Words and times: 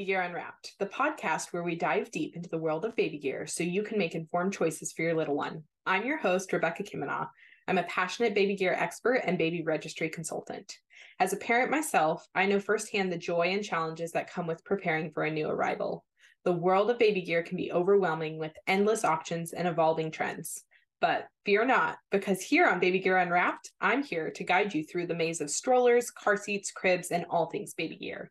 Baby 0.00 0.12
Gear 0.12 0.22
Unwrapped, 0.22 0.76
the 0.78 0.86
podcast 0.86 1.52
where 1.52 1.62
we 1.62 1.74
dive 1.74 2.10
deep 2.10 2.34
into 2.34 2.48
the 2.48 2.56
world 2.56 2.86
of 2.86 2.96
baby 2.96 3.18
gear 3.18 3.46
so 3.46 3.62
you 3.62 3.82
can 3.82 3.98
make 3.98 4.14
informed 4.14 4.54
choices 4.54 4.92
for 4.92 5.02
your 5.02 5.12
little 5.12 5.36
one. 5.36 5.62
I'm 5.84 6.06
your 6.06 6.16
host, 6.16 6.50
Rebekah 6.50 6.84
Kimina. 6.84 7.28
I'm 7.68 7.76
a 7.76 7.82
passionate 7.82 8.34
baby 8.34 8.56
gear 8.56 8.72
expert 8.72 9.20
and 9.26 9.36
baby 9.36 9.62
registry 9.62 10.08
consultant. 10.08 10.74
As 11.18 11.34
a 11.34 11.36
parent 11.36 11.70
myself, 11.70 12.26
I 12.34 12.46
know 12.46 12.58
firsthand 12.60 13.12
the 13.12 13.18
joy 13.18 13.48
and 13.48 13.62
challenges 13.62 14.12
that 14.12 14.32
come 14.32 14.46
with 14.46 14.64
preparing 14.64 15.10
for 15.10 15.24
a 15.24 15.30
new 15.30 15.50
arrival. 15.50 16.06
The 16.46 16.52
world 16.52 16.90
of 16.90 16.98
baby 16.98 17.20
gear 17.20 17.42
can 17.42 17.58
be 17.58 17.70
overwhelming 17.70 18.38
with 18.38 18.52
endless 18.66 19.04
options 19.04 19.52
and 19.52 19.68
evolving 19.68 20.10
trends. 20.10 20.64
But 21.02 21.26
fear 21.44 21.66
not, 21.66 21.98
because 22.10 22.40
here 22.40 22.66
on 22.66 22.80
Baby 22.80 23.00
Gear 23.00 23.18
Unwrapped, 23.18 23.70
I'm 23.82 24.02
here 24.02 24.30
to 24.30 24.44
guide 24.44 24.72
you 24.72 24.82
through 24.82 25.08
the 25.08 25.14
maze 25.14 25.42
of 25.42 25.50
strollers, 25.50 26.10
car 26.10 26.38
seats, 26.38 26.70
cribs, 26.70 27.10
and 27.10 27.26
all 27.28 27.50
things 27.50 27.74
baby 27.74 27.96
gear. 27.96 28.30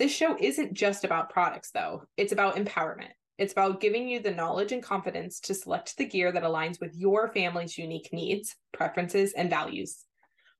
This 0.00 0.10
show 0.10 0.34
isn't 0.40 0.72
just 0.72 1.04
about 1.04 1.28
products, 1.28 1.72
though, 1.72 2.04
it's 2.16 2.32
about 2.32 2.56
empowerment. 2.56 3.10
It's 3.36 3.52
about 3.52 3.82
giving 3.82 4.08
you 4.08 4.18
the 4.18 4.30
knowledge 4.30 4.72
and 4.72 4.82
confidence 4.82 5.40
to 5.40 5.52
select 5.52 5.98
the 5.98 6.06
gear 6.06 6.32
that 6.32 6.42
aligns 6.42 6.80
with 6.80 6.96
your 6.96 7.30
family's 7.34 7.76
unique 7.76 8.08
needs, 8.10 8.56
preferences, 8.72 9.34
and 9.34 9.50
values. 9.50 10.06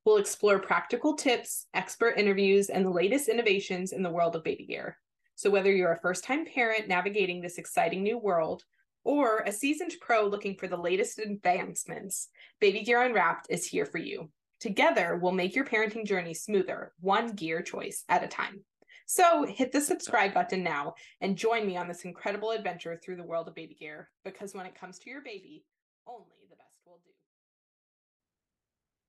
We'll 0.05 0.19
explore 0.19 0.59
practical 0.59 1.15
tips, 1.17 1.69
expert 1.73 2.19
interviews, 2.19 2.69
and 2.69 2.85
the 2.85 2.91
latest 2.91 3.31
innovations 3.31 3.93
in 3.93 4.03
the 4.03 4.11
world 4.11 4.37
of 4.37 4.45
baby 4.45 4.67
gear. 4.67 4.99
So, 5.37 5.49
whether 5.49 5.73
you're 5.73 5.95
a 5.95 6.01
first 6.03 6.23
time 6.23 6.45
parent 6.45 6.87
navigating 6.87 7.41
this 7.41 7.57
exciting 7.57 8.03
new 8.03 8.19
world, 8.19 8.65
or 9.05 9.39
a 9.47 9.53
seasoned 9.53 9.95
pro 10.03 10.27
looking 10.27 10.55
for 10.55 10.69
the 10.69 10.77
latest 10.77 11.19
advancements, 11.19 12.29
Baby 12.61 12.83
Gear 12.83 13.01
Unwrapped 13.01 13.47
is 13.49 13.65
here 13.65 13.87
for 13.87 13.97
you. 13.97 14.29
Together, 14.59 15.17
we'll 15.17 15.33
make 15.33 15.57
your 15.57 15.65
parenting 15.65 16.05
journey 16.05 16.35
smoother, 16.35 16.93
one 17.01 17.33
gear 17.33 17.63
choice 17.63 18.05
at 18.11 18.23
a 18.23 18.29
time. 18.29 18.63
So 19.13 19.45
hit 19.45 19.73
the 19.73 19.81
subscribe 19.81 20.35
button 20.35 20.63
now 20.63 20.95
and 21.21 21.37
join 21.37 21.67
me 21.67 21.77
on 21.77 21.89
this 21.89 22.05
incredible 22.05 22.53
adventure 22.53 22.97
through 23.03 23.17
the 23.17 23.25
world 23.25 23.49
of 23.49 23.57
baby 23.57 23.75
gear 23.75 24.09
because 24.25 24.55
when 24.55 24.67
it 24.67 24.79
comes 24.79 25.01
to 25.01 25.11
your 25.11 25.21
baby, 25.21 25.65
only 26.07 26.47
the 26.49 26.55
best 26.55 26.79
will 26.87 27.01
do. 27.03 27.11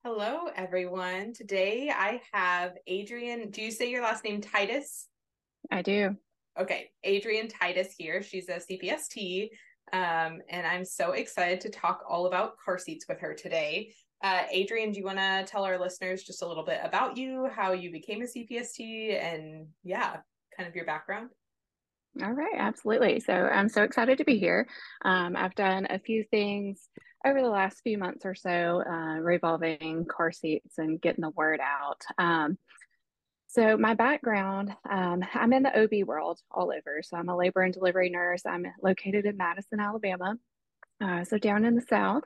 Hello, 0.03 0.49
everyone. 0.55 1.33
Today 1.33 1.91
I 1.95 2.19
have 2.33 2.71
Adrienne. 2.89 3.51
Do 3.51 3.61
you 3.61 3.69
say 3.69 3.91
your 3.91 4.01
last 4.01 4.23
name 4.23 4.41
Titus? 4.41 5.07
I 5.69 5.83
do. 5.83 6.17
Okay, 6.59 6.89
Adrienne 7.05 7.47
Titus 7.47 7.93
here. 7.95 8.23
She's 8.23 8.49
a 8.49 8.53
CPST, 8.53 9.49
um, 9.93 10.39
and 10.49 10.65
I'm 10.65 10.83
so 10.83 11.11
excited 11.11 11.61
to 11.61 11.69
talk 11.69 12.01
all 12.09 12.25
about 12.25 12.57
car 12.57 12.79
seats 12.79 13.05
with 13.07 13.19
her 13.19 13.35
today. 13.35 13.93
Uh, 14.23 14.43
Adrienne, 14.55 14.91
do 14.91 14.99
you 14.99 15.05
want 15.05 15.17
to 15.17 15.43
tell 15.47 15.63
our 15.63 15.79
listeners 15.79 16.23
just 16.23 16.43
a 16.43 16.47
little 16.47 16.65
bit 16.65 16.79
about 16.83 17.17
you, 17.17 17.49
how 17.53 17.71
you 17.71 17.91
became 17.91 18.21
a 18.21 18.25
CPST, 18.25 19.19
and 19.19 19.67
yeah, 19.83 20.17
kind 20.55 20.69
of 20.69 20.75
your 20.75 20.85
background? 20.85 21.29
All 22.21 22.31
right, 22.31 22.55
absolutely. 22.57 23.19
So 23.21 23.33
I'm 23.33 23.69
so 23.69 23.83
excited 23.83 24.17
to 24.17 24.25
be 24.25 24.37
here. 24.37 24.67
Um, 25.03 25.35
I've 25.35 25.55
done 25.55 25.87
a 25.89 25.97
few 25.97 26.23
things 26.29 26.89
over 27.25 27.41
the 27.41 27.49
last 27.49 27.81
few 27.83 27.97
months 27.97 28.25
or 28.25 28.35
so 28.35 28.83
uh, 28.87 29.19
revolving 29.19 30.05
car 30.05 30.31
seats 30.31 30.77
and 30.77 31.01
getting 31.01 31.21
the 31.21 31.29
word 31.31 31.59
out. 31.61 32.01
Um, 32.17 32.57
so 33.47 33.77
my 33.77 33.93
background, 33.93 34.73
um, 34.89 35.23
I'm 35.33 35.53
in 35.53 35.63
the 35.63 35.83
OB 35.83 36.07
world 36.07 36.39
all 36.51 36.71
over. 36.71 37.01
So 37.01 37.17
I'm 37.17 37.29
a 37.29 37.35
labor 37.35 37.61
and 37.61 37.73
delivery 37.73 38.09
nurse. 38.09 38.45
I'm 38.45 38.65
located 38.81 39.25
in 39.25 39.37
Madison, 39.37 39.79
Alabama, 39.79 40.35
uh, 41.01 41.23
so 41.23 41.37
down 41.37 41.65
in 41.65 41.75
the 41.75 41.81
South. 41.81 42.23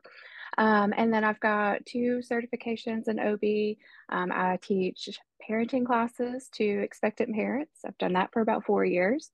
Um, 0.58 0.94
and 0.96 1.14
then 1.14 1.24
I've 1.24 1.40
got 1.40 1.86
two 1.86 2.22
certifications 2.30 3.08
in 3.08 3.20
OB. 3.20 3.78
Um, 4.10 4.32
I 4.32 4.58
teach 4.62 5.20
parenting 5.48 5.86
classes 5.86 6.50
to 6.54 6.64
expectant 6.64 7.34
parents. 7.36 7.80
I've 7.86 7.98
done 7.98 8.14
that 8.14 8.32
for 8.32 8.42
about 8.42 8.66
four 8.66 8.86
years. 8.86 9.32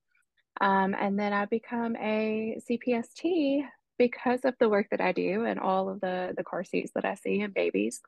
Um, 0.59 0.95
and 0.99 1.17
then 1.17 1.33
I 1.33 1.45
become 1.45 1.95
a 1.95 2.57
CPST 2.69 3.63
because 3.97 4.41
of 4.45 4.55
the 4.59 4.69
work 4.69 4.87
that 4.91 5.01
I 5.01 5.11
do 5.11 5.45
and 5.45 5.59
all 5.59 5.89
of 5.89 6.01
the, 6.01 6.33
the 6.35 6.43
car 6.43 6.63
seats 6.63 6.91
that 6.95 7.05
I 7.05 7.15
see 7.15 7.41
in 7.41 7.51
babies. 7.51 8.01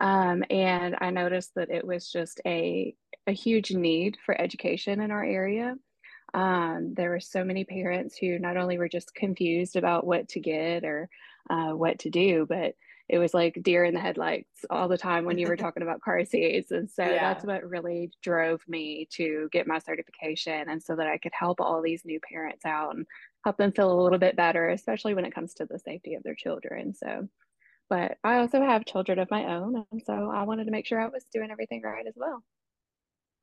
Um, 0.00 0.44
and 0.50 0.96
I 1.00 1.10
noticed 1.10 1.54
that 1.56 1.70
it 1.70 1.86
was 1.86 2.10
just 2.10 2.40
a, 2.46 2.94
a 3.26 3.32
huge 3.32 3.72
need 3.72 4.18
for 4.24 4.38
education 4.40 5.00
in 5.00 5.10
our 5.10 5.24
area. 5.24 5.74
Um, 6.34 6.94
there 6.94 7.10
were 7.10 7.20
so 7.20 7.44
many 7.44 7.64
parents 7.64 8.16
who 8.16 8.38
not 8.38 8.56
only 8.56 8.78
were 8.78 8.88
just 8.88 9.14
confused 9.14 9.76
about 9.76 10.06
what 10.06 10.28
to 10.30 10.40
get 10.40 10.84
or 10.84 11.08
uh, 11.50 11.70
what 11.70 12.00
to 12.00 12.10
do, 12.10 12.46
but 12.48 12.74
it 13.08 13.18
was 13.18 13.34
like 13.34 13.62
deer 13.62 13.84
in 13.84 13.94
the 13.94 14.00
headlights 14.00 14.64
all 14.70 14.88
the 14.88 14.96
time 14.96 15.24
when 15.24 15.38
you 15.38 15.46
were 15.46 15.56
talking 15.58 15.82
about 15.82 16.00
car 16.00 16.24
seats. 16.24 16.70
And 16.70 16.90
so 16.90 17.04
yeah. 17.04 17.32
that's 17.32 17.44
what 17.44 17.68
really 17.68 18.10
drove 18.22 18.62
me 18.66 19.06
to 19.12 19.48
get 19.52 19.66
my 19.66 19.78
certification 19.78 20.68
and 20.68 20.82
so 20.82 20.96
that 20.96 21.06
I 21.06 21.18
could 21.18 21.32
help 21.38 21.60
all 21.60 21.82
these 21.82 22.04
new 22.04 22.20
parents 22.20 22.64
out 22.64 22.94
and 22.94 23.06
help 23.44 23.58
them 23.58 23.72
feel 23.72 23.92
a 23.92 24.02
little 24.02 24.18
bit 24.18 24.36
better, 24.36 24.68
especially 24.70 25.14
when 25.14 25.24
it 25.24 25.34
comes 25.34 25.54
to 25.54 25.66
the 25.66 25.78
safety 25.78 26.14
of 26.14 26.22
their 26.22 26.34
children. 26.34 26.94
So, 26.94 27.28
but 27.90 28.16
I 28.24 28.36
also 28.38 28.62
have 28.62 28.86
children 28.86 29.18
of 29.18 29.30
my 29.30 29.56
own. 29.56 29.84
And 29.92 30.02
so 30.02 30.30
I 30.30 30.44
wanted 30.44 30.64
to 30.64 30.70
make 30.70 30.86
sure 30.86 31.00
I 31.00 31.08
was 31.08 31.26
doing 31.32 31.50
everything 31.50 31.82
right 31.82 32.06
as 32.06 32.14
well. 32.16 32.42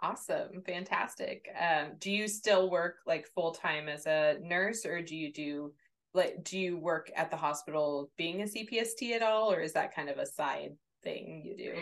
Awesome. 0.01 0.63
Fantastic. 0.65 1.49
Um, 1.59 1.89
do 1.99 2.09
you 2.09 2.27
still 2.27 2.69
work 2.71 2.99
like 3.05 3.27
full 3.35 3.51
time 3.51 3.89
as 3.89 4.07
a 4.07 4.37
nurse 4.41 4.85
or 4.85 5.01
do 5.01 5.15
you 5.15 5.31
do 5.31 5.73
like 6.13 6.43
do 6.43 6.57
you 6.57 6.77
work 6.77 7.11
at 7.15 7.29
the 7.31 7.37
hospital 7.37 8.09
being 8.17 8.41
a 8.41 8.45
CPST 8.45 9.11
at 9.11 9.21
all 9.21 9.51
or 9.51 9.59
is 9.61 9.73
that 9.73 9.93
kind 9.93 10.09
of 10.09 10.17
a 10.17 10.25
side 10.25 10.75
thing 11.03 11.43
you 11.45 11.55
do? 11.55 11.73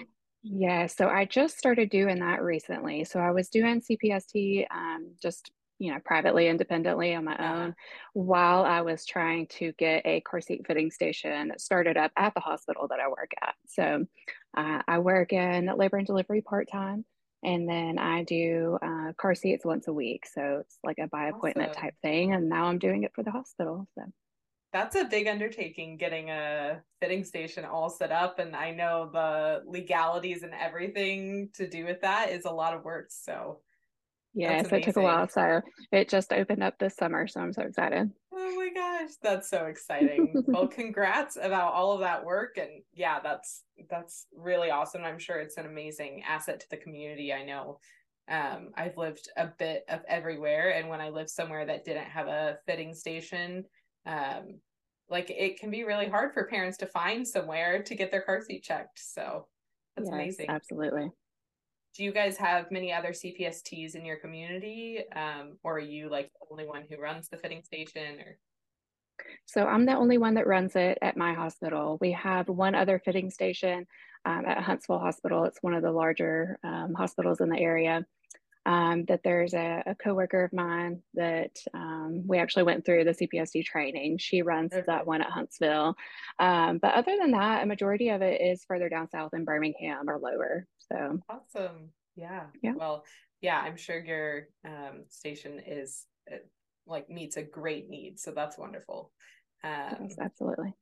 Yeah, 0.43 0.87
so 0.87 1.07
I 1.07 1.25
just 1.25 1.57
started 1.57 1.89
doing 1.89 2.19
that 2.19 2.41
recently. 2.41 3.03
So 3.03 3.19
I 3.19 3.31
was 3.31 3.49
doing 3.49 3.81
CPST 3.81 4.65
um, 4.71 5.11
just 5.21 5.51
you 5.79 5.93
know 5.93 5.99
privately 6.03 6.47
independently 6.47 7.13
on 7.13 7.25
my 7.25 7.35
uh-huh. 7.35 7.53
own 7.53 7.75
while 8.13 8.63
I 8.63 8.81
was 8.81 9.05
trying 9.05 9.47
to 9.47 9.73
get 9.73 10.05
a 10.05 10.21
car 10.21 10.41
seat 10.41 10.65
fitting 10.65 10.89
station 10.89 11.53
started 11.57 11.97
up 11.97 12.11
at 12.15 12.33
the 12.33 12.39
hospital 12.39 12.87
that 12.89 12.99
I 12.99 13.07
work 13.07 13.31
at. 13.41 13.55
So 13.67 14.05
uh, 14.55 14.81
I 14.87 14.99
work 14.99 15.33
in 15.33 15.69
labor 15.75 15.97
and 15.97 16.07
delivery 16.07 16.41
part 16.41 16.69
time 16.71 17.05
and 17.47 17.67
then 17.67 17.97
I 17.97 18.23
do 18.23 18.77
uh, 18.81 19.13
car 19.13 19.33
seats 19.33 19.63
once 19.63 19.87
a 19.87 19.93
week. 19.93 20.25
So 20.25 20.57
it's 20.59 20.77
like 20.83 20.97
a 20.99 21.07
by 21.07 21.29
appointment 21.29 21.69
awesome. 21.69 21.81
type 21.81 21.93
thing. 22.01 22.33
And 22.33 22.49
now 22.49 22.65
I'm 22.65 22.77
doing 22.77 23.03
it 23.03 23.13
for 23.15 23.23
the 23.23 23.31
hospital. 23.31 23.87
So 23.95 24.03
that's 24.73 24.97
a 24.97 25.05
big 25.05 25.27
undertaking 25.27 25.95
getting 25.95 26.29
a 26.29 26.81
fitting 26.99 27.23
station 27.23 27.63
all 27.63 27.89
set 27.89 28.11
up. 28.11 28.39
And 28.39 28.53
I 28.53 28.71
know 28.71 29.09
the 29.13 29.63
legalities 29.65 30.43
and 30.43 30.53
everything 30.53 31.47
to 31.53 31.69
do 31.69 31.85
with 31.85 32.01
that 32.01 32.31
is 32.31 32.43
a 32.43 32.51
lot 32.51 32.73
of 32.73 32.83
work. 32.83 33.07
So 33.11 33.61
yeah, 34.33 34.61
so 34.63 34.75
it 34.75 34.83
took 34.83 34.97
a 34.97 35.01
while. 35.01 35.27
So 35.27 35.61
it 35.91 36.09
just 36.09 36.31
opened 36.31 36.63
up 36.63 36.77
this 36.77 36.95
summer. 36.95 37.27
So 37.27 37.39
I'm 37.41 37.53
so 37.53 37.63
excited. 37.63 38.11
Oh 38.31 38.55
my 38.55 38.69
gosh, 38.73 39.11
that's 39.21 39.49
so 39.49 39.65
exciting. 39.65 40.31
well, 40.47 40.67
congrats 40.67 41.37
about 41.41 41.73
all 41.73 41.93
of 41.93 42.01
that 42.01 42.23
work. 42.23 42.57
And 42.57 42.83
yeah, 42.93 43.19
that's 43.19 43.63
that's 43.89 44.27
really 44.35 44.69
awesome. 44.69 45.03
I'm 45.03 45.19
sure 45.19 45.37
it's 45.37 45.57
an 45.57 45.65
amazing 45.65 46.23
asset 46.27 46.59
to 46.59 46.69
the 46.69 46.77
community. 46.77 47.33
I 47.33 47.43
know 47.43 47.79
um, 48.29 48.69
I've 48.75 48.97
lived 48.97 49.29
a 49.37 49.47
bit 49.57 49.85
of 49.89 50.01
everywhere. 50.07 50.75
And 50.75 50.89
when 50.89 51.01
I 51.01 51.09
lived 51.09 51.29
somewhere 51.29 51.65
that 51.65 51.85
didn't 51.85 52.05
have 52.05 52.27
a 52.27 52.57
fitting 52.65 52.93
station, 52.93 53.63
um, 54.05 54.59
like 55.09 55.29
it 55.29 55.59
can 55.59 55.71
be 55.71 55.83
really 55.83 56.09
hard 56.09 56.33
for 56.33 56.47
parents 56.47 56.77
to 56.77 56.85
find 56.85 57.27
somewhere 57.27 57.81
to 57.81 57.95
get 57.95 58.11
their 58.11 58.21
car 58.21 58.41
seat 58.41 58.63
checked. 58.63 58.99
So 58.99 59.47
that's 59.95 60.09
yes, 60.09 60.13
amazing. 60.13 60.49
Absolutely 60.49 61.09
do 61.97 62.03
you 62.03 62.13
guys 62.13 62.37
have 62.37 62.69
many 62.69 62.93
other 62.93 63.09
CPSTs 63.09 63.95
in 63.95 64.05
your 64.05 64.17
community? 64.17 65.03
Um, 65.15 65.57
or 65.63 65.77
are 65.77 65.79
you 65.79 66.09
like 66.09 66.31
the 66.39 66.45
only 66.51 66.65
one 66.65 66.83
who 66.87 67.01
runs 67.01 67.27
the 67.27 67.37
fitting 67.37 67.63
station 67.63 68.19
or? 68.19 68.37
So 69.47 69.65
I'm 69.65 69.85
the 69.87 69.95
only 69.95 70.19
one 70.19 70.35
that 70.35 70.45
runs 70.45 70.75
it 70.75 70.99
at 71.01 71.17
my 71.17 71.33
hospital. 71.33 71.97
We 71.99 72.11
have 72.11 72.49
one 72.49 72.75
other 72.75 73.01
fitting 73.03 73.31
station 73.31 73.87
um, 74.25 74.45
at 74.45 74.61
Huntsville 74.61 74.99
Hospital. 74.99 75.45
It's 75.45 75.57
one 75.61 75.73
of 75.73 75.81
the 75.81 75.91
larger 75.91 76.59
um, 76.63 76.93
hospitals 76.95 77.41
in 77.41 77.49
the 77.49 77.59
area. 77.59 78.05
Um, 78.67 79.05
that 79.05 79.21
there's 79.23 79.53
a, 79.53 79.81
a 79.85 79.95
coworker 79.95 80.43
of 80.43 80.51
mine 80.51 81.01
that 81.13 81.51
um, 81.73 82.21
we 82.27 82.37
actually 82.37 82.63
went 82.63 82.85
through 82.85 83.05
the 83.05 83.11
CPST 83.11 83.63
training. 83.63 84.17
She 84.17 84.41
runs 84.41 84.73
okay. 84.73 84.83
that 84.87 85.07
one 85.07 85.21
at 85.21 85.29
Huntsville. 85.29 85.95
Um, 86.37 86.77
but 86.79 86.93
other 86.93 87.15
than 87.17 87.31
that, 87.31 87.63
a 87.63 87.65
majority 87.65 88.09
of 88.09 88.21
it 88.21 88.41
is 88.41 88.65
further 88.67 88.89
down 88.89 89.09
south 89.09 89.33
in 89.33 89.45
Birmingham 89.45 90.09
or 90.09 90.19
lower. 90.19 90.67
So 90.91 91.19
awesome. 91.29 91.89
Yeah. 92.15 92.45
Yeah. 92.61 92.73
Well, 92.75 93.05
yeah, 93.41 93.59
I'm 93.59 93.77
sure 93.77 93.99
your 93.99 94.47
um, 94.65 95.05
station 95.09 95.61
is 95.65 96.05
uh, 96.31 96.37
like 96.85 97.09
meets 97.09 97.37
a 97.37 97.43
great 97.43 97.89
need. 97.89 98.19
So 98.19 98.31
that's 98.31 98.57
wonderful. 98.57 99.11
Um, 99.63 99.97
yes, 100.01 100.15
absolutely. 100.19 100.73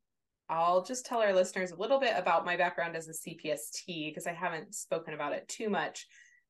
I'll 0.47 0.83
just 0.83 1.05
tell 1.05 1.21
our 1.21 1.33
listeners 1.33 1.71
a 1.71 1.75
little 1.75 1.99
bit 1.99 2.13
about 2.15 2.45
my 2.45 2.55
background 2.55 2.95
as 2.95 3.07
a 3.07 3.11
CPST 3.13 4.09
because 4.09 4.27
I 4.27 4.33
haven't 4.33 4.75
spoken 4.75 5.13
about 5.13 5.33
it 5.33 5.47
too 5.47 5.69
much. 5.69 6.07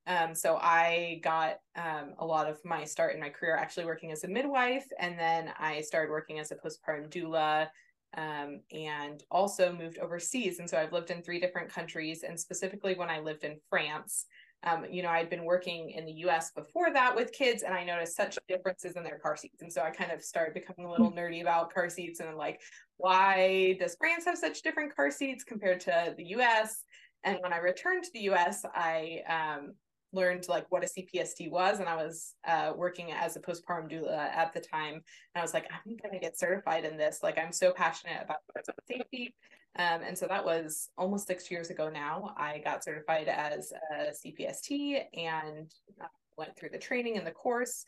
Um, 0.07 0.35
so 0.35 0.57
I 0.61 1.19
got 1.23 1.55
um, 1.75 2.13
a 2.19 2.25
lot 2.25 2.47
of 2.47 2.59
my 2.63 2.83
start 2.83 3.15
in 3.15 3.21
my 3.21 3.29
career 3.29 3.55
actually 3.55 3.85
working 3.85 4.11
as 4.11 4.23
a 4.23 4.27
midwife, 4.27 4.85
and 4.99 5.17
then 5.17 5.51
I 5.57 5.81
started 5.81 6.11
working 6.11 6.39
as 6.39 6.51
a 6.51 6.55
postpartum 6.55 7.09
doula 7.09 7.67
um, 8.15 8.61
and 8.71 9.23
also 9.29 9.73
moved 9.73 9.97
overseas. 9.99 10.59
And 10.59 10.69
so 10.69 10.77
I've 10.77 10.93
lived 10.93 11.11
in 11.11 11.21
three 11.21 11.39
different 11.39 11.69
countries. 11.69 12.23
And 12.23 12.39
specifically, 12.39 12.95
when 12.95 13.09
I 13.09 13.19
lived 13.19 13.43
in 13.43 13.57
France, 13.69 14.25
um, 14.63 14.85
you 14.89 15.03
know, 15.03 15.09
I'd 15.09 15.29
been 15.29 15.45
working 15.45 15.91
in 15.91 16.05
the 16.05 16.13
US 16.25 16.51
before 16.51 16.91
that 16.91 17.15
with 17.15 17.31
kids 17.31 17.61
and 17.61 17.73
I 17.73 17.83
noticed 17.83 18.15
such 18.15 18.37
differences 18.47 18.95
in 18.95 19.03
their 19.03 19.19
car 19.19 19.37
seats. 19.37 19.61
And 19.61 19.71
so 19.71 19.81
I 19.81 19.91
kind 19.91 20.11
of 20.11 20.23
started 20.23 20.55
becoming 20.55 20.85
a 20.85 20.91
little 20.91 21.11
mm. 21.11 21.17
nerdy 21.17 21.41
about 21.41 21.73
car 21.73 21.89
seats 21.89 22.19
and 22.19 22.35
like, 22.35 22.59
why 22.97 23.77
does 23.79 23.95
France 23.99 24.25
have 24.25 24.37
such 24.37 24.63
different 24.63 24.95
car 24.95 25.11
seats 25.11 25.43
compared 25.43 25.81
to 25.81 26.15
the 26.17 26.25
US? 26.37 26.83
And 27.23 27.37
when 27.41 27.53
I 27.53 27.57
returned 27.57 28.03
to 28.05 28.11
the 28.13 28.29
US, 28.31 28.65
I 28.73 29.21
um, 29.27 29.73
learned 30.15 30.47
like 30.47 30.65
what 30.69 30.83
a 30.83 30.87
CPST 30.87 31.51
was, 31.51 31.79
and 31.79 31.87
I 31.87 31.95
was 31.95 32.33
uh, 32.47 32.73
working 32.75 33.11
as 33.11 33.35
a 33.35 33.39
postpartum 33.39 33.91
doula 33.91 34.17
at 34.17 34.53
the 34.53 34.61
time. 34.61 34.93
And 34.95 35.03
I 35.35 35.41
was 35.41 35.53
like, 35.53 35.69
I'm 35.71 35.97
gonna 36.01 36.19
get 36.19 36.39
certified 36.39 36.85
in 36.85 36.97
this. 36.97 37.19
Like, 37.21 37.37
I'm 37.37 37.51
so 37.51 37.71
passionate 37.71 38.23
about 38.23 38.39
safety. 38.87 39.35
Um, 39.77 40.01
and 40.07 40.17
so 40.17 40.25
that 40.27 40.45
was 40.45 40.89
almost 40.97 41.27
six 41.27 41.51
years 41.51 41.69
ago 41.69 41.89
now. 41.89 42.33
I 42.37 42.59
got 42.59 42.83
certified 42.83 43.27
as 43.27 43.73
a 43.93 44.11
CPST 44.11 45.01
and 45.13 45.69
uh, 46.01 46.07
went 46.37 46.55
through 46.55 46.69
the 46.69 46.77
training 46.77 47.17
and 47.17 47.27
the 47.27 47.31
course. 47.31 47.85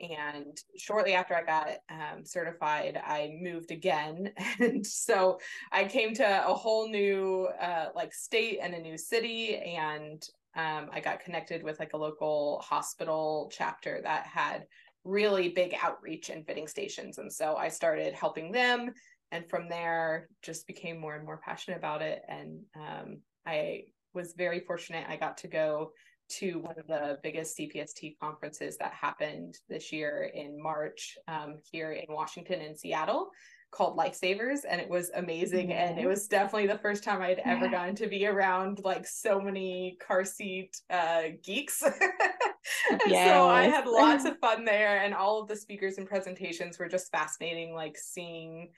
And 0.00 0.56
shortly 0.76 1.14
after 1.14 1.34
I 1.34 1.42
got 1.42 1.68
um, 1.90 2.24
certified, 2.24 3.00
I 3.04 3.36
moved 3.40 3.70
again. 3.70 4.32
And 4.60 4.84
so 4.86 5.38
I 5.72 5.84
came 5.84 6.14
to 6.14 6.48
a 6.48 6.54
whole 6.54 6.88
new 6.88 7.48
uh, 7.60 7.86
like 7.94 8.12
state 8.12 8.58
and 8.60 8.74
a 8.74 8.80
new 8.80 8.98
city. 8.98 9.56
And 9.56 10.22
um, 10.58 10.90
I 10.92 10.98
got 10.98 11.20
connected 11.20 11.62
with 11.62 11.78
like 11.78 11.92
a 11.92 11.96
local 11.96 12.60
hospital 12.68 13.50
chapter 13.54 14.00
that 14.02 14.26
had 14.26 14.66
really 15.04 15.50
big 15.50 15.74
outreach 15.80 16.30
and 16.30 16.44
fitting 16.44 16.66
stations. 16.66 17.18
And 17.18 17.32
so 17.32 17.54
I 17.54 17.68
started 17.68 18.12
helping 18.12 18.50
them. 18.50 18.92
And 19.30 19.48
from 19.48 19.68
there, 19.68 20.28
just 20.42 20.66
became 20.66 20.98
more 20.98 21.14
and 21.14 21.24
more 21.24 21.40
passionate 21.44 21.76
about 21.78 22.02
it. 22.02 22.22
And 22.28 22.60
um, 22.74 23.20
I 23.46 23.84
was 24.14 24.34
very 24.36 24.60
fortunate. 24.60 25.06
I 25.08 25.16
got 25.16 25.38
to 25.38 25.48
go 25.48 25.92
to 26.30 26.58
one 26.58 26.74
of 26.76 26.88
the 26.88 27.18
biggest 27.22 27.56
CPST 27.56 28.16
conferences 28.20 28.76
that 28.78 28.92
happened 28.92 29.54
this 29.68 29.92
year 29.92 30.30
in 30.34 30.60
March 30.60 31.16
um, 31.28 31.56
here 31.70 31.92
in 31.92 32.12
Washington 32.12 32.60
and 32.62 32.76
Seattle 32.76 33.30
called 33.70 33.98
Lifesavers 33.98 34.60
and 34.68 34.80
it 34.80 34.88
was 34.88 35.10
amazing 35.14 35.70
yeah. 35.70 35.88
and 35.88 35.98
it 35.98 36.06
was 36.06 36.26
definitely 36.26 36.66
the 36.66 36.78
first 36.78 37.04
time 37.04 37.20
I'd 37.20 37.40
ever 37.44 37.66
yeah. 37.66 37.70
gotten 37.70 37.94
to 37.96 38.06
be 38.06 38.26
around 38.26 38.80
like 38.82 39.06
so 39.06 39.40
many 39.40 39.96
car 40.06 40.24
seat 40.24 40.76
uh 40.90 41.24
geeks. 41.42 41.82
yes. 43.06 43.28
So 43.28 43.48
I 43.48 43.64
had 43.64 43.86
lots 43.86 44.24
of 44.26 44.38
fun 44.38 44.64
there 44.64 45.02
and 45.02 45.14
all 45.14 45.42
of 45.42 45.48
the 45.48 45.56
speakers 45.56 45.98
and 45.98 46.08
presentations 46.08 46.78
were 46.78 46.88
just 46.88 47.10
fascinating 47.12 47.74
like 47.74 47.96
seeing 47.96 48.70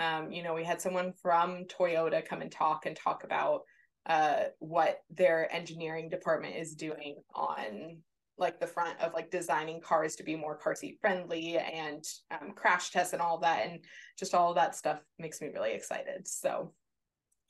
um 0.00 0.32
you 0.32 0.42
know 0.42 0.54
we 0.54 0.64
had 0.64 0.80
someone 0.80 1.12
from 1.12 1.64
Toyota 1.64 2.24
come 2.24 2.40
and 2.40 2.50
talk 2.50 2.86
and 2.86 2.96
talk 2.96 3.24
about 3.24 3.62
uh, 4.08 4.44
what 4.58 5.02
their 5.10 5.54
engineering 5.54 6.08
department 6.08 6.56
is 6.56 6.74
doing 6.74 7.16
on 7.34 7.98
like 8.38 8.60
the 8.60 8.66
front 8.66 8.98
of 9.00 9.12
like 9.12 9.30
designing 9.30 9.80
cars 9.80 10.16
to 10.16 10.22
be 10.22 10.36
more 10.36 10.56
car 10.56 10.74
seat 10.74 10.98
friendly 11.00 11.58
and 11.58 12.04
um, 12.30 12.52
crash 12.54 12.90
tests 12.90 13.12
and 13.12 13.22
all 13.22 13.38
that 13.38 13.66
and 13.66 13.80
just 14.18 14.34
all 14.34 14.50
of 14.50 14.56
that 14.56 14.74
stuff 14.74 15.00
makes 15.18 15.40
me 15.40 15.48
really 15.54 15.72
excited 15.72 16.26
so 16.26 16.72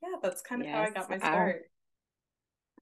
yeah 0.02 0.16
that's 0.22 0.42
kind 0.42 0.62
of 0.62 0.68
yes, 0.68 0.76
how 0.76 0.82
i 0.82 0.90
got 0.90 1.10
my 1.10 1.18
start 1.18 1.62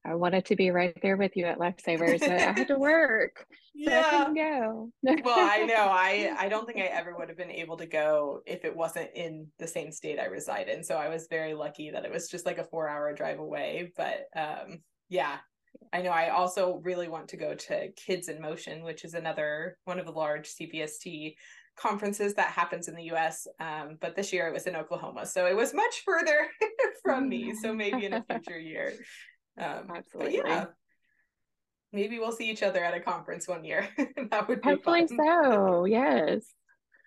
I 0.07 0.15
wanted 0.15 0.45
to 0.45 0.55
be 0.55 0.71
right 0.71 0.97
there 1.01 1.17
with 1.17 1.35
you 1.35 1.45
at 1.45 1.59
Lifesavers, 1.59 2.19
but 2.19 2.31
I 2.31 2.39
had 2.39 2.67
to 2.69 2.77
work. 2.79 3.45
yeah. 3.75 4.09
So 4.09 4.31
I 4.31 4.33
go. 4.33 4.89
well, 5.03 5.35
I 5.37 5.65
know. 5.65 5.75
I 5.89 6.33
I 6.39 6.47
don't 6.47 6.65
think 6.65 6.79
I 6.79 6.85
ever 6.85 7.13
would 7.17 7.27
have 7.27 7.37
been 7.37 7.51
able 7.51 7.75
to 7.77 7.85
go 7.85 8.41
if 8.45 8.63
it 8.63 8.73
wasn't 8.73 9.09
in 9.15 9.47
the 9.59 9.67
same 9.67 9.91
state 9.91 10.17
I 10.17 10.25
reside 10.25 10.69
in. 10.69 10.81
So 10.83 10.95
I 10.95 11.09
was 11.09 11.27
very 11.29 11.53
lucky 11.53 11.91
that 11.91 12.05
it 12.05 12.11
was 12.11 12.29
just 12.29 12.45
like 12.45 12.57
a 12.57 12.63
four 12.63 12.87
hour 12.87 13.13
drive 13.13 13.39
away. 13.39 13.91
But 13.97 14.27
um 14.35 14.79
yeah. 15.09 15.37
I 15.93 16.01
know 16.01 16.09
I 16.09 16.29
also 16.29 16.81
really 16.83 17.07
want 17.07 17.29
to 17.29 17.37
go 17.37 17.55
to 17.55 17.91
Kidz 17.93 18.29
in 18.29 18.41
Motion, 18.41 18.83
which 18.83 19.05
is 19.05 19.13
another 19.13 19.77
one 19.85 19.99
of 19.99 20.05
the 20.05 20.11
large 20.11 20.49
CPST 20.49 21.35
conferences 21.77 22.33
that 22.33 22.49
happens 22.49 22.87
in 22.87 22.95
the 22.95 23.11
US. 23.11 23.47
Um, 23.59 23.97
but 24.01 24.15
this 24.15 24.33
year 24.33 24.47
it 24.47 24.53
was 24.53 24.67
in 24.67 24.75
Oklahoma. 24.75 25.25
So 25.25 25.45
it 25.45 25.55
was 25.55 25.73
much 25.73 26.03
further 26.03 26.47
from 27.03 27.29
me. 27.29 27.53
So 27.55 27.73
maybe 27.73 28.05
in 28.05 28.13
a 28.13 28.23
future 28.29 28.59
year. 28.59 28.93
Um, 29.59 29.91
Absolutely. 29.95 30.37
yeah, 30.37 30.65
maybe 31.93 32.19
we'll 32.19 32.31
see 32.31 32.49
each 32.49 32.63
other 32.63 32.83
at 32.83 32.93
a 32.93 32.99
conference 32.99 33.47
one 33.47 33.63
year. 33.63 33.87
that 34.29 34.47
would 34.47 34.61
be 34.61 34.69
hopefully 34.69 35.07
fun. 35.07 35.17
so. 35.17 35.85
Yes. 35.85 36.45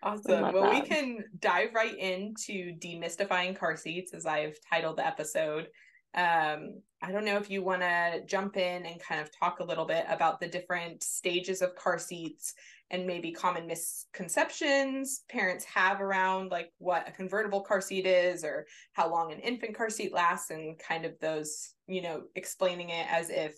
Awesome. 0.03 0.53
Well, 0.55 0.63
that. 0.63 0.83
we 0.83 0.89
can 0.89 1.25
dive 1.39 1.75
right 1.75 1.97
into 1.97 2.73
demystifying 2.79 3.59
car 3.59 3.77
seats, 3.77 4.15
as 4.15 4.25
I've 4.25 4.57
titled 4.71 4.97
the 4.97 5.07
episode. 5.07 5.69
Um, 6.15 6.83
I 7.03 7.13
don't 7.13 7.25
know 7.25 7.37
if 7.37 7.51
you 7.51 7.63
want 7.63 7.83
to 7.83 8.23
jump 8.27 8.57
in 8.57 8.85
and 8.85 9.01
kind 9.01 9.21
of 9.21 9.31
talk 9.37 9.61
a 9.61 9.65
little 9.65 9.87
bit 9.87 10.05
about 10.09 10.41
the 10.41 10.49
different 10.49 11.03
stages 11.03 11.63
of 11.63 11.77
car 11.77 11.99
seats 11.99 12.55
and 12.91 13.07
maybe 13.07 13.31
common 13.31 13.67
misconceptions 13.67 15.23
parents 15.29 15.65
have 15.65 16.01
around 16.01 16.51
like 16.51 16.73
what 16.79 17.09
a 17.09 17.13
convertible 17.13 17.61
car 17.61 17.81
seat 17.81 18.05
is 18.07 18.45
or 18.45 18.67
how 18.93 19.09
long 19.11 19.33
an 19.33 19.39
infant 19.39 19.77
car 19.77 19.89
seat 19.89 20.13
lasts 20.13 20.51
and 20.51 20.79
kind 20.79 21.05
of 21.05 21.13
those 21.21 21.75
you 21.87 22.03
know 22.03 22.23
explaining 22.35 22.91
it 22.91 23.07
as 23.09 23.31
if 23.31 23.55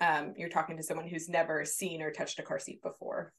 um, 0.00 0.32
you're 0.36 0.48
talking 0.48 0.76
to 0.76 0.82
someone 0.82 1.08
who's 1.08 1.28
never 1.28 1.64
seen 1.64 2.00
or 2.00 2.12
touched 2.12 2.38
a 2.38 2.42
car 2.42 2.60
seat 2.60 2.80
before 2.82 3.32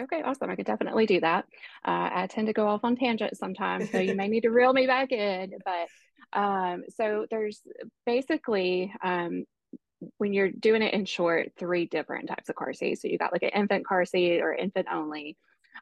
Okay, 0.00 0.22
awesome. 0.22 0.48
I 0.48 0.56
could 0.56 0.66
definitely 0.66 1.06
do 1.06 1.20
that. 1.20 1.44
Uh, 1.84 2.08
I 2.12 2.26
tend 2.30 2.46
to 2.46 2.52
go 2.52 2.66
off 2.68 2.84
on 2.84 2.96
tangents 2.96 3.38
sometimes, 3.38 3.90
so 3.90 3.98
you 3.98 4.14
may 4.14 4.28
need 4.28 4.42
to 4.42 4.50
reel 4.50 4.72
me 4.72 4.86
back 4.86 5.12
in. 5.12 5.52
But 5.64 5.88
um, 6.32 6.84
so 6.96 7.26
there's 7.30 7.60
basically 8.06 8.92
um, 9.02 9.44
when 10.18 10.32
you're 10.32 10.50
doing 10.50 10.82
it 10.82 10.94
in 10.94 11.04
short, 11.04 11.52
three 11.58 11.86
different 11.86 12.28
types 12.28 12.48
of 12.48 12.56
car 12.56 12.72
seats. 12.72 13.02
So 13.02 13.08
you 13.08 13.18
got 13.18 13.32
like 13.32 13.42
an 13.42 13.50
infant 13.50 13.86
car 13.86 14.04
seat 14.04 14.40
or 14.40 14.54
infant 14.54 14.88
only. 14.92 15.36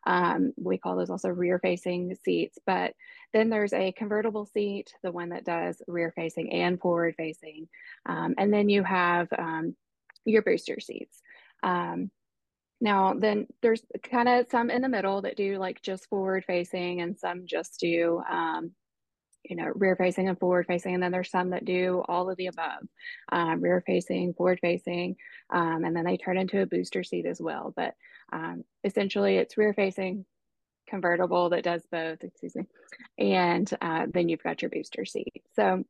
Um, 0.06 0.52
we 0.56 0.78
call 0.78 0.96
those 0.96 1.10
also 1.10 1.28
rear 1.28 1.58
facing 1.58 2.14
seats. 2.22 2.58
But 2.66 2.94
then 3.32 3.50
there's 3.50 3.72
a 3.72 3.92
convertible 3.92 4.46
seat, 4.46 4.94
the 5.02 5.12
one 5.12 5.30
that 5.30 5.44
does 5.44 5.82
rear 5.86 6.12
facing 6.14 6.52
and 6.52 6.80
forward 6.80 7.14
facing. 7.16 7.68
Um, 8.06 8.34
and 8.38 8.52
then 8.52 8.68
you 8.68 8.82
have 8.82 9.28
um, 9.36 9.76
your 10.24 10.42
booster 10.42 10.80
seats. 10.80 11.20
Um, 11.62 12.10
now, 12.80 13.14
then 13.14 13.46
there's 13.60 13.82
kind 14.02 14.28
of 14.28 14.46
some 14.50 14.70
in 14.70 14.80
the 14.80 14.88
middle 14.88 15.22
that 15.22 15.36
do 15.36 15.58
like 15.58 15.82
just 15.82 16.08
forward 16.08 16.44
facing 16.46 17.02
and 17.02 17.18
some 17.18 17.46
just 17.46 17.78
do 17.78 18.22
um, 18.30 18.72
you 19.44 19.56
know, 19.56 19.70
rear 19.74 19.96
facing 19.96 20.28
and 20.28 20.38
forward 20.38 20.66
facing. 20.66 20.94
And 20.94 21.02
then 21.02 21.12
there's 21.12 21.30
some 21.30 21.50
that 21.50 21.64
do 21.64 22.02
all 22.08 22.30
of 22.30 22.36
the 22.36 22.46
above, 22.46 22.82
um, 23.32 23.60
rear 23.60 23.82
facing, 23.86 24.34
forward 24.34 24.58
facing, 24.60 25.16
um, 25.50 25.84
and 25.84 25.96
then 25.96 26.04
they 26.04 26.16
turn 26.16 26.38
into 26.38 26.60
a 26.60 26.66
booster 26.66 27.02
seat 27.02 27.26
as 27.26 27.40
well. 27.40 27.72
But 27.74 27.94
um, 28.32 28.64
essentially, 28.84 29.36
it's 29.36 29.56
rear 29.56 29.72
facing, 29.72 30.24
convertible 30.88 31.50
that 31.50 31.64
does 31.64 31.82
both, 31.90 32.22
excuse 32.22 32.54
me, 32.54 32.64
and 33.18 33.70
uh, 33.80 34.06
then 34.12 34.28
you've 34.28 34.42
got 34.42 34.62
your 34.62 34.70
booster 34.70 35.04
seat. 35.04 35.42
So 35.54 35.84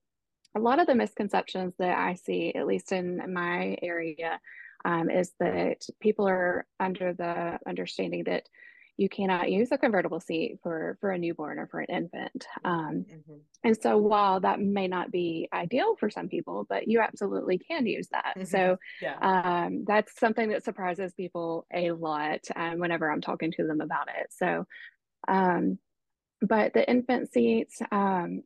a 0.57 0.61
lot 0.61 0.81
of 0.81 0.87
the 0.87 0.95
misconceptions 0.95 1.75
that 1.79 1.97
I 1.97 2.15
see, 2.15 2.55
at 2.55 2.67
least 2.67 2.93
in 2.93 3.33
my 3.33 3.77
area, 3.83 4.41
um, 4.85 5.11
is 5.11 5.33
that 5.41 5.87
people 6.01 6.27
are 6.29 6.67
under 6.79 7.13
the 7.13 7.59
understanding 7.67 8.25
that 8.25 8.49
you 9.01 9.09
cannot 9.09 9.51
use 9.51 9.73
a 9.73 9.79
convertible 9.79 10.21
seat 10.21 10.59
for 10.63 10.99
for 11.01 11.11
a 11.11 11.19
newborn 11.19 11.59
or 11.59 11.67
for 11.67 11.81
an 11.81 11.87
infant 11.89 12.47
um, 12.67 13.07
mm-hmm. 13.11 13.39
and 13.65 13.75
so 13.81 13.97
while 13.97 14.41
that 14.41 14.61
may 14.61 14.87
not 14.87 15.11
be 15.11 15.49
ideal 15.55 15.97
for 15.99 16.11
some 16.11 16.29
people 16.29 16.67
but 16.69 16.87
you 16.87 17.01
absolutely 17.01 17.57
can 17.57 17.87
use 17.87 18.09
that 18.13 18.35
mm-hmm. 18.37 18.45
so 18.45 18.77
yeah. 19.01 19.17
um, 19.23 19.85
that's 19.87 20.21
something 20.21 20.51
that 20.51 20.63
surprises 20.63 21.15
people 21.15 21.67
a 21.73 21.93
lot 21.93 22.41
um, 22.57 22.79
whenever 22.79 23.11
i'm 23.11 23.23
talking 23.23 23.51
to 23.51 23.67
them 23.67 23.81
about 23.81 24.09
it 24.21 24.27
so 24.31 24.67
um, 25.29 25.79
but 26.43 26.75
the 26.75 26.89
infant 26.89 27.33
seats 27.33 27.81
um, 27.91 28.43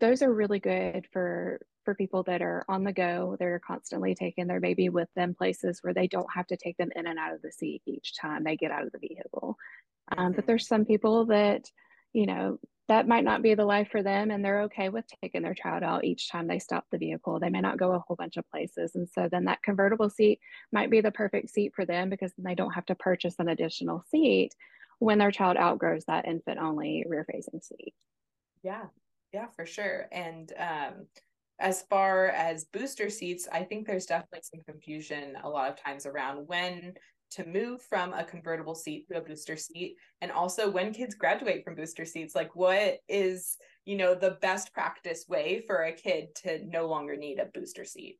those 0.00 0.22
are 0.22 0.32
really 0.32 0.58
good 0.58 1.06
for 1.12 1.60
for 1.88 1.94
people 1.94 2.22
that 2.22 2.42
are 2.42 2.64
on 2.68 2.84
the 2.84 2.92
go 2.92 3.34
they're 3.38 3.60
constantly 3.66 4.14
taking 4.14 4.46
their 4.46 4.60
baby 4.60 4.90
with 4.90 5.08
them 5.16 5.34
places 5.34 5.78
where 5.82 5.94
they 5.94 6.06
don't 6.06 6.28
have 6.34 6.46
to 6.46 6.56
take 6.56 6.76
them 6.76 6.90
in 6.94 7.06
and 7.06 7.18
out 7.18 7.34
of 7.34 7.40
the 7.40 7.50
seat 7.50 7.80
each 7.86 8.14
time 8.16 8.44
they 8.44 8.56
get 8.56 8.70
out 8.70 8.84
of 8.84 8.92
the 8.92 8.98
vehicle 8.98 9.56
um, 10.16 10.32
but 10.32 10.46
there's 10.46 10.66
some 10.66 10.84
people 10.84 11.26
that, 11.26 11.70
you 12.12 12.26
know, 12.26 12.58
that 12.88 13.06
might 13.06 13.24
not 13.24 13.42
be 13.42 13.54
the 13.54 13.66
life 13.66 13.88
for 13.90 14.02
them 14.02 14.30
and 14.30 14.42
they're 14.42 14.62
okay 14.62 14.88
with 14.88 15.04
taking 15.22 15.42
their 15.42 15.54
child 15.54 15.82
out 15.82 16.04
each 16.04 16.30
time 16.30 16.46
they 16.46 16.58
stop 16.58 16.86
the 16.90 16.96
vehicle. 16.96 17.38
They 17.38 17.50
may 17.50 17.60
not 17.60 17.76
go 17.76 17.92
a 17.92 17.98
whole 17.98 18.16
bunch 18.16 18.38
of 18.38 18.48
places. 18.50 18.94
And 18.94 19.06
so 19.06 19.28
then 19.30 19.44
that 19.44 19.62
convertible 19.62 20.08
seat 20.08 20.40
might 20.72 20.90
be 20.90 21.02
the 21.02 21.10
perfect 21.10 21.50
seat 21.50 21.72
for 21.76 21.84
them 21.84 22.08
because 22.08 22.32
they 22.38 22.54
don't 22.54 22.72
have 22.72 22.86
to 22.86 22.94
purchase 22.94 23.34
an 23.38 23.48
additional 23.48 24.04
seat 24.10 24.54
when 25.00 25.18
their 25.18 25.30
child 25.30 25.58
outgrows 25.58 26.04
that 26.06 26.26
infant 26.26 26.58
only 26.58 27.04
rear 27.06 27.26
facing 27.30 27.60
seat. 27.60 27.92
Yeah, 28.62 28.86
yeah, 29.34 29.48
for 29.54 29.66
sure. 29.66 30.08
And 30.10 30.50
um, 30.58 31.06
as 31.58 31.82
far 31.90 32.28
as 32.28 32.64
booster 32.66 33.10
seats, 33.10 33.48
I 33.50 33.64
think 33.64 33.86
there's 33.86 34.06
definitely 34.06 34.42
some 34.42 34.62
confusion 34.64 35.36
a 35.42 35.48
lot 35.48 35.70
of 35.70 35.82
times 35.82 36.06
around 36.06 36.46
when 36.46 36.94
to 37.30 37.46
move 37.46 37.82
from 37.82 38.12
a 38.14 38.24
convertible 38.24 38.74
seat 38.74 39.06
to 39.08 39.18
a 39.18 39.20
booster 39.20 39.56
seat 39.56 39.96
and 40.22 40.32
also 40.32 40.70
when 40.70 40.94
kids 40.94 41.14
graduate 41.14 41.62
from 41.62 41.74
booster 41.74 42.04
seats 42.04 42.34
like 42.34 42.56
what 42.56 42.98
is 43.06 43.58
you 43.84 43.96
know 43.96 44.14
the 44.14 44.38
best 44.40 44.72
practice 44.72 45.26
way 45.28 45.62
for 45.66 45.82
a 45.82 45.92
kid 45.92 46.34
to 46.34 46.64
no 46.66 46.86
longer 46.88 47.16
need 47.16 47.38
a 47.38 47.44
booster 47.46 47.84
seat 47.84 48.18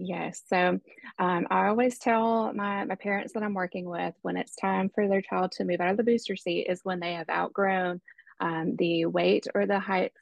Yes. 0.00 0.42
So 0.46 0.78
um, 1.18 1.46
I 1.50 1.66
always 1.66 1.98
tell 1.98 2.52
my, 2.52 2.84
my 2.84 2.94
parents 2.94 3.32
that 3.32 3.42
I'm 3.42 3.52
working 3.52 3.84
with 3.84 4.14
when 4.22 4.36
it's 4.36 4.54
time 4.54 4.90
for 4.94 5.08
their 5.08 5.20
child 5.20 5.50
to 5.52 5.64
move 5.64 5.80
out 5.80 5.90
of 5.90 5.96
the 5.96 6.04
booster 6.04 6.36
seat 6.36 6.68
is 6.68 6.84
when 6.84 7.00
they 7.00 7.14
have 7.14 7.28
outgrown 7.28 8.00
um, 8.38 8.76
the 8.76 9.06
weight 9.06 9.48
or 9.56 9.66
the 9.66 9.80
height 9.80 10.12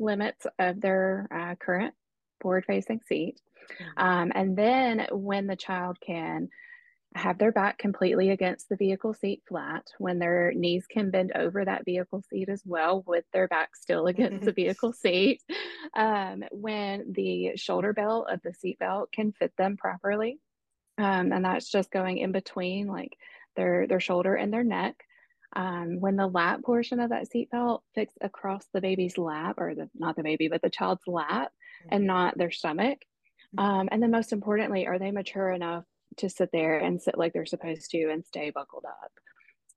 limits 0.00 0.46
of 0.58 0.80
their 0.80 1.28
uh, 1.34 1.54
current 1.56 1.94
forward 2.40 2.64
facing 2.66 3.00
seat. 3.06 3.40
Mm-hmm. 3.70 4.04
Um, 4.04 4.32
and 4.34 4.56
then 4.56 5.06
when 5.12 5.46
the 5.46 5.56
child 5.56 5.98
can 6.04 6.48
have 7.16 7.38
their 7.38 7.50
back 7.50 7.76
completely 7.76 8.30
against 8.30 8.68
the 8.68 8.76
vehicle 8.76 9.14
seat 9.14 9.42
flat, 9.48 9.84
when 9.98 10.18
their 10.18 10.52
knees 10.54 10.86
can 10.88 11.10
bend 11.10 11.32
over 11.34 11.64
that 11.64 11.84
vehicle 11.84 12.22
seat 12.30 12.48
as 12.48 12.62
well, 12.64 13.02
with 13.06 13.24
their 13.32 13.48
back 13.48 13.74
still 13.74 14.06
against 14.06 14.44
the 14.44 14.52
vehicle 14.56 14.92
seat, 14.92 15.42
um, 15.96 16.44
when 16.52 17.12
the 17.12 17.52
shoulder 17.56 17.92
belt 17.92 18.26
of 18.30 18.40
the 18.42 18.54
seat 18.54 18.78
belt 18.78 19.10
can 19.12 19.32
fit 19.32 19.52
them 19.58 19.76
properly. 19.76 20.38
Um, 20.98 21.32
and 21.32 21.44
that's 21.44 21.70
just 21.70 21.90
going 21.90 22.18
in 22.18 22.30
between 22.30 22.86
like 22.86 23.16
their 23.56 23.86
their 23.86 24.00
shoulder 24.00 24.34
and 24.34 24.52
their 24.52 24.64
neck. 24.64 24.96
Um, 25.56 25.98
when 25.98 26.16
the 26.16 26.28
lap 26.28 26.62
portion 26.62 27.00
of 27.00 27.10
that 27.10 27.26
seatbelt 27.28 27.80
fits 27.94 28.14
across 28.20 28.64
the 28.72 28.80
baby's 28.80 29.18
lap, 29.18 29.56
or 29.58 29.74
the 29.74 29.90
not 29.94 30.16
the 30.16 30.22
baby, 30.22 30.48
but 30.48 30.62
the 30.62 30.70
child's 30.70 31.06
lap, 31.06 31.50
and 31.90 32.02
mm-hmm. 32.02 32.06
not 32.06 32.38
their 32.38 32.50
stomach. 32.50 32.98
Mm-hmm. 33.56 33.64
Um, 33.64 33.88
and 33.90 34.02
then 34.02 34.10
most 34.10 34.32
importantly, 34.32 34.86
are 34.86 34.98
they 34.98 35.10
mature 35.10 35.50
enough 35.50 35.84
to 36.18 36.28
sit 36.28 36.50
there 36.52 36.78
and 36.78 37.00
sit 37.00 37.18
like 37.18 37.32
they're 37.32 37.46
supposed 37.46 37.90
to 37.90 38.10
and 38.10 38.24
stay 38.24 38.50
buckled 38.50 38.84
up? 38.84 39.10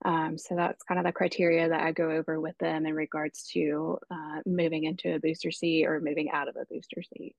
Um, 0.05 0.37
so 0.37 0.55
that's 0.55 0.83
kind 0.83 0.99
of 0.99 1.05
the 1.05 1.11
criteria 1.11 1.69
that 1.69 1.81
I 1.81 1.91
go 1.91 2.11
over 2.11 2.39
with 2.39 2.57
them 2.57 2.85
in 2.85 2.93
regards 2.93 3.47
to 3.53 3.97
uh, 4.11 4.41
moving 4.45 4.83
into 4.83 5.15
a 5.15 5.19
booster 5.19 5.51
seat 5.51 5.85
or 5.85 6.01
moving 6.01 6.29
out 6.31 6.49
of 6.49 6.55
a 6.55 6.65
booster 6.69 7.01
seat. 7.01 7.35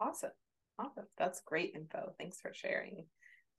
Awesome. 0.00 0.32
Awesome. 0.78 1.04
That's 1.18 1.40
great 1.46 1.72
info. 1.74 2.12
Thanks 2.18 2.40
for 2.40 2.52
sharing. 2.52 3.04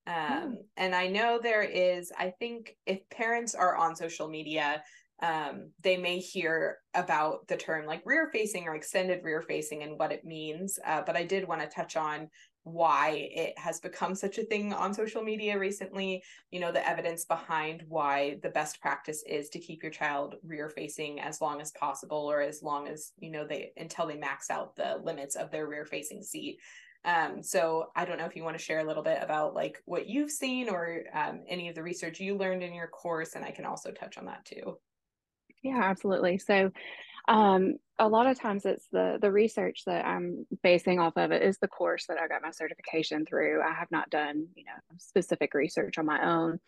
Um, 0.08 0.58
And 0.78 0.94
I 0.94 1.08
know 1.08 1.40
there 1.42 1.64
is, 1.64 2.12
I 2.18 2.30
think 2.30 2.76
if 2.86 3.00
parents 3.10 3.56
are 3.56 3.76
on 3.76 3.96
social 3.96 4.28
media, 4.28 4.84
um, 5.22 5.72
they 5.82 5.96
may 5.96 6.20
hear 6.20 6.78
about 6.94 7.48
the 7.48 7.56
term 7.56 7.86
like 7.86 8.02
rear 8.06 8.30
facing 8.32 8.68
or 8.68 8.76
extended 8.76 9.24
rear 9.24 9.42
facing 9.42 9.84
and 9.84 9.98
what 9.98 10.12
it 10.12 10.26
means. 10.26 10.78
Uh, 10.86 11.02
but 11.06 11.16
I 11.16 11.24
did 11.24 11.48
want 11.48 11.62
to 11.62 11.68
touch 11.68 11.96
on 11.96 12.30
why 12.64 13.30
it 13.32 13.58
has 13.58 13.80
become 13.80 14.16
such 14.16 14.38
a 14.40 14.44
thing 14.44 14.74
on 14.74 14.94
social 14.94 15.22
media 15.22 15.58
recently. 15.58 16.22
You 16.52 16.60
know, 16.60 16.72
the 16.72 16.88
evidence 16.88 17.24
behind 17.24 17.84
why 17.88 18.40
the 18.44 18.50
best 18.50 18.82
practice 18.82 19.24
is 19.28 19.50
to 19.50 19.60
keep 19.60 19.84
your 19.84 19.92
child 19.92 20.36
rear 20.44 20.70
facing 20.70 21.22
as 21.22 21.40
long 21.40 21.62
as 21.62 21.72
possible 21.72 22.30
or 22.30 22.42
as 22.42 22.62
long 22.62 22.88
as, 22.88 23.14
you 23.18 23.32
know, 23.32 23.48
they 23.48 23.72
until 23.78 24.08
they 24.08 24.18
max 24.18 24.50
out 24.50 24.76
the 24.76 25.00
limits 25.02 25.36
of 25.36 25.50
their 25.52 25.68
rear 25.68 25.86
facing 25.86 26.24
seat. 26.24 26.60
Um, 27.06 27.44
so 27.44 27.92
I 27.96 28.04
don't 28.04 28.18
know 28.18 28.26
if 28.26 28.36
you 28.36 28.44
want 28.44 28.58
to 28.58 28.64
share 28.64 28.80
a 28.80 28.84
little 28.84 29.04
bit 29.04 29.20
about 29.22 29.54
like 29.54 29.82
what 29.86 30.10
you've 30.10 30.32
seen 30.32 30.70
or 30.70 31.04
um, 31.14 31.42
any 31.48 31.70
of 31.70 31.76
the 31.76 31.84
research 31.84 32.20
you 32.20 32.36
learned 32.36 32.64
in 32.64 32.74
your 32.74 32.88
course, 32.88 33.36
and 33.36 33.46
I 33.46 33.52
can 33.52 33.66
also 33.66 33.92
touch 33.92 34.18
on 34.18 34.26
that 34.26 34.44
too. 34.46 34.78
Yeah, 35.64 35.82
absolutely. 35.84 36.40
So 36.40 36.72
um, 37.28 37.76
a 37.98 38.08
lot 38.08 38.28
of 38.28 38.40
times 38.40 38.66
it's 38.66 38.88
the 38.92 39.18
the 39.22 39.32
research 39.32 39.84
that 39.86 40.06
I'm 40.06 40.46
basing 40.64 41.00
off 41.00 41.14
of 41.16 41.32
it 41.32 41.42
is 41.42 41.58
the 41.60 41.68
course 41.68 42.06
that 42.08 42.18
I 42.20 42.28
got 42.28 42.42
my 42.42 42.52
certification 42.52 43.26
through. 43.26 43.62
I 43.62 43.74
have 43.74 43.90
not 43.92 44.10
done 44.10 44.48
you 44.56 44.66
know 44.66 44.98
specific 44.98 45.54
research 45.54 45.98
on 45.98 46.06
my 46.06 46.24
own, 46.24 46.60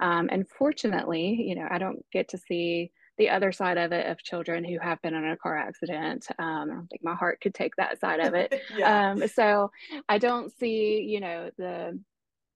um, 0.00 0.28
and 0.32 0.48
fortunately, 0.48 1.44
you 1.46 1.54
know 1.54 1.66
I 1.70 1.78
don't 1.78 2.04
get 2.12 2.28
to 2.30 2.38
see 2.38 2.92
the 3.20 3.28
other 3.28 3.52
side 3.52 3.76
of 3.76 3.92
it 3.92 4.06
of 4.06 4.22
children 4.22 4.64
who 4.64 4.78
have 4.78 5.00
been 5.02 5.12
in 5.12 5.28
a 5.28 5.36
car 5.36 5.54
accident. 5.54 6.26
Um, 6.38 6.70
I 6.70 6.74
don't 6.74 6.86
think 6.86 7.04
my 7.04 7.14
heart 7.14 7.38
could 7.42 7.54
take 7.54 7.76
that 7.76 8.00
side 8.00 8.18
of 8.18 8.32
it. 8.32 8.62
yeah. 8.76 9.10
um, 9.10 9.28
so 9.28 9.70
I 10.08 10.16
don't 10.16 10.50
see 10.58 11.02
you 11.02 11.20
know 11.20 11.50
the 11.58 12.00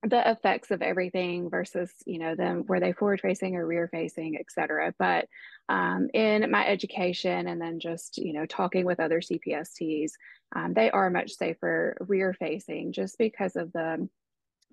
the 0.05 0.31
effects 0.31 0.71
of 0.71 0.81
everything 0.81 1.51
versus 1.51 1.91
you 2.07 2.19
know 2.19 2.35
them 2.35 2.65
were 2.67 2.81
they 2.81 2.93
forward 2.95 3.21
facing 3.21 3.57
or 3.57 3.67
rear 3.67 3.89
facing 3.89 4.37
et 4.37 4.45
cetera 4.51 4.93
but 4.99 5.27
um, 5.71 6.09
in 6.13 6.51
my 6.51 6.67
education 6.67 7.49
and 7.49 7.59
then 7.59 7.81
just 7.81 8.19
you 8.19 8.35
know 8.35 8.45
talking 8.45 8.85
with 8.85 9.01
other 9.01 9.23
cpsts 9.23 10.11
um, 10.55 10.75
they 10.75 10.91
are 10.91 11.09
much 11.09 11.33
safer 11.33 11.97
rear 12.01 12.35
facing 12.35 12.93
just 12.93 13.17
because 13.17 13.57
of 13.57 13.73
the 13.73 14.07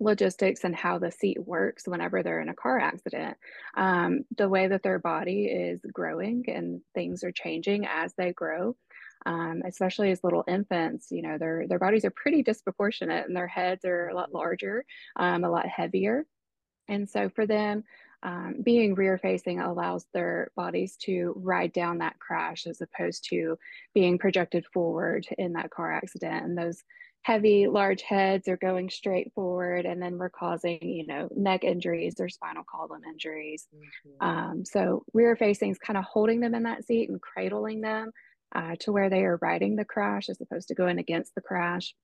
logistics 0.02 0.64
and 0.64 0.74
how 0.74 0.98
the 0.98 1.10
seat 1.10 1.38
works 1.46 1.86
whenever 1.86 2.22
they're 2.22 2.40
in 2.40 2.48
a 2.48 2.54
car 2.54 2.78
accident 2.78 3.36
um, 3.76 4.24
the 4.36 4.48
way 4.48 4.68
that 4.68 4.82
their 4.82 4.98
body 4.98 5.46
is 5.46 5.80
growing 5.92 6.44
and 6.48 6.80
things 6.94 7.22
are 7.24 7.32
changing 7.32 7.86
as 7.86 8.12
they 8.14 8.32
grow 8.32 8.74
um, 9.26 9.62
especially 9.66 10.10
as 10.10 10.24
little 10.24 10.44
infants, 10.48 11.10
you 11.10 11.22
know, 11.22 11.38
their 11.38 11.66
their 11.68 11.78
bodies 11.78 12.04
are 12.04 12.10
pretty 12.10 12.42
disproportionate 12.42 13.26
and 13.26 13.36
their 13.36 13.46
heads 13.46 13.84
are 13.84 14.08
a 14.08 14.14
lot 14.14 14.28
mm-hmm. 14.28 14.38
larger, 14.38 14.84
um, 15.16 15.44
a 15.44 15.50
lot 15.50 15.66
heavier. 15.66 16.26
And 16.88 17.08
so 17.08 17.28
for 17.28 17.46
them, 17.46 17.84
um, 18.24 18.56
being 18.62 18.94
rear 18.94 19.18
facing 19.18 19.60
allows 19.60 20.06
their 20.12 20.50
bodies 20.56 20.96
to 21.02 21.32
ride 21.36 21.72
down 21.72 21.98
that 21.98 22.18
crash 22.18 22.66
as 22.66 22.80
opposed 22.80 23.28
to 23.30 23.58
being 23.94 24.18
projected 24.18 24.64
forward 24.72 25.26
in 25.38 25.52
that 25.54 25.70
car 25.70 25.92
accident. 25.92 26.44
And 26.44 26.56
those 26.56 26.82
heavy, 27.22 27.68
large 27.68 28.02
heads 28.02 28.48
are 28.48 28.56
going 28.56 28.90
straight 28.90 29.32
forward, 29.34 29.86
and 29.86 30.02
then 30.02 30.18
we're 30.18 30.28
causing, 30.28 30.82
you 30.82 31.06
know, 31.06 31.28
neck 31.34 31.62
injuries 31.64 32.16
or 32.18 32.28
spinal 32.28 32.64
column 32.68 33.02
injuries. 33.08 33.66
Mm-hmm. 33.74 34.28
Um, 34.28 34.64
so 34.64 35.04
rear 35.12 35.36
facing 35.36 35.70
is 35.70 35.78
kind 35.78 35.96
of 35.96 36.04
holding 36.04 36.40
them 36.40 36.54
in 36.54 36.64
that 36.64 36.84
seat 36.84 37.08
and 37.08 37.20
cradling 37.20 37.80
them 37.80 38.10
uh, 38.54 38.74
to 38.80 38.92
where 38.92 39.08
they 39.08 39.22
are 39.22 39.38
riding 39.40 39.76
the 39.76 39.84
crash 39.84 40.28
as 40.28 40.40
opposed 40.40 40.68
to 40.68 40.74
going 40.74 40.98
against 40.98 41.34
the 41.34 41.40
crash. 41.40 41.94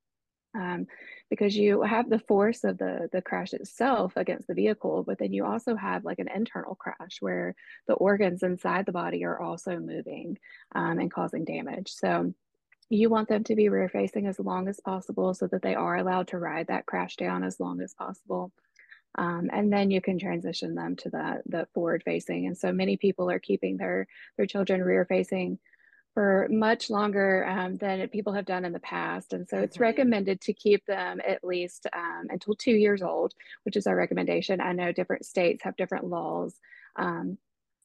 Um, 0.56 0.86
because 1.28 1.54
you 1.54 1.82
have 1.82 2.08
the 2.08 2.20
force 2.20 2.64
of 2.64 2.78
the 2.78 3.10
the 3.12 3.20
crash 3.20 3.52
itself 3.52 4.14
against 4.16 4.48
the 4.48 4.54
vehicle, 4.54 5.04
but 5.06 5.18
then 5.18 5.32
you 5.32 5.44
also 5.44 5.76
have 5.76 6.06
like 6.06 6.18
an 6.20 6.30
internal 6.34 6.74
crash 6.74 7.18
where 7.20 7.54
the 7.86 7.92
organs 7.94 8.42
inside 8.42 8.86
the 8.86 8.92
body 8.92 9.24
are 9.24 9.38
also 9.38 9.78
moving 9.78 10.38
um, 10.74 11.00
and 11.00 11.12
causing 11.12 11.44
damage. 11.44 11.90
So 11.90 12.32
you 12.90 13.10
want 13.10 13.28
them 13.28 13.44
to 13.44 13.54
be 13.54 13.68
rear 13.68 13.88
facing 13.88 14.26
as 14.26 14.38
long 14.38 14.68
as 14.68 14.80
possible 14.80 15.34
so 15.34 15.46
that 15.48 15.62
they 15.62 15.74
are 15.74 15.96
allowed 15.96 16.28
to 16.28 16.38
ride 16.38 16.68
that 16.68 16.86
crash 16.86 17.16
down 17.16 17.44
as 17.44 17.60
long 17.60 17.80
as 17.80 17.94
possible. 17.94 18.52
Um, 19.16 19.50
and 19.52 19.72
then 19.72 19.90
you 19.90 20.00
can 20.00 20.18
transition 20.18 20.74
them 20.74 20.96
to 20.96 21.10
the 21.10 21.42
the 21.46 21.66
forward 21.74 22.02
facing. 22.04 22.46
And 22.46 22.56
so 22.56 22.72
many 22.72 22.96
people 22.96 23.30
are 23.30 23.38
keeping 23.38 23.76
their 23.76 24.06
their 24.36 24.46
children 24.46 24.82
rear 24.82 25.04
facing 25.04 25.58
for 26.14 26.48
much 26.50 26.90
longer 26.90 27.46
um, 27.46 27.76
than 27.76 28.08
people 28.08 28.32
have 28.32 28.44
done 28.44 28.64
in 28.64 28.72
the 28.72 28.80
past. 28.80 29.32
And 29.32 29.48
so 29.48 29.56
mm-hmm. 29.56 29.64
it's 29.64 29.78
recommended 29.78 30.40
to 30.42 30.52
keep 30.52 30.84
them 30.86 31.20
at 31.26 31.44
least 31.44 31.86
um, 31.94 32.26
until 32.30 32.54
two 32.54 32.72
years 32.72 33.02
old, 33.02 33.34
which 33.64 33.76
is 33.76 33.86
our 33.86 33.94
recommendation. 33.94 34.60
I 34.60 34.72
know 34.72 34.92
different 34.92 35.26
states 35.26 35.62
have 35.62 35.76
different 35.76 36.06
laws. 36.06 36.54
Um, 36.96 37.38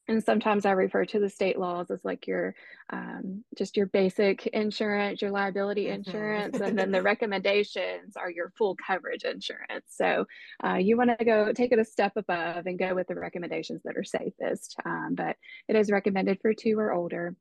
and 0.06 0.22
sometimes 0.22 0.66
I 0.66 0.72
refer 0.72 1.04
to 1.06 1.18
the 1.18 1.30
state 1.30 1.58
laws 1.58 1.90
as 1.90 2.04
like 2.04 2.26
your 2.26 2.54
um, 2.90 3.42
just 3.56 3.76
your 3.76 3.86
basic 3.86 4.46
insurance, 4.48 5.22
your 5.22 5.30
liability 5.30 5.86
mm-hmm. 5.86 5.94
insurance, 6.06 6.60
and 6.60 6.78
then 6.78 6.90
the 6.90 7.02
recommendations 7.02 8.16
are 8.16 8.30
your 8.30 8.52
full 8.56 8.76
coverage 8.86 9.24
insurance. 9.24 9.86
So 9.88 10.26
uh, 10.64 10.74
you 10.74 10.96
want 10.96 11.18
to 11.18 11.24
go 11.24 11.52
take 11.52 11.72
it 11.72 11.78
a 11.78 11.84
step 11.84 12.12
above 12.16 12.66
and 12.66 12.78
go 12.78 12.94
with 12.94 13.08
the 13.08 13.14
recommendations 13.14 13.82
that 13.84 13.96
are 13.96 14.04
safest. 14.04 14.76
Um, 14.84 15.14
but 15.14 15.36
it 15.68 15.76
is 15.76 15.90
recommended 15.90 16.38
for 16.42 16.52
two 16.52 16.78
or 16.78 16.92
older. 16.92 17.34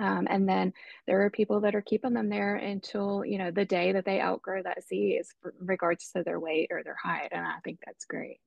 Um, 0.00 0.28
and 0.30 0.48
then 0.48 0.72
there 1.06 1.22
are 1.22 1.30
people 1.30 1.60
that 1.62 1.74
are 1.74 1.82
keeping 1.82 2.14
them 2.14 2.28
there 2.28 2.54
until, 2.54 3.24
you 3.24 3.36
know, 3.36 3.50
the 3.50 3.64
day 3.64 3.92
that 3.92 4.04
they 4.04 4.20
outgrow 4.20 4.62
that 4.62 4.84
seat 4.84 5.18
is 5.20 5.34
regards 5.60 6.10
to 6.12 6.22
their 6.22 6.38
weight 6.38 6.68
or 6.70 6.84
their 6.84 6.96
height. 7.02 7.30
And 7.32 7.44
I 7.44 7.56
think 7.64 7.80
that's 7.84 8.04
great. 8.04 8.38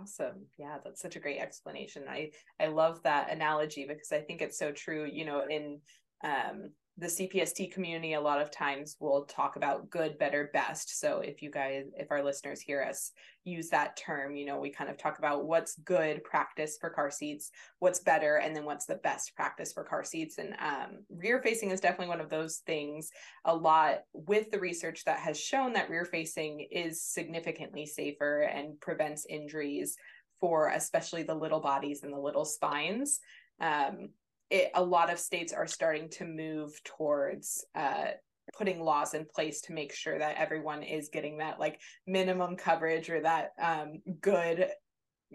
Awesome. 0.00 0.46
Yeah, 0.58 0.78
that's 0.82 1.00
such 1.00 1.16
a 1.16 1.20
great 1.20 1.38
explanation. 1.40 2.04
I 2.08 2.30
I 2.58 2.66
love 2.66 3.02
that 3.02 3.30
analogy 3.30 3.86
because 3.86 4.12
I 4.12 4.20
think 4.20 4.40
it's 4.42 4.58
so 4.58 4.72
true, 4.72 5.04
you 5.10 5.24
know, 5.24 5.46
in 5.48 5.80
um 6.24 6.70
the 6.96 7.06
CPST 7.06 7.72
community 7.72 8.12
a 8.12 8.20
lot 8.20 8.40
of 8.40 8.52
times 8.52 8.96
will 9.00 9.24
talk 9.24 9.56
about 9.56 9.90
good, 9.90 10.16
better, 10.16 10.50
best. 10.52 11.00
So 11.00 11.18
if 11.18 11.42
you 11.42 11.50
guys, 11.50 11.86
if 11.96 12.12
our 12.12 12.22
listeners 12.22 12.60
hear 12.60 12.82
us 12.82 13.10
use 13.42 13.68
that 13.70 13.96
term, 13.96 14.36
you 14.36 14.46
know, 14.46 14.60
we 14.60 14.70
kind 14.70 14.88
of 14.88 14.96
talk 14.96 15.18
about 15.18 15.44
what's 15.44 15.76
good 15.80 16.22
practice 16.22 16.78
for 16.80 16.90
car 16.90 17.10
seats, 17.10 17.50
what's 17.80 17.98
better, 17.98 18.36
and 18.36 18.54
then 18.54 18.64
what's 18.64 18.86
the 18.86 18.94
best 18.94 19.34
practice 19.34 19.72
for 19.72 19.82
car 19.82 20.04
seats. 20.04 20.38
And 20.38 20.54
um, 20.60 20.98
rear 21.10 21.42
facing 21.42 21.72
is 21.72 21.80
definitely 21.80 22.08
one 22.08 22.20
of 22.20 22.30
those 22.30 22.58
things. 22.58 23.10
A 23.44 23.54
lot 23.54 24.04
with 24.12 24.52
the 24.52 24.60
research 24.60 25.04
that 25.04 25.18
has 25.18 25.38
shown 25.38 25.72
that 25.72 25.90
rear 25.90 26.04
facing 26.04 26.60
is 26.70 27.02
significantly 27.02 27.86
safer 27.86 28.42
and 28.42 28.80
prevents 28.80 29.26
injuries 29.26 29.96
for 30.40 30.68
especially 30.68 31.24
the 31.24 31.34
little 31.34 31.60
bodies 31.60 32.04
and 32.04 32.12
the 32.12 32.18
little 32.18 32.44
spines. 32.44 33.18
Um, 33.60 34.10
it, 34.54 34.70
a 34.74 34.82
lot 34.82 35.12
of 35.12 35.18
states 35.18 35.52
are 35.52 35.66
starting 35.66 36.08
to 36.08 36.24
move 36.24 36.80
towards 36.84 37.64
uh, 37.74 38.12
putting 38.56 38.80
laws 38.80 39.12
in 39.12 39.26
place 39.26 39.60
to 39.62 39.72
make 39.72 39.92
sure 39.92 40.16
that 40.16 40.36
everyone 40.36 40.84
is 40.84 41.08
getting 41.08 41.38
that 41.38 41.58
like 41.58 41.80
minimum 42.06 42.54
coverage 42.54 43.10
or 43.10 43.20
that 43.20 43.50
um, 43.60 44.00
good 44.20 44.68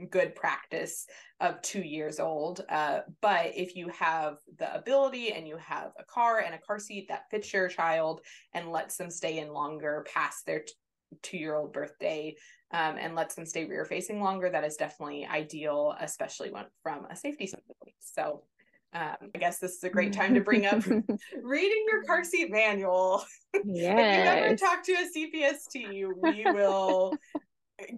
good 0.09 0.33
practice 0.33 1.05
of 1.41 1.61
two 1.61 1.81
years 1.81 2.21
old. 2.21 2.61
Uh, 2.69 2.99
but 3.21 3.51
if 3.53 3.75
you 3.75 3.89
have 3.89 4.37
the 4.57 4.73
ability 4.73 5.33
and 5.33 5.45
you 5.45 5.57
have 5.57 5.91
a 5.99 6.05
car 6.05 6.39
and 6.39 6.55
a 6.55 6.59
car 6.59 6.79
seat 6.79 7.07
that 7.09 7.29
fits 7.29 7.51
your 7.51 7.67
child 7.67 8.21
and 8.53 8.71
lets 8.71 8.95
them 8.95 9.11
stay 9.11 9.39
in 9.39 9.51
longer 9.51 10.05
past 10.13 10.45
their 10.45 10.59
t- 10.59 10.71
two 11.21 11.37
year 11.37 11.55
old 11.55 11.73
birthday 11.73 12.33
um, 12.71 12.95
and 12.97 13.15
lets 13.15 13.35
them 13.35 13.45
stay 13.45 13.65
rear 13.65 13.83
facing 13.83 14.21
longer, 14.21 14.49
that 14.49 14.63
is 14.63 14.77
definitely 14.77 15.25
ideal, 15.25 15.93
especially 15.99 16.51
when 16.51 16.63
from 16.81 17.05
a 17.09 17.15
safety 17.17 17.47
standpoint. 17.47 17.95
So 17.99 18.43
um, 18.93 19.29
I 19.35 19.37
guess 19.37 19.59
this 19.59 19.75
is 19.75 19.83
a 19.83 19.89
great 19.89 20.13
time 20.13 20.33
to 20.33 20.41
bring 20.41 20.65
up 20.65 20.83
reading 21.43 21.85
your 21.91 22.03
car 22.05 22.23
seat 22.23 22.49
manual. 22.49 23.23
Yes. 23.63 23.63
if 23.63 24.41
you 24.41 24.45
ever 24.45 24.55
talk 24.55 24.83
to 24.83 24.93
a 24.93 25.07
CPST, 25.15 26.07
we 26.17 26.43
will 26.45 27.13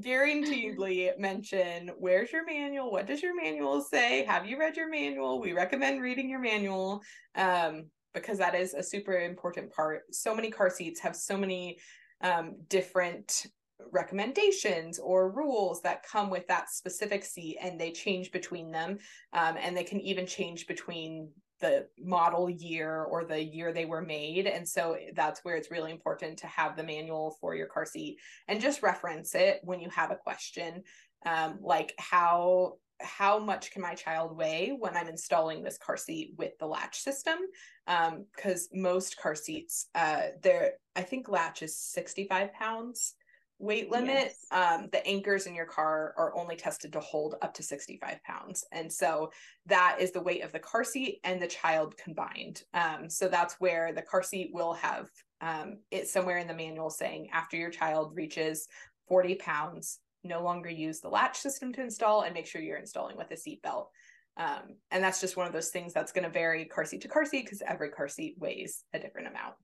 guaranteedly 0.01 1.11
mention 1.17 1.91
where's 1.97 2.31
your 2.31 2.45
manual? 2.45 2.91
What 2.91 3.07
does 3.07 3.23
your 3.23 3.35
manual 3.35 3.81
say? 3.81 4.25
Have 4.25 4.45
you 4.45 4.59
read 4.59 4.75
your 4.75 4.89
manual? 4.89 5.39
We 5.39 5.53
recommend 5.53 6.01
reading 6.01 6.29
your 6.29 6.39
manual 6.39 7.01
um, 7.35 7.85
because 8.13 8.37
that 8.39 8.55
is 8.55 8.73
a 8.73 8.83
super 8.83 9.19
important 9.19 9.73
part. 9.73 10.03
So 10.11 10.35
many 10.35 10.51
car 10.51 10.69
seats 10.69 10.99
have 10.99 11.15
so 11.15 11.37
many 11.37 11.79
um, 12.21 12.57
different 12.67 13.45
recommendations 13.91 14.99
or 14.99 15.31
rules 15.31 15.81
that 15.81 16.03
come 16.03 16.29
with 16.29 16.47
that 16.47 16.69
specific 16.69 17.23
seat 17.23 17.57
and 17.61 17.79
they 17.79 17.91
change 17.91 18.31
between 18.31 18.71
them 18.71 18.97
um, 19.33 19.55
and 19.59 19.75
they 19.75 19.83
can 19.83 19.99
even 20.01 20.25
change 20.25 20.67
between 20.67 21.29
the 21.59 21.85
model 21.99 22.49
year 22.49 23.03
or 23.03 23.23
the 23.23 23.41
year 23.41 23.71
they 23.71 23.85
were 23.85 24.01
made 24.01 24.47
and 24.47 24.67
so 24.67 24.97
that's 25.15 25.41
where 25.45 25.55
it's 25.55 25.69
really 25.69 25.91
important 25.91 26.37
to 26.37 26.47
have 26.47 26.75
the 26.75 26.83
manual 26.83 27.37
for 27.39 27.55
your 27.55 27.67
car 27.67 27.85
seat 27.85 28.17
and 28.47 28.61
just 28.61 28.81
reference 28.81 29.35
it 29.35 29.59
when 29.63 29.79
you 29.79 29.89
have 29.89 30.11
a 30.11 30.15
question 30.15 30.81
um, 31.25 31.59
like 31.61 31.93
how 31.99 32.73
how 33.03 33.39
much 33.39 33.71
can 33.71 33.81
my 33.81 33.95
child 33.95 34.37
weigh 34.37 34.75
when 34.77 34.95
I'm 34.95 35.07
installing 35.07 35.63
this 35.63 35.77
car 35.77 35.97
seat 35.97 36.33
with 36.37 36.57
the 36.59 36.67
latch 36.67 36.99
system? 36.99 37.37
Because 37.85 38.69
um, 38.73 38.81
most 38.81 39.17
car 39.17 39.35
seats, 39.35 39.87
uh, 39.95 40.27
there, 40.41 40.73
I 40.95 41.01
think 41.01 41.29
latch 41.29 41.61
is 41.61 41.77
65 41.77 42.53
pounds 42.53 43.15
weight 43.61 43.91
limit, 43.91 44.33
yes. 44.33 44.45
um, 44.51 44.89
the 44.91 45.05
anchors 45.05 45.45
in 45.45 45.55
your 45.55 45.65
car 45.65 46.13
are 46.17 46.35
only 46.35 46.55
tested 46.55 46.91
to 46.93 46.99
hold 46.99 47.35
up 47.41 47.53
to 47.53 47.63
65 47.63 48.21
pounds. 48.23 48.65
And 48.71 48.91
so 48.91 49.31
that 49.67 49.97
is 49.99 50.11
the 50.11 50.21
weight 50.21 50.43
of 50.43 50.51
the 50.51 50.59
car 50.59 50.83
seat 50.83 51.19
and 51.23 51.41
the 51.41 51.47
child 51.47 51.95
combined. 51.97 52.63
Um, 52.73 53.09
so 53.09 53.27
that's 53.27 53.55
where 53.59 53.93
the 53.93 54.01
car 54.01 54.23
seat 54.23 54.49
will 54.53 54.73
have 54.73 55.07
um, 55.41 55.79
it 55.89 56.07
somewhere 56.07 56.37
in 56.37 56.47
the 56.47 56.53
manual 56.53 56.89
saying 56.89 57.29
after 57.31 57.57
your 57.57 57.69
child 57.69 58.15
reaches 58.15 58.67
40 59.07 59.35
pounds, 59.35 59.99
no 60.23 60.43
longer 60.43 60.69
use 60.69 60.99
the 60.99 61.09
latch 61.09 61.37
system 61.37 61.73
to 61.73 61.81
install 61.81 62.21
and 62.21 62.33
make 62.33 62.47
sure 62.47 62.61
you're 62.61 62.77
installing 62.77 63.17
with 63.17 63.31
a 63.31 63.37
seat 63.37 63.61
belt. 63.61 63.89
Um, 64.37 64.77
and 64.91 65.03
that's 65.03 65.19
just 65.19 65.35
one 65.35 65.47
of 65.47 65.53
those 65.53 65.69
things 65.69 65.93
that's 65.93 66.11
going 66.11 66.23
to 66.23 66.29
vary 66.29 66.65
car 66.65 66.85
seat 66.85 67.01
to 67.01 67.07
car 67.07 67.25
seat 67.25 67.45
because 67.45 67.61
every 67.67 67.89
car 67.89 68.07
seat 68.07 68.35
weighs 68.39 68.83
a 68.93 68.99
different 68.99 69.27
amount. 69.27 69.55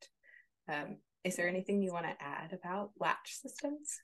Um, 0.70 0.98
is 1.24 1.36
there 1.36 1.48
anything 1.48 1.82
you 1.82 1.92
want 1.92 2.06
to 2.06 2.16
add 2.24 2.54
about 2.54 2.92
latch 3.00 3.36
systems? 3.42 4.00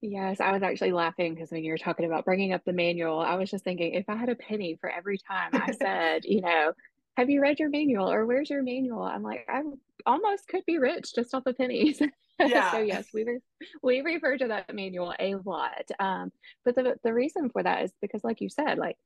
Yes, 0.00 0.40
I 0.40 0.52
was 0.52 0.62
actually 0.62 0.92
laughing 0.92 1.34
because 1.34 1.50
when 1.50 1.64
you 1.64 1.72
were 1.72 1.78
talking 1.78 2.04
about 2.04 2.26
bringing 2.26 2.52
up 2.52 2.62
the 2.64 2.72
manual, 2.72 3.20
I 3.20 3.36
was 3.36 3.50
just 3.50 3.64
thinking 3.64 3.94
if 3.94 4.04
I 4.08 4.16
had 4.16 4.28
a 4.28 4.34
penny 4.34 4.76
for 4.80 4.90
every 4.90 5.18
time 5.18 5.50
I 5.54 5.72
said, 5.80 6.24
you 6.24 6.42
know, 6.42 6.72
have 7.16 7.30
you 7.30 7.40
read 7.40 7.58
your 7.58 7.70
manual 7.70 8.10
or 8.10 8.26
where's 8.26 8.50
your 8.50 8.62
manual? 8.62 9.02
I'm 9.02 9.22
like, 9.22 9.46
I 9.48 9.62
almost 10.04 10.48
could 10.48 10.64
be 10.66 10.78
rich 10.78 11.14
just 11.14 11.34
off 11.34 11.44
the 11.44 11.54
pennies. 11.54 12.00
Yeah. 12.40 12.72
so 12.72 12.78
yes, 12.78 13.06
we 13.14 13.22
re- 13.22 13.38
we 13.80 14.00
refer 14.00 14.36
to 14.36 14.48
that 14.48 14.74
manual 14.74 15.14
a 15.20 15.36
lot. 15.44 15.88
Um, 16.00 16.32
but 16.64 16.74
the 16.74 16.96
the 17.04 17.14
reason 17.14 17.48
for 17.48 17.62
that 17.62 17.84
is 17.84 17.92
because, 18.02 18.24
like 18.24 18.40
you 18.40 18.48
said, 18.48 18.76
like 18.76 18.96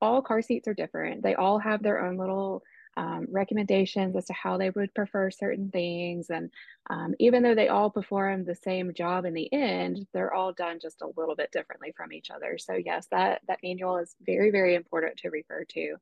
all 0.00 0.22
car 0.22 0.40
seats 0.40 0.68
are 0.68 0.72
different. 0.72 1.24
They 1.24 1.34
all 1.34 1.58
have 1.58 1.82
their 1.82 2.06
own 2.06 2.16
little 2.16 2.62
um, 2.96 3.26
recommendations 3.30 4.16
as 4.16 4.26
to 4.26 4.32
how 4.32 4.56
they 4.56 4.70
would 4.70 4.94
prefer 4.94 5.30
certain 5.30 5.70
things. 5.70 6.30
And 6.30 6.50
um, 6.88 7.14
even 7.18 7.42
though 7.42 7.54
they 7.54 7.68
all 7.68 7.90
perform 7.90 8.44
the 8.44 8.54
same 8.54 8.94
job 8.94 9.24
in 9.24 9.34
the 9.34 9.52
end, 9.52 10.06
they're 10.12 10.32
all 10.32 10.52
done 10.52 10.78
just 10.80 11.02
a 11.02 11.10
little 11.16 11.36
bit 11.36 11.52
differently 11.52 11.92
from 11.96 12.12
each 12.12 12.30
other. 12.30 12.58
So 12.58 12.74
yes, 12.74 13.06
that 13.10 13.42
that 13.48 13.60
manual 13.62 13.98
is 13.98 14.14
very 14.24 14.50
very 14.50 14.74
important 14.74 15.18
to 15.18 15.30
refer 15.30 15.64
to. 15.64 15.96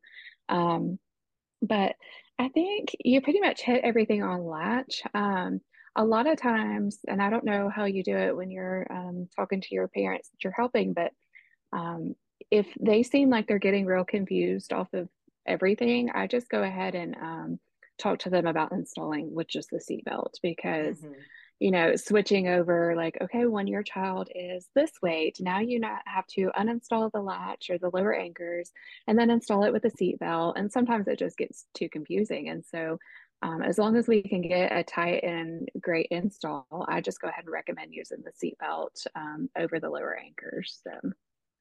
Um, 0.49 0.99
but 1.63 1.97
I 2.39 2.49
think 2.49 2.95
you 3.05 3.21
pretty 3.21 3.41
much 3.41 3.63
hit 3.63 3.85
everything 3.85 4.23
on 4.23 4.47
latch. 4.47 5.03
Um, 5.15 5.61
a 5.97 6.05
lot 6.05 6.27
of 6.27 6.41
times, 6.41 6.99
and 7.07 7.23
I 7.23 7.31
don't 7.31 7.45
know 7.45 7.69
how 7.69 7.85
you 7.85 8.03
do 8.03 8.17
it 8.17 8.37
when 8.37 8.51
you're 8.51 8.87
um, 8.91 9.29
talking 9.37 9.61
to 9.61 9.75
your 9.75 9.87
parents 9.87 10.29
that 10.31 10.43
you're 10.43 10.53
helping, 10.53 10.93
but 10.93 11.13
um, 11.73 12.17
if 12.51 12.67
they 12.81 13.05
seem 13.05 13.31
like 13.31 13.47
they're 13.47 13.59
getting 13.59 13.87
real 13.87 14.05
confused 14.05 14.73
off 14.73 14.93
of 14.93 15.09
everything, 15.47 16.11
I 16.15 16.27
just 16.27 16.49
go 16.49 16.63
ahead 16.63 16.95
and 16.95 17.15
um, 17.17 17.59
talk 17.99 18.21
to 18.21 18.31
them 18.31 18.47
about 18.47 18.73
installing 18.73 19.35
with 19.35 19.49
just 19.49 19.71
the 19.71 19.79
seatbelt 19.79 20.35
because, 20.43 20.99
mm-hmm. 20.99 21.13
you 21.61 21.71
know, 21.71 21.97
switching 21.97 22.49
over 22.49 22.95
like, 22.97 23.19
okay, 23.21 23.47
when 23.47 23.67
your 23.67 23.83
child 23.83 24.29
is 24.35 24.69
this 24.75 24.93
weight, 25.03 25.39
now 25.41 25.61
you 25.61 25.79
not 25.79 26.01
have 26.07 26.27
to 26.29 26.51
uninstall 26.57 27.11
the 27.13 27.21
latch 27.21 27.71
or 27.71 27.79
the 27.79 27.91
lower 27.93 28.15
anchors 28.15 28.71
and 29.07 29.19
then 29.19 29.31
install 29.31 29.65
it 29.65 29.73
with 29.73 29.85
a 29.85 29.91
seatbelt. 29.91 30.55
And 30.57 30.73
sometimes 30.73 31.09
it 31.09 31.19
just 31.19 31.37
gets 31.37 31.67
too 31.75 31.89
confusing. 31.89 32.49
And 32.49 32.65
so, 32.65 32.99
um, 33.43 33.61
as 33.61 33.77
long 33.77 33.95
as 33.97 34.09
we 34.09 34.23
can 34.23 34.41
get 34.41 34.73
a 34.73 34.83
tight 34.83 35.23
and 35.23 35.69
great 35.79 36.09
install, 36.11 36.67
I 36.89 37.03
just 37.03 37.21
go 37.21 37.29
ahead 37.29 37.45
and 37.45 37.53
recommend 37.53 37.93
using 37.93 38.23
the 38.25 38.33
seatbelt 38.33 39.07
um, 39.15 39.51
over 39.59 39.79
the 39.79 39.91
lower 39.91 40.17
anchors. 40.17 40.81
So 40.83 41.13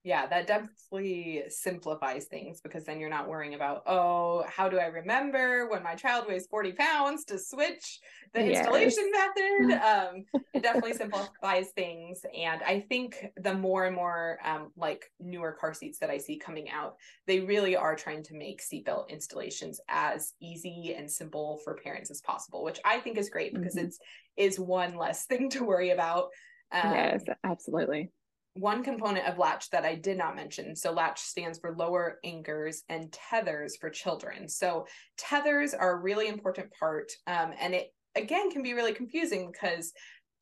yeah 0.03 0.27
that 0.27 0.47
definitely 0.47 1.43
simplifies 1.47 2.25
things 2.25 2.59
because 2.61 2.83
then 2.83 2.99
you're 2.99 3.09
not 3.09 3.27
worrying 3.27 3.53
about 3.53 3.83
oh 3.87 4.43
how 4.47 4.67
do 4.67 4.77
i 4.77 4.85
remember 4.85 5.69
when 5.69 5.81
my 5.81 5.95
child 5.95 6.25
weighs 6.27 6.45
40 6.47 6.73
pounds 6.73 7.23
to 7.25 7.39
switch 7.39 7.99
the 8.33 8.41
yes. 8.41 8.59
installation 8.59 9.09
method 9.11 9.81
um, 9.81 10.41
it 10.53 10.61
definitely 10.61 10.93
simplifies 10.93 11.69
things 11.69 12.21
and 12.37 12.61
i 12.63 12.81
think 12.81 13.25
the 13.37 13.53
more 13.53 13.85
and 13.85 13.95
more 13.95 14.37
um, 14.43 14.71
like 14.75 15.09
newer 15.19 15.53
car 15.53 15.73
seats 15.73 15.99
that 15.99 16.09
i 16.09 16.17
see 16.17 16.37
coming 16.37 16.69
out 16.69 16.95
they 17.25 17.39
really 17.39 17.75
are 17.75 17.95
trying 17.95 18.23
to 18.23 18.35
make 18.35 18.61
seatbelt 18.61 19.09
installations 19.09 19.79
as 19.87 20.33
easy 20.41 20.95
and 20.97 21.09
simple 21.09 21.59
for 21.63 21.75
parents 21.75 22.11
as 22.11 22.21
possible 22.21 22.63
which 22.63 22.79
i 22.83 22.99
think 22.99 23.17
is 23.17 23.29
great 23.29 23.53
because 23.53 23.75
mm-hmm. 23.75 23.85
it's 23.85 23.99
is 24.35 24.59
one 24.59 24.97
less 24.97 25.25
thing 25.25 25.49
to 25.49 25.63
worry 25.63 25.91
about 25.91 26.27
um, 26.71 26.91
yes 26.91 27.23
absolutely 27.45 28.09
one 28.53 28.83
component 28.83 29.27
of 29.27 29.37
latch 29.37 29.69
that 29.71 29.85
I 29.85 29.95
did 29.95 30.17
not 30.17 30.35
mention. 30.35 30.75
So, 30.75 30.91
latch 30.91 31.19
stands 31.19 31.59
for 31.59 31.75
lower 31.75 32.19
anchors 32.23 32.83
and 32.89 33.11
tethers 33.11 33.77
for 33.77 33.89
children. 33.89 34.47
So, 34.47 34.87
tethers 35.17 35.73
are 35.73 35.93
a 35.93 36.01
really 36.01 36.27
important 36.27 36.71
part. 36.77 37.11
Um, 37.27 37.53
and 37.59 37.73
it 37.73 37.93
again 38.15 38.51
can 38.51 38.61
be 38.61 38.73
really 38.73 38.93
confusing 38.93 39.51
because 39.51 39.93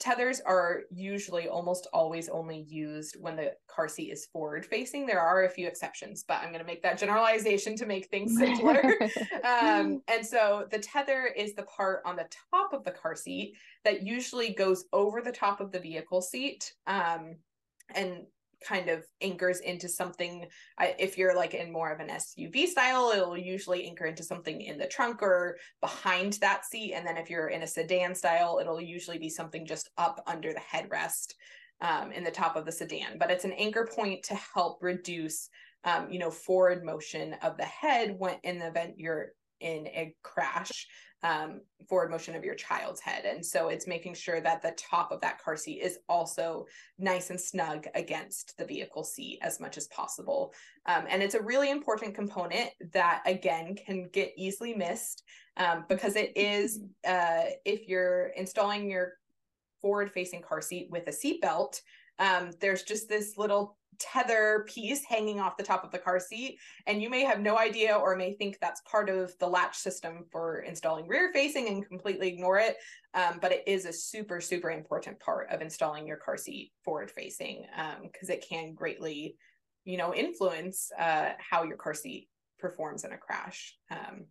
tethers 0.01 0.41
are 0.41 0.81
usually 0.89 1.47
almost 1.47 1.87
always 1.93 2.27
only 2.27 2.65
used 2.67 3.15
when 3.19 3.35
the 3.35 3.53
car 3.67 3.87
seat 3.87 4.11
is 4.11 4.25
forward 4.33 4.65
facing. 4.65 5.05
There 5.05 5.21
are 5.21 5.43
a 5.43 5.49
few 5.49 5.67
exceptions, 5.67 6.25
but 6.27 6.41
I'm 6.41 6.49
going 6.49 6.59
to 6.59 6.65
make 6.65 6.81
that 6.81 6.97
generalization 6.97 7.75
to 7.77 7.85
make 7.85 8.07
things 8.07 8.35
simpler. 8.35 8.81
um, 9.43 10.01
and 10.07 10.25
so 10.25 10.65
the 10.71 10.79
tether 10.79 11.27
is 11.37 11.53
the 11.53 11.63
part 11.63 12.01
on 12.03 12.15
the 12.15 12.27
top 12.51 12.73
of 12.73 12.83
the 12.83 12.91
car 12.91 13.15
seat 13.15 13.55
that 13.85 14.01
usually 14.01 14.53
goes 14.55 14.85
over 14.91 15.21
the 15.21 15.31
top 15.31 15.61
of 15.61 15.71
the 15.71 15.79
vehicle 15.79 16.23
seat. 16.23 16.73
Um, 16.87 17.35
and 17.95 18.25
kind 18.67 18.89
of 18.89 19.03
anchors 19.21 19.59
into 19.59 19.89
something 19.89 20.45
if 20.99 21.17
you're 21.17 21.35
like 21.35 21.53
in 21.53 21.71
more 21.71 21.91
of 21.91 21.99
an 21.99 22.09
SUV 22.09 22.67
style 22.67 23.11
it'll 23.11 23.37
usually 23.37 23.87
anchor 23.87 24.05
into 24.05 24.23
something 24.23 24.61
in 24.61 24.77
the 24.77 24.87
trunk 24.87 25.21
or 25.21 25.57
behind 25.81 26.33
that 26.33 26.65
seat. 26.65 26.93
And 26.93 27.05
then 27.05 27.17
if 27.17 27.29
you're 27.29 27.47
in 27.47 27.63
a 27.63 27.67
sedan 27.67 28.13
style 28.13 28.59
it'll 28.61 28.81
usually 28.81 29.17
be 29.17 29.29
something 29.29 29.65
just 29.65 29.89
up 29.97 30.23
under 30.27 30.53
the 30.53 30.59
headrest 30.59 31.33
um, 31.81 32.11
in 32.11 32.23
the 32.23 32.31
top 32.31 32.55
of 32.55 32.65
the 32.65 32.71
sedan. 32.71 33.17
But 33.19 33.31
it's 33.31 33.45
an 33.45 33.53
anchor 33.53 33.89
point 33.93 34.23
to 34.23 34.35
help 34.53 34.77
reduce 34.81 35.49
um, 35.83 36.11
you 36.11 36.19
know 36.19 36.29
forward 36.29 36.85
motion 36.85 37.35
of 37.41 37.57
the 37.57 37.65
head 37.65 38.15
when 38.17 38.35
in 38.43 38.59
the 38.59 38.67
event 38.67 38.93
you're 38.97 39.29
in 39.59 39.87
a 39.87 40.13
crash 40.23 40.87
um, 41.23 41.61
forward 41.87 42.09
motion 42.09 42.35
of 42.35 42.43
your 42.43 42.55
child's 42.55 42.99
head. 42.99 43.25
And 43.25 43.45
so 43.45 43.69
it's 43.69 43.87
making 43.87 44.15
sure 44.15 44.41
that 44.41 44.61
the 44.61 44.71
top 44.71 45.11
of 45.11 45.21
that 45.21 45.41
car 45.41 45.55
seat 45.55 45.81
is 45.81 45.99
also 46.09 46.65
nice 46.97 47.29
and 47.29 47.39
snug 47.39 47.87
against 47.93 48.57
the 48.57 48.65
vehicle 48.65 49.03
seat 49.03 49.39
as 49.41 49.59
much 49.59 49.77
as 49.77 49.87
possible. 49.87 50.53
Um, 50.85 51.05
and 51.09 51.21
it's 51.21 51.35
a 51.35 51.41
really 51.41 51.69
important 51.69 52.15
component 52.15 52.71
that, 52.93 53.21
again, 53.25 53.75
can 53.75 54.09
get 54.11 54.33
easily 54.35 54.73
missed 54.73 55.23
um, 55.57 55.85
because 55.87 56.15
it 56.15 56.35
is, 56.35 56.79
uh, 57.07 57.43
if 57.65 57.87
you're 57.87 58.27
installing 58.35 58.89
your 58.89 59.13
forward 59.81 60.11
facing 60.11 60.41
car 60.41 60.61
seat 60.61 60.87
with 60.91 61.07
a 61.07 61.13
seat 61.13 61.41
belt, 61.41 61.81
um, 62.19 62.51
there's 62.59 62.83
just 62.83 63.09
this 63.09 63.37
little 63.37 63.77
tether 64.01 64.65
piece 64.67 65.03
hanging 65.05 65.39
off 65.39 65.57
the 65.57 65.63
top 65.63 65.83
of 65.83 65.91
the 65.91 65.97
car 65.97 66.19
seat 66.19 66.57
and 66.87 67.01
you 67.01 67.09
may 67.09 67.21
have 67.21 67.39
no 67.39 67.57
idea 67.57 67.95
or 67.95 68.15
may 68.15 68.33
think 68.33 68.57
that's 68.59 68.81
part 68.81 69.09
of 69.09 69.37
the 69.39 69.47
latch 69.47 69.77
system 69.77 70.25
for 70.31 70.61
installing 70.61 71.07
rear 71.07 71.31
facing 71.33 71.67
and 71.67 71.87
completely 71.87 72.27
ignore 72.27 72.57
it 72.57 72.77
um, 73.13 73.39
but 73.41 73.51
it 73.51 73.63
is 73.67 73.85
a 73.85 73.93
super 73.93 74.41
super 74.41 74.71
important 74.71 75.19
part 75.19 75.49
of 75.51 75.61
installing 75.61 76.07
your 76.07 76.17
car 76.17 76.37
seat 76.37 76.71
forward 76.83 77.11
facing 77.11 77.65
because 78.01 78.29
um, 78.29 78.35
it 78.35 78.45
can 78.47 78.73
greatly 78.73 79.35
you 79.83 79.97
know, 79.97 80.13
influence 80.13 80.91
uh, 80.99 81.31
how 81.37 81.63
your 81.63 81.77
car 81.77 81.93
seat 81.93 82.27
performs 82.59 83.03
in 83.03 83.11
a 83.13 83.17
crash. 83.17 83.75
Um, 83.89 84.25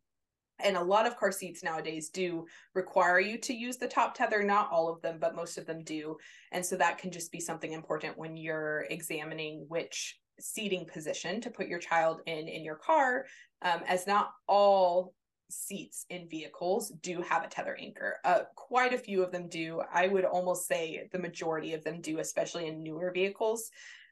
and 0.62 0.76
a 0.76 0.82
lot 0.82 1.06
of 1.06 1.16
car 1.16 1.32
seats 1.32 1.62
nowadays 1.62 2.08
do 2.08 2.46
require 2.74 3.20
you 3.20 3.38
to 3.38 3.54
use 3.54 3.76
the 3.76 3.88
top 3.88 4.14
tether 4.14 4.42
not 4.42 4.70
all 4.70 4.92
of 4.92 5.00
them 5.02 5.18
but 5.20 5.36
most 5.36 5.58
of 5.58 5.66
them 5.66 5.82
do 5.84 6.16
and 6.52 6.64
so 6.64 6.76
that 6.76 6.98
can 6.98 7.10
just 7.10 7.32
be 7.32 7.40
something 7.40 7.72
important 7.72 8.16
when 8.16 8.36
you're 8.36 8.86
examining 8.90 9.64
which 9.68 10.18
seating 10.38 10.86
position 10.86 11.40
to 11.40 11.50
put 11.50 11.68
your 11.68 11.78
child 11.78 12.20
in 12.26 12.48
in 12.48 12.64
your 12.64 12.76
car 12.76 13.26
um, 13.62 13.80
as 13.86 14.06
not 14.06 14.30
all 14.46 15.14
seats 15.50 16.06
in 16.10 16.28
vehicles 16.28 16.90
do 17.02 17.22
have 17.22 17.44
a 17.44 17.48
tether 17.48 17.76
anchor. 17.78 18.18
Uh, 18.24 18.40
quite 18.54 18.94
a 18.94 18.98
few 18.98 19.22
of 19.22 19.32
them 19.32 19.48
do. 19.48 19.82
I 19.92 20.06
would 20.06 20.24
almost 20.24 20.66
say 20.66 21.08
the 21.12 21.18
majority 21.18 21.74
of 21.74 21.84
them 21.84 22.00
do 22.00 22.18
especially 22.20 22.68
in 22.68 22.82
newer 22.82 23.10
vehicles 23.12 23.70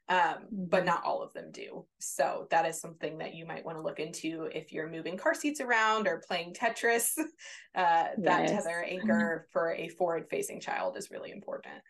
um, 0.09 0.37
but 0.51 0.77
mm-hmm. 0.77 0.87
not 0.87 1.03
all 1.03 1.21
of 1.21 1.31
them 1.33 1.51
do. 1.51 1.85
So 1.99 2.47
that 2.49 2.65
is 2.65 2.81
something 2.81 3.19
that 3.19 3.35
you 3.35 3.45
might 3.45 3.63
want 3.63 3.77
to 3.77 3.83
look 3.83 3.99
into 3.99 4.49
if 4.53 4.73
you're 4.73 4.89
moving 4.89 5.17
car 5.17 5.35
seats 5.35 5.61
around 5.61 6.07
or 6.07 6.21
playing 6.27 6.53
Tetris. 6.53 7.13
Uh, 7.75 8.07
that 8.17 8.41
yes. 8.41 8.49
tether 8.49 8.83
anchor 8.83 9.47
for 9.53 9.73
a 9.73 9.87
forward 9.89 10.25
facing 10.29 10.59
child 10.59 10.97
is 10.97 11.11
really 11.11 11.31
important. 11.31 11.81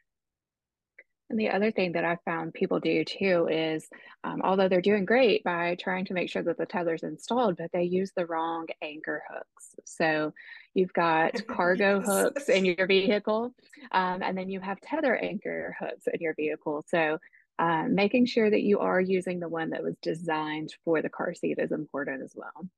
And 1.30 1.40
the 1.40 1.50
other 1.50 1.72
thing 1.72 1.94
that 1.94 2.04
I 2.04 2.18
found 2.26 2.54
people 2.54 2.80
do 2.80 3.04
too 3.06 3.48
is, 3.50 3.88
um, 4.24 4.42
although 4.44 4.68
they're 4.68 4.82
doing 4.82 5.06
great 5.06 5.44
by 5.44 5.78
trying 5.80 6.06
to 6.06 6.14
make 6.14 6.30
sure 6.30 6.44
that 6.44 6.58
the 6.58 6.66
tether's 6.66 7.04
installed, 7.04 7.58
but 7.58 7.72
they 7.72 7.84
use 7.84 8.12
the 8.16 8.26
wrong 8.26 8.68
anchor 8.82 9.24
hooks. 9.30 9.76
So 9.86 10.34
you've 10.74 10.94
got 10.94 11.34
cargo 11.48 12.02
hooks 12.02 12.50
in 12.50 12.66
your 12.66 12.86
vehicle, 12.86 13.54
um, 13.92 14.22
and 14.22 14.38
then 14.38 14.50
you 14.50 14.60
have 14.60 14.82
tether 14.82 15.16
anchor 15.16 15.76
hooks 15.80 16.08
in 16.12 16.20
your 16.20 16.34
vehicle. 16.36 16.84
So 16.88 17.18
uh, 17.60 17.84
making 17.90 18.26
sure 18.26 18.50
that 18.50 18.62
you 18.62 18.80
are 18.80 19.02
using 19.02 19.40
the 19.40 19.50
one 19.50 19.70
that 19.72 19.84
was 19.84 19.96
designed 20.02 20.74
for 20.86 21.02
the 21.02 21.10
car 21.10 21.34
seat 21.34 21.60
is 21.60 21.74
important 21.74 22.24
as 22.24 22.32
well. 22.34 22.70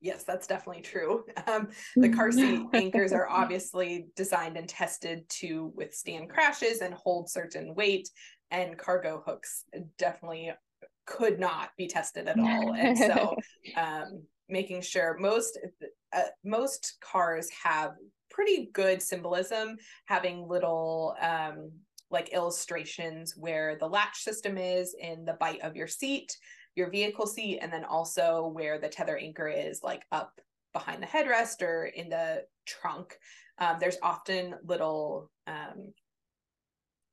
Yes, 0.00 0.22
that's 0.24 0.46
definitely 0.46 0.82
true. 0.82 1.24
Um, 1.48 1.68
the 1.96 2.08
car 2.08 2.30
seat 2.30 2.62
anchors 2.72 3.12
are 3.12 3.28
obviously 3.28 4.06
designed 4.14 4.56
and 4.56 4.68
tested 4.68 5.28
to 5.40 5.72
withstand 5.74 6.30
crashes 6.30 6.80
and 6.80 6.94
hold 6.94 7.28
certain 7.28 7.74
weight, 7.74 8.08
and 8.52 8.78
cargo 8.78 9.22
hooks 9.26 9.64
definitely 9.98 10.52
could 11.04 11.40
not 11.40 11.70
be 11.76 11.88
tested 11.88 12.28
at 12.28 12.38
all. 12.38 12.74
And 12.74 12.96
so, 12.96 13.36
um, 13.76 14.22
making 14.48 14.82
sure 14.82 15.16
most 15.18 15.58
uh, 16.12 16.22
most 16.44 16.96
cars 17.00 17.48
have 17.64 17.92
pretty 18.30 18.70
good 18.72 19.02
symbolism, 19.02 19.76
having 20.06 20.48
little 20.48 21.16
um, 21.20 21.72
like 22.12 22.32
illustrations 22.32 23.34
where 23.36 23.76
the 23.78 23.88
latch 23.88 24.20
system 24.20 24.58
is 24.58 24.94
in 24.98 25.24
the 25.24 25.34
bite 25.34 25.60
of 25.62 25.76
your 25.76 25.86
seat, 25.86 26.36
your 26.76 26.90
vehicle 26.90 27.26
seat, 27.26 27.58
and 27.60 27.72
then 27.72 27.84
also 27.84 28.48
where 28.48 28.78
the 28.78 28.88
tether 28.88 29.16
anchor 29.16 29.48
is 29.48 29.82
like 29.82 30.04
up 30.12 30.40
behind 30.72 31.02
the 31.02 31.06
headrest 31.06 31.62
or 31.62 31.86
in 31.86 32.08
the 32.08 32.44
trunk. 32.66 33.16
Um, 33.58 33.76
there's 33.78 33.98
often 34.02 34.54
little 34.64 35.30
um, 35.46 35.92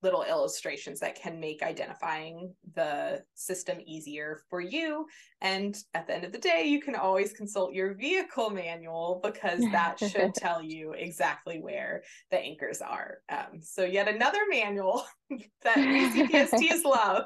little 0.02 0.24
illustrations 0.24 1.00
that 1.00 1.16
can 1.16 1.40
make 1.40 1.62
identifying 1.62 2.54
the 2.76 3.22
system 3.36 3.80
easier 3.86 4.42
for 4.50 4.62
you. 4.62 5.06
And 5.42 5.78
at 5.94 6.08
the 6.08 6.16
end 6.16 6.24
of 6.24 6.32
the 6.32 6.38
day, 6.38 6.64
you 6.66 6.82
can 6.82 6.96
always 6.96 7.34
consult 7.34 7.74
your 7.74 7.96
vehicle 7.96 8.50
manual 8.50 9.20
because 9.24 9.60
that 9.72 10.00
should 10.00 10.34
tell 10.36 10.62
you 10.62 10.94
exactly 10.94 11.60
where 11.60 12.04
the 12.32 12.40
anchors 12.40 12.82
are. 12.82 13.20
Um, 13.30 13.62
so, 13.62 13.84
yet 13.84 14.08
another 14.08 14.40
manual 14.50 15.06
that 15.64 15.76
CPSTs 15.76 16.84
love. 16.86 17.26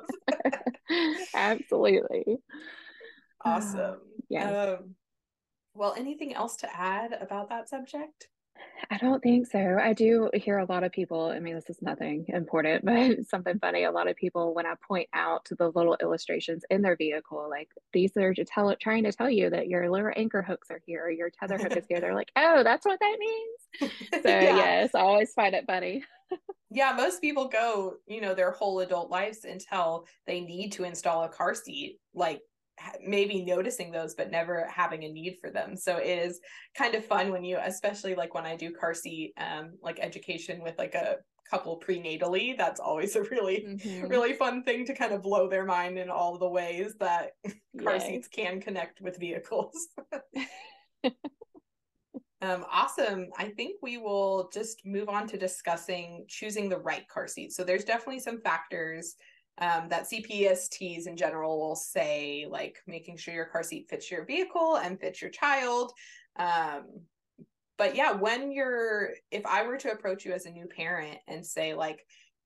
Absolutely. 1.35 2.37
Awesome. 3.43 3.97
Yeah. 4.29 4.77
Um, 4.79 4.95
well, 5.75 5.93
anything 5.95 6.33
else 6.33 6.55
to 6.57 6.75
add 6.75 7.15
about 7.19 7.49
that 7.49 7.69
subject? 7.69 8.29
I 8.91 8.97
don't 8.97 9.23
think 9.23 9.47
so. 9.47 9.77
I 9.81 9.93
do 9.93 10.29
hear 10.33 10.57
a 10.57 10.65
lot 10.65 10.83
of 10.83 10.91
people, 10.91 11.25
I 11.25 11.39
mean, 11.39 11.55
this 11.55 11.69
is 11.69 11.81
nothing 11.81 12.25
important, 12.27 12.85
but 12.85 13.25
something 13.27 13.59
funny. 13.59 13.83
A 13.83 13.91
lot 13.91 14.07
of 14.07 14.15
people, 14.15 14.53
when 14.53 14.65
I 14.65 14.73
point 14.87 15.09
out 15.13 15.47
the 15.57 15.69
little 15.69 15.97
illustrations 16.01 16.63
in 16.69 16.81
their 16.81 16.95
vehicle, 16.95 17.47
like 17.49 17.69
these 17.91 18.15
are 18.17 18.33
to 18.33 18.45
tell 18.45 18.75
trying 18.79 19.03
to 19.03 19.11
tell 19.11 19.29
you 19.29 19.49
that 19.49 19.67
your 19.67 19.89
little 19.89 20.11
anchor 20.15 20.41
hooks 20.41 20.69
are 20.69 20.81
here, 20.85 21.09
your 21.09 21.29
tether 21.29 21.57
hook 21.57 21.75
is 21.77 21.85
here. 21.87 21.99
They're 21.99 22.15
like, 22.15 22.31
oh, 22.35 22.63
that's 22.63 22.85
what 22.85 22.99
that 22.99 23.17
means. 23.19 23.91
So, 24.13 24.29
yeah. 24.29 24.55
yes, 24.55 24.91
I 24.93 24.99
always 24.99 25.33
find 25.33 25.55
it 25.55 25.65
funny. 25.65 26.03
yeah, 26.69 26.93
most 26.95 27.21
people 27.21 27.47
go, 27.47 27.95
you 28.07 28.21
know, 28.21 28.35
their 28.35 28.51
whole 28.51 28.79
adult 28.79 29.09
lives 29.09 29.45
until 29.45 30.05
they 30.27 30.41
need 30.41 30.71
to 30.73 30.83
install 30.83 31.23
a 31.23 31.29
car 31.29 31.55
seat, 31.55 31.97
like 32.13 32.41
maybe 33.05 33.43
noticing 33.43 33.91
those 33.91 34.15
but 34.15 34.31
never 34.31 34.67
having 34.73 35.03
a 35.03 35.11
need 35.11 35.37
for 35.39 35.49
them 35.49 35.75
so 35.75 35.97
it 35.97 36.19
is 36.19 36.39
kind 36.75 36.95
of 36.95 37.05
fun 37.05 37.31
when 37.31 37.43
you 37.43 37.57
especially 37.63 38.15
like 38.15 38.33
when 38.33 38.45
i 38.45 38.55
do 38.55 38.71
car 38.71 38.93
seat 38.93 39.33
um 39.37 39.73
like 39.81 39.99
education 39.99 40.61
with 40.61 40.77
like 40.77 40.95
a 40.95 41.17
couple 41.49 41.79
prenatally 41.85 42.57
that's 42.57 42.79
always 42.79 43.15
a 43.15 43.23
really 43.23 43.65
mm-hmm. 43.67 44.07
really 44.07 44.33
fun 44.33 44.63
thing 44.63 44.85
to 44.85 44.95
kind 44.95 45.13
of 45.13 45.21
blow 45.21 45.47
their 45.49 45.65
mind 45.65 45.97
in 45.97 46.09
all 46.09 46.37
the 46.37 46.49
ways 46.49 46.95
that 46.99 47.31
car 47.83 47.95
Yay. 47.95 47.99
seats 47.99 48.27
can 48.27 48.61
connect 48.61 49.01
with 49.01 49.19
vehicles 49.19 49.89
um, 52.41 52.65
awesome. 52.71 53.27
I 53.37 53.49
think 53.49 53.77
we 53.81 53.97
will 53.97 54.49
just 54.53 54.85
move 54.85 55.09
on 55.09 55.27
to 55.27 55.37
discussing 55.37 56.25
choosing 56.27 56.69
the 56.69 56.79
right 56.79 57.07
car 57.07 57.27
seat. 57.27 57.51
So 57.51 57.63
there's 57.63 57.85
definitely 57.85 58.19
some 58.19 58.41
factors 58.41 59.15
um, 59.59 59.89
that 59.89 60.09
CPSTs 60.09 61.07
in 61.07 61.15
general 61.15 61.59
will 61.59 61.75
say, 61.75 62.47
like 62.49 62.77
making 62.87 63.17
sure 63.17 63.33
your 63.33 63.45
car 63.45 63.63
seat 63.63 63.87
fits 63.89 64.09
your 64.09 64.25
vehicle 64.25 64.77
and 64.77 64.99
fits 64.99 65.21
your 65.21 65.31
child. 65.31 65.91
Um, 66.37 67.01
but 67.77 67.95
yeah, 67.95 68.11
when 68.13 68.51
you're, 68.51 69.11
if 69.31 69.45
I 69.45 69.63
were 69.65 69.77
to 69.77 69.91
approach 69.91 70.25
you 70.25 70.33
as 70.33 70.45
a 70.45 70.51
new 70.51 70.65
parent 70.65 71.17
and 71.27 71.45
say, 71.45 71.73
like, 71.73 72.05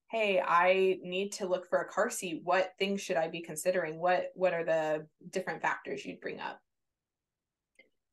hey, 0.09 0.41
I 0.45 0.97
need 1.03 1.33
to 1.33 1.47
look 1.47 1.67
for 1.69 1.79
a 1.79 1.87
car 1.87 2.09
seat, 2.09 2.41
what 2.43 2.73
things 2.79 3.01
should 3.01 3.17
I 3.17 3.27
be 3.27 3.41
considering? 3.41 3.99
What 3.99 4.31
what 4.35 4.53
are 4.53 4.63
the 4.63 5.05
different 5.29 5.61
factors 5.61 6.05
you'd 6.05 6.21
bring 6.21 6.39
up? 6.39 6.61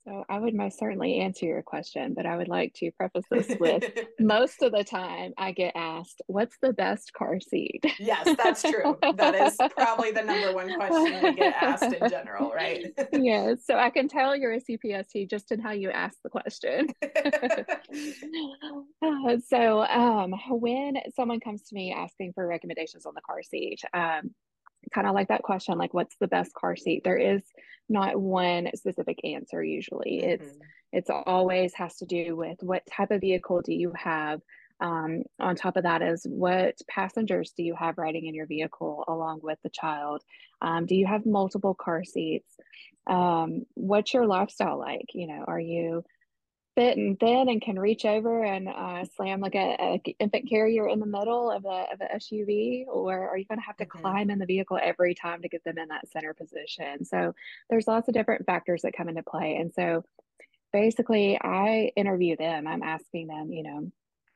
So 0.07 0.23
I 0.29 0.39
would 0.39 0.55
most 0.55 0.79
certainly 0.79 1.21
answer 1.21 1.47
your 1.47 1.63
question, 1.63 2.13
but 2.13 2.27
I 2.27 2.37
would 2.37 2.49
like 2.49 2.75
to 2.75 2.91
preface 2.93 3.25
this 3.31 3.57
with 3.59 3.85
most 4.21 4.63
of 4.63 4.73
the 4.73 4.85
time 4.85 5.33
I 5.39 5.53
get 5.53 5.73
asked, 5.75 6.21
what's 6.27 6.59
the 6.61 6.75
best 6.75 7.15
car 7.15 7.41
seat? 7.41 7.83
Yes, 7.99 8.29
that's 8.37 8.63
true. 8.63 8.99
that 9.17 9.35
is 9.35 9.57
probably 9.75 10.11
the 10.11 10.23
number 10.23 10.53
one 10.53 10.75
question 10.75 11.23
we 11.23 11.33
get 11.33 11.55
asked 11.59 11.85
in 11.85 12.11
general, 12.11 12.53
right? 12.53 12.85
yes. 13.13 13.61
So 13.65 13.79
I 13.79 13.89
can 13.89 14.07
tell 14.07 14.37
you're 14.37 14.53
a 14.53 14.61
CPST 14.61 15.31
just 15.31 15.53
in 15.53 15.61
how 15.61 15.71
you 15.71 15.91
ask 15.91 16.19
the 16.23 16.29
question. 16.29 16.89
uh, 19.03 19.39
so 19.49 19.85
um, 19.85 20.35
when 20.51 20.99
someone 21.17 21.41
comes 21.41 21.63
to 21.63 21.75
me 21.75 21.95
asking 21.97 22.35
for 22.35 22.47
recommendations 22.47 23.07
on 23.07 23.15
the 23.15 23.23
car 23.23 23.43
seat, 23.43 23.81
um, 23.95 24.35
kind 24.93 25.07
of 25.07 25.15
like 25.15 25.29
that 25.29 25.43
question 25.43 25.79
like 25.79 25.95
what's 25.95 26.17
the 26.21 26.29
best 26.29 26.53
car 26.55 26.77
seat? 26.77 27.03
There 27.05 27.17
is 27.17 27.43
not 27.89 28.19
one 28.19 28.71
specific 28.75 29.19
answer 29.25 29.63
usually. 29.63 30.21
Mm-hmm. 30.23 30.31
it's 30.31 30.59
it's 30.93 31.11
always 31.11 31.75
has 31.75 31.97
to 31.97 32.07
do 32.07 32.37
with 32.37 32.59
what 32.63 32.83
type 32.87 33.11
of 33.11 33.21
vehicle 33.21 33.63
do 33.63 33.75
you 33.75 33.93
have 33.97 34.41
um, 34.81 35.23
on 35.41 35.57
top 35.57 35.77
of 35.77 35.85
that 35.85 36.03
is 36.03 36.27
what 36.29 36.77
passengers 36.89 37.53
do 37.57 37.63
you 37.63 37.75
have 37.75 37.99
riding 37.99 38.27
in 38.27 38.35
your 38.35 38.47
vehicle 38.47 39.05
along 39.07 39.41
with 39.43 39.59
the 39.63 39.71
child? 39.71 40.23
Um, 40.61 40.87
do 40.87 40.95
you 40.95 41.07
have 41.07 41.27
multiple 41.27 41.75
car 41.75 42.05
seats? 42.05 42.57
Um, 43.07 43.63
what's 43.75 44.15
your 44.15 44.27
lifestyle 44.27 44.79
like? 44.79 45.07
You 45.13 45.27
know 45.29 45.45
are 45.47 45.61
you 45.61 46.05
fit 46.75 46.97
and 46.97 47.19
thin 47.21 47.49
and 47.49 47.63
can 47.63 47.79
reach 47.79 48.05
over 48.05 48.45
and 48.45 48.69
uh, 48.69 49.05
slam 49.17 49.41
like 49.41 49.55
a, 49.55 49.77
a, 49.81 50.15
infant 50.19 50.49
carrier 50.49 50.89
in 50.89 50.99
the 50.99 51.07
middle 51.07 51.51
of 51.51 51.65
a 51.65 51.87
of 51.93 52.01
an 52.01 52.09
SUV, 52.17 52.87
or 52.89 53.29
are 53.29 53.37
you 53.37 53.45
going 53.45 53.59
to 53.59 53.65
have 53.65 53.77
to 53.77 53.85
mm-hmm. 53.85 54.01
climb 54.01 54.31
in 54.31 54.39
the 54.39 54.47
vehicle 54.47 54.79
every 54.83 55.15
time 55.15 55.43
to 55.43 55.49
get 55.49 55.63
them 55.65 55.79
in 55.79 55.89
that 55.89 56.09
center 56.11 56.35
position? 56.35 57.05
So 57.05 57.35
there's 57.71 57.87
lots 57.87 58.09
of 58.09 58.15
different 58.15 58.47
factors 58.47 58.83
that 58.83 58.97
come 58.97 59.09
into 59.09 59.23
play, 59.23 59.57
and 59.57 59.73
so 59.73 60.05
basically, 60.73 61.39
I 61.41 61.93
interview 61.97 62.37
them. 62.37 62.67
I'm 62.67 62.83
asking 62.83 63.29
them, 63.29 63.53
you 63.53 63.63
know, 63.63 63.93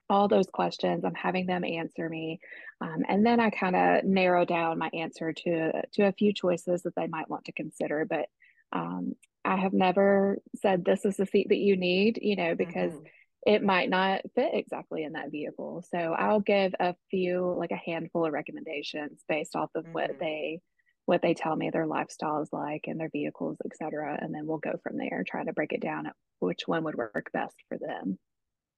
all 0.09 0.29
those 0.29 0.47
questions. 0.47 1.05
I'm 1.05 1.15
having 1.15 1.47
them 1.47 1.65
answer 1.65 2.09
me, 2.09 2.41
um, 2.81 3.05
and 3.09 3.27
then 3.27 3.41
I 3.41 3.51
kind 3.51 3.75
of 3.75 4.05
narrow 4.05 4.45
down 4.45 4.79
my 4.79 4.91
answer 4.95 5.33
to 5.33 5.83
to 5.95 6.03
a 6.03 6.13
few 6.13 6.33
choices 6.33 6.83
that 6.83 6.95
they 6.95 7.09
might 7.09 7.29
want 7.29 7.47
to 7.47 7.53
consider. 7.53 8.07
But 8.09 8.27
um, 8.73 9.15
I 9.49 9.57
have 9.57 9.73
never 9.73 10.39
said 10.57 10.85
this 10.85 11.07
is 11.07 11.17
the 11.17 11.25
seat 11.25 11.49
that 11.49 11.57
you 11.57 11.75
need, 11.75 12.19
you 12.21 12.37
know, 12.37 12.55
because 12.55 12.93
mm-hmm. 12.93 13.05
it 13.47 13.63
might 13.63 13.89
not 13.89 14.21
fit 14.35 14.51
exactly 14.53 15.05
in 15.05 15.13
that 15.13 15.31
vehicle. 15.31 15.83
So 15.91 15.99
I'll 15.99 16.41
give 16.41 16.75
a 16.79 16.95
few, 17.11 17.55
like 17.59 17.71
a 17.71 17.77
handful 17.77 18.27
of 18.27 18.35
recommendations 18.35 19.25
based 19.27 19.57
off 19.57 19.71
of 19.75 19.85
mm-hmm. 19.85 19.93
what 19.93 20.11
they 20.21 20.61
what 21.07 21.23
they 21.23 21.33
tell 21.33 21.57
me 21.57 21.71
their 21.71 21.87
lifestyle 21.87 22.43
is 22.43 22.51
like 22.53 22.85
and 22.87 23.01
their 23.01 23.09
vehicles, 23.09 23.57
et 23.65 23.75
cetera. 23.75 24.19
And 24.21 24.35
then 24.35 24.47
we'll 24.47 24.59
go 24.59 24.79
from 24.83 24.99
there, 24.99 25.25
trying 25.27 25.47
to 25.47 25.55
break 25.55 25.73
it 25.73 25.81
down 25.81 26.07
at 26.07 26.13
which 26.41 26.65
one 26.67 26.85
would 26.85 26.97
work 26.97 27.31
best 27.33 27.57
for 27.71 27.79
them. 27.79 28.19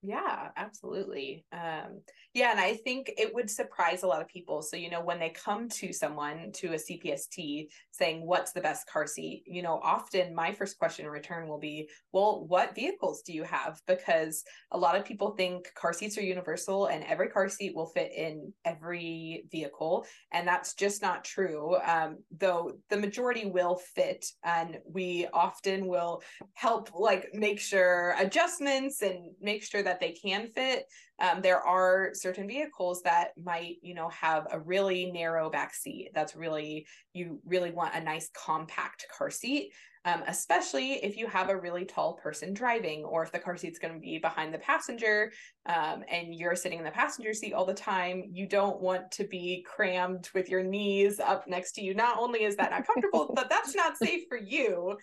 Yeah, 0.02 0.50
absolutely. 0.56 1.44
Um, 1.52 2.00
yeah, 2.32 2.52
and 2.52 2.60
I 2.60 2.74
think 2.74 3.12
it 3.18 3.34
would 3.34 3.50
surprise 3.50 4.02
a 4.02 4.06
lot 4.06 4.22
of 4.22 4.28
people. 4.28 4.62
So, 4.62 4.76
you 4.76 4.88
know, 4.88 5.02
when 5.04 5.18
they 5.18 5.28
come 5.28 5.68
to 5.68 5.92
someone, 5.92 6.52
to 6.52 6.72
a 6.72 6.78
CPST, 6.78 7.68
saying, 7.90 8.24
What's 8.24 8.52
the 8.52 8.62
best 8.62 8.86
car 8.88 9.06
seat? 9.06 9.42
You 9.46 9.60
know, 9.60 9.78
often 9.82 10.34
my 10.34 10.52
first 10.52 10.78
question 10.78 11.04
in 11.04 11.10
return 11.10 11.48
will 11.48 11.58
be, 11.58 11.90
Well, 12.12 12.46
what 12.46 12.74
vehicles 12.74 13.20
do 13.20 13.34
you 13.34 13.42
have? 13.42 13.82
Because 13.86 14.42
a 14.70 14.78
lot 14.78 14.96
of 14.96 15.04
people 15.04 15.32
think 15.36 15.68
car 15.74 15.92
seats 15.92 16.16
are 16.16 16.22
universal 16.22 16.86
and 16.86 17.04
every 17.04 17.28
car 17.28 17.50
seat 17.50 17.74
will 17.76 17.90
fit 17.90 18.10
in 18.10 18.54
every 18.64 19.44
vehicle. 19.50 20.06
And 20.32 20.48
that's 20.48 20.74
just 20.74 21.02
not 21.02 21.24
true. 21.24 21.76
Um, 21.76 22.24
though 22.30 22.78
the 22.88 22.96
majority 22.96 23.44
will 23.44 23.76
fit, 23.76 24.24
and 24.42 24.78
we 24.86 25.26
often 25.34 25.88
will 25.88 26.22
help, 26.54 26.94
like, 26.94 27.28
make 27.32 27.60
sure 27.60 28.14
adjustments 28.18 29.02
and 29.02 29.34
make 29.40 29.62
sure 29.62 29.82
that 29.82 29.89
that 29.90 29.98
they 29.98 30.12
can 30.12 30.46
fit. 30.46 30.84
Um, 31.18 31.42
there 31.42 31.60
are 31.60 32.10
certain 32.12 32.46
vehicles 32.46 33.02
that 33.02 33.30
might, 33.42 33.76
you 33.82 33.92
know, 33.92 34.08
have 34.10 34.46
a 34.52 34.60
really 34.60 35.10
narrow 35.10 35.50
back 35.50 35.74
seat. 35.74 36.10
That's 36.14 36.36
really, 36.36 36.86
you 37.12 37.40
really 37.44 37.72
want 37.72 37.96
a 37.96 38.00
nice 38.00 38.30
compact 38.32 39.06
car 39.16 39.30
seat. 39.30 39.72
Um, 40.06 40.22
especially 40.28 40.92
if 41.04 41.18
you 41.18 41.26
have 41.26 41.50
a 41.50 41.56
really 41.56 41.84
tall 41.84 42.14
person 42.14 42.54
driving, 42.54 43.04
or 43.04 43.22
if 43.22 43.32
the 43.32 43.38
car 43.38 43.58
seat's 43.58 43.78
going 43.78 43.92
to 43.92 44.00
be 44.00 44.18
behind 44.18 44.54
the 44.54 44.58
passenger 44.58 45.30
um, 45.66 46.04
and 46.10 46.34
you're 46.34 46.56
sitting 46.56 46.78
in 46.78 46.84
the 46.86 46.90
passenger 46.90 47.34
seat 47.34 47.52
all 47.52 47.66
the 47.66 47.74
time, 47.74 48.22
you 48.32 48.48
don't 48.48 48.80
want 48.80 49.10
to 49.10 49.24
be 49.24 49.62
crammed 49.68 50.30
with 50.32 50.48
your 50.48 50.62
knees 50.62 51.20
up 51.20 51.46
next 51.46 51.72
to 51.72 51.82
you. 51.82 51.94
Not 51.94 52.16
only 52.18 52.44
is 52.44 52.56
that 52.56 52.70
not 52.70 52.86
comfortable, 52.86 53.32
but 53.36 53.50
that's 53.50 53.74
not 53.74 53.98
safe 53.98 54.22
for 54.26 54.38
you. 54.38 54.96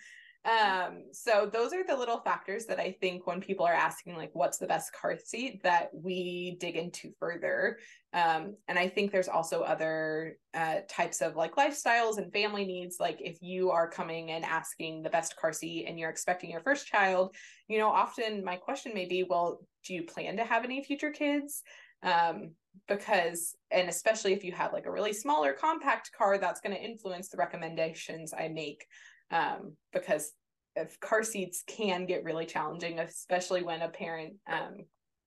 Um, 0.44 1.04
so 1.12 1.50
those 1.52 1.72
are 1.72 1.84
the 1.84 1.96
little 1.96 2.20
factors 2.20 2.64
that 2.66 2.78
I 2.78 2.96
think 3.00 3.26
when 3.26 3.40
people 3.40 3.66
are 3.66 3.74
asking 3.74 4.16
like 4.16 4.30
what's 4.32 4.58
the 4.58 4.66
best 4.66 4.92
car 4.92 5.16
seat 5.22 5.62
that 5.62 5.90
we 5.92 6.56
dig 6.60 6.76
into 6.76 7.12
further. 7.18 7.78
Um, 8.14 8.56
and 8.66 8.78
I 8.78 8.88
think 8.88 9.10
there's 9.10 9.28
also 9.28 9.60
other 9.62 10.38
uh, 10.54 10.76
types 10.88 11.20
of 11.20 11.36
like 11.36 11.56
lifestyles 11.56 12.18
and 12.18 12.32
family 12.32 12.64
needs. 12.64 12.96
Like 12.98 13.20
if 13.20 13.42
you 13.42 13.70
are 13.70 13.90
coming 13.90 14.30
and 14.30 14.44
asking 14.44 15.02
the 15.02 15.10
best 15.10 15.36
car 15.36 15.52
seat 15.52 15.86
and 15.86 15.98
you're 15.98 16.10
expecting 16.10 16.50
your 16.50 16.62
first 16.62 16.86
child, 16.86 17.34
you 17.68 17.78
know, 17.78 17.88
often 17.88 18.44
my 18.44 18.56
question 18.56 18.92
may 18.94 19.06
be, 19.06 19.24
well, 19.24 19.60
do 19.84 19.92
you 19.92 20.04
plan 20.04 20.36
to 20.36 20.44
have 20.44 20.64
any 20.64 20.82
future 20.82 21.10
kids? 21.10 21.62
Um, 22.02 22.52
because 22.86 23.56
and 23.72 23.88
especially 23.88 24.32
if 24.32 24.44
you 24.44 24.52
have 24.52 24.72
like 24.72 24.86
a 24.86 24.90
really 24.90 25.12
smaller 25.12 25.52
compact 25.52 26.12
car 26.16 26.38
that's 26.38 26.60
going 26.60 26.74
to 26.74 26.80
influence 26.80 27.28
the 27.28 27.36
recommendations 27.36 28.32
i 28.32 28.46
make 28.46 28.86
um, 29.30 29.72
because 29.92 30.32
if 30.76 30.98
car 31.00 31.22
seats 31.22 31.64
can 31.66 32.06
get 32.06 32.24
really 32.24 32.46
challenging, 32.46 33.00
especially 33.00 33.62
when 33.62 33.82
a 33.82 33.88
parent 33.88 34.34
um, 34.50 34.76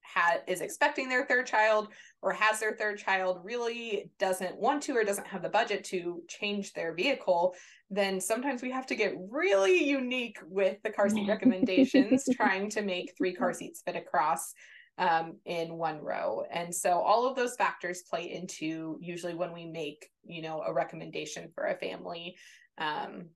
ha- 0.02 0.40
is 0.46 0.60
expecting 0.60 1.08
their 1.08 1.26
third 1.26 1.46
child 1.46 1.88
or 2.22 2.32
has 2.32 2.60
their 2.60 2.76
third 2.76 2.98
child 2.98 3.40
really 3.44 4.10
doesn't 4.18 4.56
want 4.58 4.82
to 4.84 4.96
or 4.96 5.04
doesn't 5.04 5.26
have 5.26 5.42
the 5.42 5.48
budget 5.48 5.84
to 5.84 6.22
change 6.28 6.72
their 6.72 6.94
vehicle 6.94 7.54
then 7.92 8.18
sometimes 8.18 8.62
we 8.62 8.70
have 8.70 8.86
to 8.86 8.94
get 8.94 9.14
really 9.30 9.84
unique 9.84 10.38
with 10.48 10.78
the 10.82 10.90
car 10.90 11.10
seat 11.10 11.28
recommendations 11.28 12.24
trying 12.32 12.70
to 12.70 12.80
make 12.80 13.12
three 13.16 13.34
car 13.34 13.52
seats 13.52 13.82
fit 13.84 13.96
across 13.96 14.54
um, 14.96 15.36
in 15.44 15.74
one 15.74 16.00
row. 16.00 16.44
And 16.50 16.74
so 16.74 16.92
all 17.00 17.28
of 17.28 17.36
those 17.36 17.54
factors 17.56 18.02
play 18.08 18.32
into 18.32 18.98
usually 19.00 19.34
when 19.34 19.52
we 19.52 19.66
make 19.66 20.08
you 20.24 20.40
know 20.40 20.62
a 20.62 20.72
recommendation 20.72 21.50
for 21.54 21.66
a 21.66 21.78
family 21.78 22.34
um, 22.78 23.26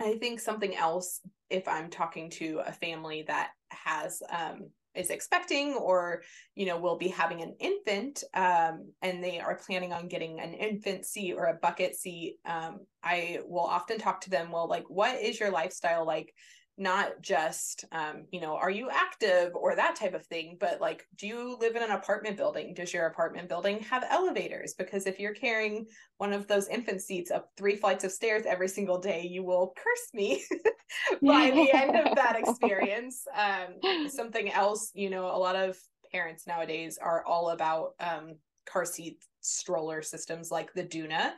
I 0.00 0.16
think 0.16 0.40
something 0.40 0.74
else, 0.74 1.20
if 1.50 1.68
I'm 1.68 1.90
talking 1.90 2.30
to 2.30 2.60
a 2.66 2.72
family 2.72 3.24
that 3.28 3.50
has 3.70 4.22
um, 4.30 4.70
is 4.94 5.10
expecting 5.10 5.74
or 5.74 6.22
you 6.54 6.66
know 6.66 6.78
will 6.78 6.96
be 6.96 7.08
having 7.08 7.42
an 7.42 7.54
infant 7.58 8.22
um, 8.34 8.92
and 9.02 9.22
they 9.22 9.40
are 9.40 9.58
planning 9.66 9.92
on 9.92 10.08
getting 10.08 10.40
an 10.40 10.54
infant 10.54 11.04
seat 11.04 11.34
or 11.34 11.46
a 11.46 11.58
bucket 11.60 11.96
seat 11.96 12.36
um, 12.46 12.78
i 13.02 13.38
will 13.46 13.64
often 13.64 13.98
talk 13.98 14.20
to 14.20 14.30
them 14.30 14.50
well 14.50 14.68
like 14.68 14.84
what 14.88 15.20
is 15.20 15.38
your 15.38 15.50
lifestyle 15.50 16.06
like 16.06 16.32
not 16.76 17.20
just 17.20 17.84
um, 17.92 18.24
you 18.32 18.40
know 18.40 18.56
are 18.56 18.70
you 18.70 18.90
active 18.90 19.54
or 19.54 19.76
that 19.76 19.94
type 19.94 20.14
of 20.14 20.26
thing 20.26 20.56
but 20.58 20.80
like 20.80 21.06
do 21.16 21.26
you 21.26 21.56
live 21.60 21.76
in 21.76 21.82
an 21.82 21.90
apartment 21.90 22.36
building? 22.36 22.74
Does 22.74 22.92
your 22.92 23.06
apartment 23.06 23.48
building 23.48 23.80
have 23.80 24.04
elevators? 24.10 24.74
Because 24.76 25.06
if 25.06 25.18
you're 25.18 25.34
carrying 25.34 25.86
one 26.18 26.32
of 26.32 26.46
those 26.48 26.68
infant 26.68 27.00
seats 27.00 27.30
up 27.30 27.50
three 27.56 27.76
flights 27.76 28.04
of 28.04 28.12
stairs 28.12 28.44
every 28.46 28.68
single 28.68 28.98
day 28.98 29.26
you 29.30 29.44
will 29.44 29.72
curse 29.76 30.08
me 30.12 30.42
by 31.22 31.50
the 31.50 31.70
end 31.72 31.96
of 31.96 32.14
that 32.16 32.36
experience. 32.38 33.24
Um, 33.36 34.08
something 34.08 34.52
else 34.52 34.90
you 34.94 35.10
know 35.10 35.26
a 35.26 35.38
lot 35.38 35.56
of 35.56 35.76
parents 36.10 36.46
nowadays 36.46 36.98
are 37.00 37.24
all 37.26 37.50
about 37.50 37.90
um, 38.00 38.34
car 38.66 38.84
seat 38.84 39.18
stroller 39.40 40.00
systems 40.02 40.50
like 40.50 40.72
the 40.72 40.84
Doona 40.84 41.32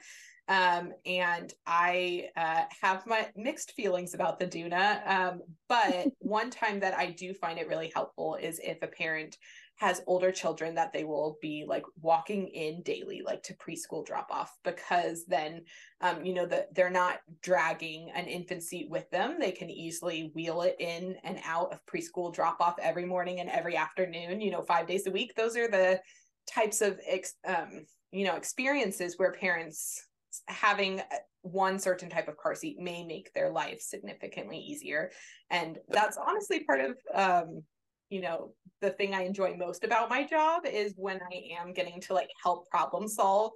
um, 0.49 0.93
and 1.05 1.53
I 1.67 2.29
uh, 2.37 2.63
have 2.81 3.07
my 3.07 3.29
mixed 3.37 3.73
feelings 3.73 4.15
about 4.15 4.39
the 4.39 4.47
Doona. 4.47 5.07
Um, 5.09 5.41
but 5.69 6.09
one 6.21 6.51
time 6.51 6.81
that 6.81 6.95
I 6.95 7.11
do 7.11 7.35
find 7.35 7.59
it 7.59 7.69
really 7.69 7.91
helpful 7.95 8.37
is 8.37 8.61
if 8.63 8.79
a 8.83 8.87
parent 8.87 9.37
has 9.79 10.03
older 10.07 10.33
children 10.33 10.75
that 10.75 10.93
they 10.93 11.05
will 11.05 11.37
be 11.43 11.65
like 11.69 11.85
walking 12.01 12.49
in 12.49 12.83
daily, 12.83 13.23
like 13.25 13.43
to 13.43 13.55
preschool 13.55 14.07
drop 14.07 14.29
off, 14.31 14.57
because 14.65 15.27
then, 15.27 15.63
um, 16.01 16.25
you 16.25 16.33
know, 16.33 16.47
that 16.47 16.75
they're 16.75 16.89
not 16.89 17.19
dragging 17.43 18.11
an 18.15 18.27
infant 18.27 18.63
seat 18.63 18.89
with 18.89 19.09
them. 19.11 19.37
They 19.39 19.53
can 19.53 19.69
easily 19.69 20.31
wheel 20.35 20.63
it 20.63 20.77
in 20.79 21.17
and 21.25 21.39
out 21.45 21.73
of 21.73 21.85
preschool 21.85 22.33
drop 22.33 22.61
off 22.61 22.77
every 22.81 23.05
morning 23.05 23.41
and 23.41 23.51
every 23.51 23.77
afternoon, 23.77 24.41
you 24.41 24.51
know, 24.51 24.63
five 24.63 24.87
days 24.87 25.07
a 25.07 25.11
week. 25.11 25.35
Those 25.37 25.57
are 25.57 25.69
the 25.69 26.01
types 26.49 26.81
of, 26.81 26.99
ex- 27.07 27.35
um, 27.47 27.85
you 28.13 28.25
know, 28.25 28.37
experiences 28.37 29.19
where 29.19 29.33
parents 29.33 30.06
having 30.49 31.03
one 31.43 31.79
certain 31.79 32.11
type 32.11 32.29
of 32.29 32.37
car 32.37 32.55
seat 32.55 32.79
may 32.81 33.05
make 33.05 33.33
their 33.33 33.51
life 33.51 33.81
significantly 33.81 34.59
easier. 34.59 35.11
And 35.51 35.79
that's 35.89 36.17
honestly 36.17 36.65
part 36.65 36.81
of 36.81 36.97
um 37.15 37.63
you 38.09 38.21
know 38.21 38.53
the 38.81 38.91
thing 38.91 39.15
i 39.15 39.23
enjoy 39.23 39.57
most 39.57 39.83
about 39.83 40.09
my 40.09 40.25
job 40.25 40.63
is 40.65 40.95
when 40.97 41.19
i 41.33 41.43
am 41.59 41.73
getting 41.73 42.01
to 42.01 42.15
like 42.15 42.29
help 42.43 42.69
problem 42.71 43.09
solve 43.09 43.51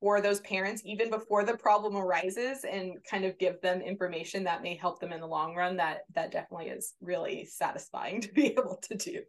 for 0.00 0.20
those 0.20 0.40
parents 0.40 0.82
even 0.84 1.10
before 1.10 1.44
the 1.44 1.56
problem 1.56 1.96
arises 1.96 2.64
and 2.64 2.94
kind 3.08 3.24
of 3.24 3.38
give 3.38 3.60
them 3.60 3.82
information 3.82 4.44
that 4.44 4.62
may 4.62 4.74
help 4.74 4.98
them 4.98 5.12
in 5.12 5.20
the 5.20 5.26
long 5.26 5.54
run 5.54 5.76
that 5.76 6.00
that 6.14 6.32
definitely 6.32 6.68
is 6.68 6.94
really 7.00 7.44
satisfying 7.44 8.20
to 8.22 8.32
be 8.32 8.46
able 8.46 8.78
to 8.82 8.96
do. 8.96 9.20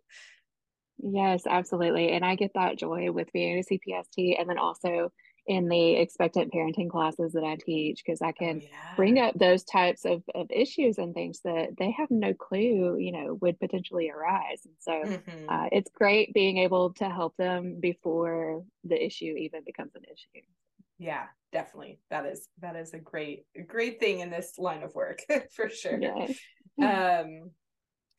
Yes 0.99 1.45
absolutely. 1.47 2.11
And 2.11 2.23
i 2.23 2.35
get 2.35 2.51
that 2.55 2.77
joy 2.77 3.11
with 3.11 3.31
being 3.33 3.59
a 3.59 3.63
cpst 3.63 4.39
and 4.39 4.49
then 4.49 4.57
also 4.57 5.11
in 5.51 5.67
the 5.67 5.95
expectant 5.97 6.53
parenting 6.53 6.89
classes 6.89 7.33
that 7.33 7.43
I 7.43 7.57
teach 7.57 8.01
because 8.05 8.21
I 8.21 8.29
oh, 8.29 8.33
can 8.39 8.61
oh, 8.63 8.67
yeah. 8.71 8.95
bring 8.95 9.19
up 9.19 9.33
those 9.37 9.65
types 9.65 10.05
of, 10.05 10.23
of 10.33 10.47
issues 10.49 10.97
and 10.97 11.13
things 11.13 11.41
that 11.43 11.75
they 11.77 11.91
have 11.91 12.09
no 12.09 12.33
clue, 12.33 12.97
you 12.97 13.11
know, 13.11 13.37
would 13.41 13.59
potentially 13.59 14.09
arise. 14.09 14.61
And 14.65 14.75
so 14.79 14.91
mm-hmm. 14.91 15.49
uh, 15.49 15.67
it's 15.73 15.91
great 15.91 16.33
being 16.33 16.59
able 16.59 16.93
to 16.93 17.09
help 17.09 17.35
them 17.35 17.79
before 17.81 18.63
the 18.85 19.05
issue 19.05 19.35
even 19.37 19.65
becomes 19.65 19.93
an 19.95 20.03
issue. 20.05 20.45
Yeah, 20.97 21.25
definitely. 21.51 21.99
That 22.11 22.25
is 22.25 22.47
that 22.61 22.77
is 22.77 22.93
a 22.93 22.99
great 22.99 23.45
great 23.67 23.99
thing 23.99 24.21
in 24.21 24.29
this 24.29 24.53
line 24.57 24.83
of 24.83 24.95
work 24.95 25.19
for 25.55 25.67
sure. 25.67 25.99
Yeah. 25.99 26.27
um 26.79 27.51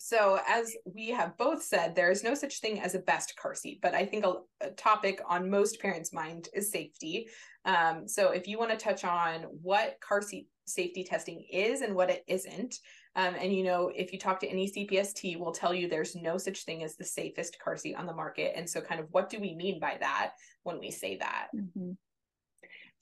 so, 0.05 0.41
as 0.49 0.75
we 0.85 1.11
have 1.11 1.39
both 1.39 1.63
said, 1.63 1.95
there 1.95 2.11
is 2.11 2.25
no 2.25 2.35
such 2.35 2.59
thing 2.59 2.81
as 2.81 2.97
a 2.97 2.99
best 2.99 3.37
car 3.37 3.55
seat, 3.55 3.79
but 3.81 3.95
I 3.95 4.05
think 4.05 4.27
a, 4.27 4.35
a 4.61 4.71
topic 4.71 5.21
on 5.29 5.49
most 5.49 5.81
parents' 5.81 6.13
mind 6.13 6.49
is 6.55 6.73
safety. 6.73 7.29
Um, 7.65 8.09
so, 8.09 8.33
if 8.33 8.49
you 8.49 8.59
want 8.59 8.73
to 8.73 8.77
touch 8.77 9.05
on 9.05 9.43
what 9.63 10.01
car 10.01 10.21
seat 10.21 10.49
safety 10.67 11.05
testing 11.05 11.47
is 11.53 11.83
and 11.83 11.95
what 11.95 12.11
it 12.11 12.25
isn't, 12.27 12.75
um, 13.15 13.37
and 13.41 13.55
you 13.55 13.63
know, 13.63 13.93
if 13.95 14.13
you 14.13 14.19
talk 14.19 14.41
to 14.41 14.49
any 14.49 14.69
CPST, 14.69 15.39
will 15.39 15.53
tell 15.53 15.73
you 15.73 15.89
there's 15.89 16.17
no 16.17 16.37
such 16.37 16.65
thing 16.65 16.83
as 16.83 16.97
the 16.97 17.05
safest 17.05 17.61
car 17.63 17.77
seat 17.77 17.95
on 17.95 18.07
the 18.07 18.13
market. 18.13 18.55
And 18.57 18.69
so, 18.69 18.81
kind 18.81 19.01
of, 19.01 19.07
what 19.13 19.31
do 19.31 19.39
we 19.39 19.55
mean 19.55 19.79
by 19.79 19.99
that 20.01 20.33
when 20.65 20.81
we 20.81 20.91
say 20.91 21.17
that? 21.19 21.47
Mm-hmm. 21.55 21.93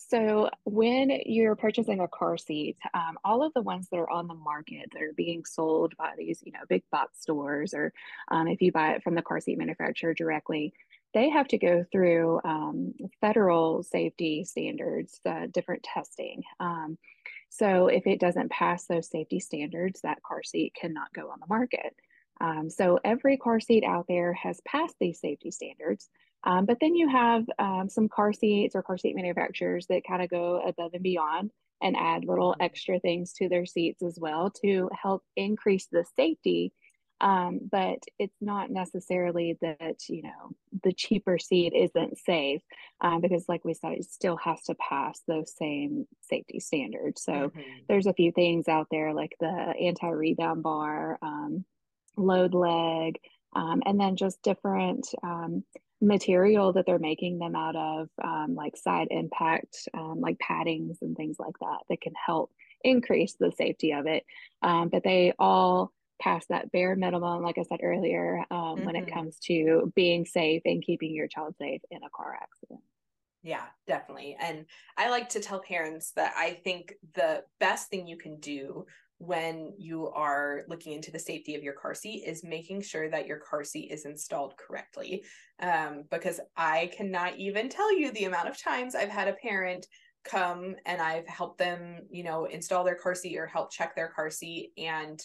So 0.09 0.49
when 0.65 1.11
you're 1.27 1.57
purchasing 1.57 2.01
a 2.01 2.09
car 2.09 2.39
seat, 2.39 2.79
um, 2.95 3.19
all 3.23 3.43
of 3.43 3.53
the 3.53 3.61
ones 3.61 3.89
that 3.91 3.99
are 3.99 4.11
on 4.11 4.29
the 4.29 4.35
market 4.35 4.89
that 4.93 5.03
are 5.03 5.13
being 5.15 5.45
sold 5.45 5.95
by 5.99 6.15
these, 6.17 6.43
you 6.45 6.53
know, 6.53 6.61
big 6.69 6.83
box 6.91 7.21
stores, 7.21 7.75
or 7.75 7.93
um, 8.29 8.49
if 8.49 8.63
you 8.63 8.73
buy 8.73 8.93
it 8.93 9.03
from 9.03 9.15
the 9.15 9.23
car 9.23 9.41
seat 9.41 9.59
manufacturer 9.59 10.15
directly, 10.15 10.73
they 11.13 11.29
have 11.29 11.49
to 11.49 11.59
go 11.59 11.85
through 11.93 12.41
um, 12.45 12.95
federal 13.21 13.83
safety 13.83 14.45
standards, 14.45 15.21
uh, 15.27 15.47
different 15.53 15.83
testing. 15.83 16.43
Um, 16.61 16.97
so 17.51 17.89
if 17.89 18.07
it 18.07 18.21
doesn't 18.21 18.51
pass 18.51 18.87
those 18.87 19.11
safety 19.11 19.39
standards, 19.39 20.01
that 20.01 20.23
car 20.23 20.43
seat 20.43 20.75
cannot 20.81 21.13
go 21.13 21.31
on 21.31 21.41
the 21.41 21.47
market. 21.47 21.95
Um, 22.41 22.71
so 22.71 22.99
every 23.05 23.37
car 23.37 23.61
seat 23.61 23.85
out 23.85 24.07
there 24.09 24.33
has 24.33 24.63
passed 24.65 24.97
these 24.99 25.21
safety 25.21 25.51
standards. 25.51 26.09
Um, 26.44 26.64
but 26.66 26.79
then 26.81 26.94
you 26.94 27.09
have 27.09 27.44
um, 27.59 27.88
some 27.88 28.09
car 28.09 28.33
seats 28.33 28.74
or 28.74 28.83
car 28.83 28.98
seat 28.98 29.14
manufacturers 29.14 29.87
that 29.88 30.03
kind 30.07 30.22
of 30.22 30.31
go 30.31 30.61
above 30.66 30.94
and 30.94 31.03
beyond 31.03 31.50
and 31.83 31.96
add 31.96 32.24
little 32.24 32.53
mm-hmm. 32.53 32.62
extra 32.62 32.98
things 33.00 33.33
to 33.35 33.48
their 33.48 33.66
seats 33.66 34.03
as 34.03 34.18
well 34.18 34.50
to 34.62 34.90
help 35.03 35.22
increase 35.37 35.87
the 35.90 36.05
safety 36.16 36.72
Um, 37.20 37.61
but 37.70 37.98
it's 38.18 38.37
not 38.40 38.70
necessarily 38.70 39.59
that, 39.61 40.09
you 40.09 40.22
know, 40.22 40.57
the 40.83 40.92
cheaper 40.92 41.38
seat 41.38 41.74
isn't 41.74 42.18
safe 42.18 42.62
um, 43.03 43.20
because, 43.20 43.44
like 43.46 43.64
we 43.64 43.74
said, 43.74 43.92
it 43.92 44.05
still 44.05 44.38
has 44.38 44.62
to 44.64 44.74
pass 44.76 45.20
those 45.29 45.55
same 45.55 46.07
safety 46.22 46.61
standards. 46.61 47.22
So 47.22 47.33
mm-hmm. 47.33 47.61
there's 47.88 48.07
a 48.07 48.14
few 48.14 48.33
things 48.33 48.68
out 48.68 48.87
there 48.90 49.12
like 49.12 49.37
the 49.38 49.46
anti 49.48 50.09
rebound 50.09 50.62
bar, 50.62 51.18
um, 51.20 51.64
load 52.16 52.55
leg, 52.55 53.18
um, 53.55 53.83
and 53.85 54.00
then 54.00 54.16
just 54.16 54.42
different 54.42 55.07
um, 55.22 55.64
material 56.01 56.73
that 56.73 56.87
they're 56.87 56.99
making 56.99 57.39
them 57.39 57.55
out 57.55 57.77
of, 57.77 58.09
um, 58.23 58.55
like 58.55 58.77
side 58.77 59.09
impact, 59.11 59.89
um, 59.95 60.21
like 60.21 60.39
paddings 60.39 60.97
and 61.03 61.17
things 61.17 61.37
like 61.39 61.59
that, 61.61 61.79
that 61.89 62.01
can 62.01 62.15
help 62.15 62.51
increase 62.83 63.35
the 63.39 63.53
safety 63.57 63.93
of 63.93 64.07
it. 64.07 64.25
Um, 64.63 64.89
but 64.89 65.05
they 65.05 65.33
all 65.39 65.93
pass 66.21 66.47
that 66.47 66.71
bare 66.71 66.97
minimum, 66.97 67.43
like 67.43 67.59
I 67.59 67.63
said 67.63 67.81
earlier, 67.83 68.45
mm-hmm. 68.51 68.85
when 68.85 68.97
it 68.97 69.07
mm-hmm. 69.07 69.15
comes 69.15 69.39
to 69.47 69.93
being 69.95 70.25
safe 70.25 70.63
and 70.65 70.85
keeping 70.85 71.15
your 71.15 71.29
child 71.29 71.55
safe 71.59 71.81
in 71.91 72.03
a 72.03 72.11
car 72.11 72.39
accident. 72.41 72.81
Yeah, 73.43 73.65
definitely. 73.87 74.37
And 74.39 74.67
I 74.99 75.09
like 75.09 75.31
to 75.31 75.41
tell 75.41 75.61
parents 75.61 76.13
that 76.17 76.35
I 76.37 76.61
think 76.63 76.95
the 77.15 77.43
best 77.59 77.89
thing 77.89 78.07
you 78.07 78.19
can 78.19 78.39
do 78.39 78.85
when 79.21 79.75
you 79.77 80.09
are 80.09 80.63
looking 80.67 80.95
into 80.95 81.11
the 81.11 81.19
safety 81.19 81.55
of 81.55 81.63
your 81.63 81.75
car 81.75 81.95
seat 81.95 82.25
is 82.27 82.43
making 82.43 82.81
sure 82.81 83.11
that 83.11 83.27
your 83.27 83.37
car 83.37 83.63
seat 83.63 83.91
is 83.93 84.07
installed 84.07 84.57
correctly. 84.57 85.23
Um, 85.61 86.05
because 86.11 86.41
I 86.57 86.91
cannot 86.97 87.37
even 87.37 87.69
tell 87.69 87.95
you 87.95 88.11
the 88.13 88.25
amount 88.25 88.49
of 88.49 88.59
times 88.59 88.95
I've 88.95 89.11
had 89.11 89.29
a 89.29 89.35
parent 89.35 89.87
come 90.25 90.75
and 90.87 91.03
I've 91.03 91.27
helped 91.27 91.59
them, 91.59 91.99
you 92.11 92.25
know, 92.25 92.47
install 92.47 92.83
their 92.83 92.95
car 92.95 93.15
seat 93.15 93.37
or 93.37 93.47
help 93.47 93.71
check 93.71 93.95
their 93.95 94.09
car 94.09 94.31
seat 94.31 94.73
and 94.79 95.21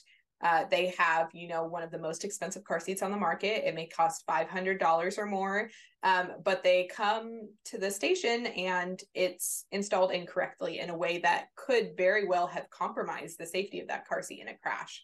uh, 0.46 0.64
they 0.70 0.94
have, 0.96 1.34
you 1.34 1.48
know, 1.48 1.64
one 1.64 1.82
of 1.82 1.90
the 1.90 1.98
most 1.98 2.24
expensive 2.24 2.64
car 2.64 2.80
seats 2.80 3.02
on 3.02 3.10
the 3.10 3.18
market. 3.18 3.68
It 3.68 3.74
may 3.74 3.88
cost 3.88 4.24
$500 4.30 5.18
or 5.18 5.26
more, 5.26 5.72
um, 6.04 6.34
but 6.44 6.64
they 6.64 6.88
come 6.96 7.50
to 7.66 7.80
the 7.80 7.90
station 7.90 8.46
and 8.46 9.02
it's 9.16 9.66
installed 9.72 10.12
incorrectly 10.12 10.82
in 10.82 10.92
a 10.92 10.98
way 10.98 11.18
that 11.18 11.48
could 11.56 11.98
very 11.98 12.28
well 12.28 12.46
have 12.46 12.70
compromised 12.70 13.40
the 13.40 13.48
safety 13.48 13.80
of 13.80 13.88
that 13.88 14.08
car 14.08 14.22
seat 14.22 14.40
in 14.40 14.50
a 14.50 14.58
crash. 14.58 15.02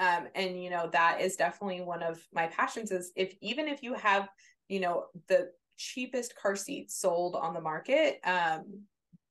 Um, 0.00 0.26
and, 0.34 0.60
you 0.60 0.70
know, 0.70 0.90
that 0.92 1.20
is 1.20 1.36
definitely 1.36 1.82
one 1.82 2.02
of 2.02 2.20
my 2.34 2.48
passions 2.48 2.90
is 2.90 3.12
if 3.14 3.32
even 3.40 3.68
if 3.68 3.84
you 3.84 3.94
have, 3.94 4.28
you 4.68 4.80
know, 4.80 5.04
the 5.28 5.52
cheapest 5.76 6.34
car 6.34 6.56
seat 6.56 6.90
sold 6.90 7.36
on 7.36 7.54
the 7.54 7.60
market, 7.60 8.18
um, 8.24 8.82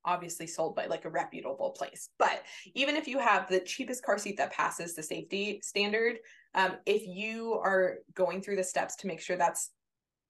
obviously 0.05 0.47
sold 0.47 0.75
by 0.75 0.85
like 0.85 1.05
a 1.05 1.09
reputable 1.09 1.71
place. 1.71 2.09
But 2.17 2.43
even 2.73 2.95
if 2.95 3.07
you 3.07 3.19
have 3.19 3.47
the 3.47 3.59
cheapest 3.59 4.03
car 4.03 4.17
seat 4.17 4.38
that 4.38 4.51
passes 4.51 4.95
the 4.95 5.03
safety 5.03 5.59
standard, 5.63 6.17
um, 6.55 6.77
if 6.85 7.05
you 7.05 7.53
are 7.53 7.97
going 8.13 8.41
through 8.41 8.55
the 8.55 8.63
steps 8.63 8.95
to 8.97 9.07
make 9.07 9.19
sure 9.19 9.38
that's 9.38 9.71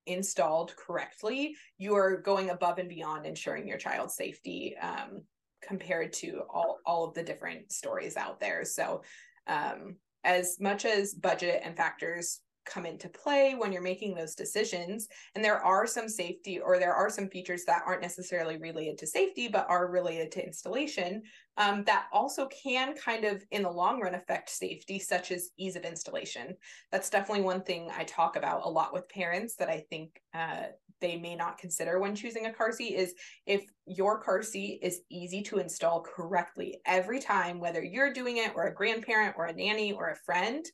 installed 0.05 0.75
correctly, 0.75 1.55
you 1.77 1.95
are 1.95 2.17
going 2.17 2.49
above 2.49 2.79
and 2.79 2.89
beyond 2.89 3.25
ensuring 3.25 3.67
your 3.67 3.77
child's 3.77 4.15
safety 4.15 4.75
um, 4.82 5.21
compared 5.62 6.13
to 6.13 6.41
all, 6.49 6.79
all 6.86 7.08
of 7.08 7.13
the 7.13 7.23
different 7.23 7.71
stories 7.71 8.17
out 8.17 8.39
there. 8.39 8.65
So, 8.65 9.03
um, 9.47 9.95
as 10.23 10.58
much 10.60 10.84
as 10.84 11.13
budget 11.13 11.62
and 11.63 11.77
factors 11.77 12.41
come 12.65 12.86
into 12.86 13.10
play 13.10 13.56
when 13.58 13.72
you're 13.72 13.82
making 13.82 14.15
those 14.15 14.36
decisions. 14.36 15.08
And 15.36 15.43
there 15.43 15.60
are 15.60 15.88
some 15.88 16.08
safety 16.08 16.60
or 16.60 16.78
there 16.78 16.93
are 16.93 17.10
some 17.10 17.30
features 17.30 17.63
that 17.65 17.84
aren't 17.86 18.02
necessarily 18.02 18.58
related 18.58 18.98
to 19.00 19.08
safety, 19.08 19.48
but 19.48 19.67
are 19.69 19.88
related 19.88 20.32
to 20.34 20.45
installation 20.45 21.24
um, 21.58 21.84
that 21.84 22.06
also 22.13 22.48
can 22.48 22.95
kind 22.95 23.26
of, 23.26 23.43
in 23.52 23.63
the 23.63 23.69
long 23.69 24.00
run, 24.00 24.15
affect 24.15 24.50
safety, 24.50 24.98
such 24.98 25.32
as 25.32 25.50
ease 25.58 25.76
of 25.76 25.84
installation. 25.84 26.56
That's 26.91 27.10
definitely 27.10 27.43
one 27.43 27.63
thing 27.63 27.89
I 27.95 28.06
talk 28.06 28.38
about 28.38 28.65
a 28.65 28.69
lot 28.69 28.93
with 28.93 29.10
parents 29.10 29.56
that 29.56 29.69
I 29.69 29.84
think 29.89 30.22
uh, 30.34 30.67
they 31.02 31.17
may 31.17 31.36
not 31.36 31.58
consider 31.58 32.00
when 32.00 32.15
choosing 32.15 32.45
a 32.45 32.54
car 32.54 32.72
seat 32.72 32.95
is 32.95 33.13
if 33.45 33.65
your 33.86 34.22
car 34.22 34.41
seat 34.41 34.80
is 34.82 35.02
easy 35.10 35.41
to 35.43 35.60
install 35.60 36.02
correctly 36.02 36.80
every 36.86 37.19
time, 37.19 37.60
whether 37.60 37.84
you're 37.84 38.13
doing 38.13 38.38
it 38.38 38.54
or 38.56 38.67
a 38.67 38.74
grandparent 38.74 39.36
or 39.38 39.45
a 39.45 39.54
nanny 39.54 39.91
or 39.91 40.10
a 40.10 40.15
friend, 40.15 40.65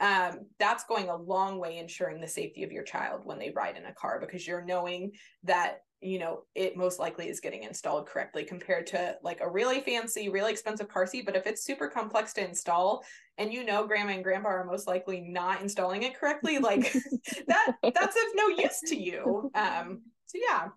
um, 0.00 0.46
that's 0.58 0.84
going 0.84 1.08
a 1.08 1.16
long 1.16 1.58
way 1.58 1.78
ensuring 1.78 2.20
the 2.20 2.28
safety 2.28 2.62
of 2.62 2.72
your 2.72 2.82
child 2.82 3.22
when 3.24 3.38
they 3.38 3.50
ride 3.50 3.76
in 3.76 3.86
a 3.86 3.94
car 3.94 4.18
because 4.20 4.46
you're 4.46 4.64
knowing 4.64 5.12
that 5.44 5.82
you 6.00 6.18
know 6.18 6.42
it 6.54 6.76
most 6.76 6.98
likely 6.98 7.28
is 7.28 7.40
getting 7.40 7.62
installed 7.62 8.06
correctly 8.06 8.44
compared 8.44 8.86
to 8.86 9.16
like 9.22 9.40
a 9.40 9.48
really 9.48 9.80
fancy 9.80 10.28
really 10.28 10.52
expensive 10.52 10.88
car 10.88 11.06
seat. 11.06 11.24
But 11.24 11.36
if 11.36 11.46
it's 11.46 11.64
super 11.64 11.88
complex 11.88 12.32
to 12.34 12.46
install 12.46 13.04
and 13.38 13.52
you 13.52 13.64
know 13.64 13.86
grandma 13.86 14.12
and 14.12 14.24
grandpa 14.24 14.48
are 14.48 14.64
most 14.64 14.86
likely 14.86 15.20
not 15.20 15.62
installing 15.62 16.02
it 16.02 16.18
correctly 16.18 16.58
like 16.58 16.92
that 17.46 17.74
that's 17.82 18.16
of 18.16 18.22
no 18.34 18.48
use 18.48 18.80
to 18.86 18.96
you. 18.96 19.50
Um 19.54 20.02
so 20.26 20.38
yeah. 20.48 20.68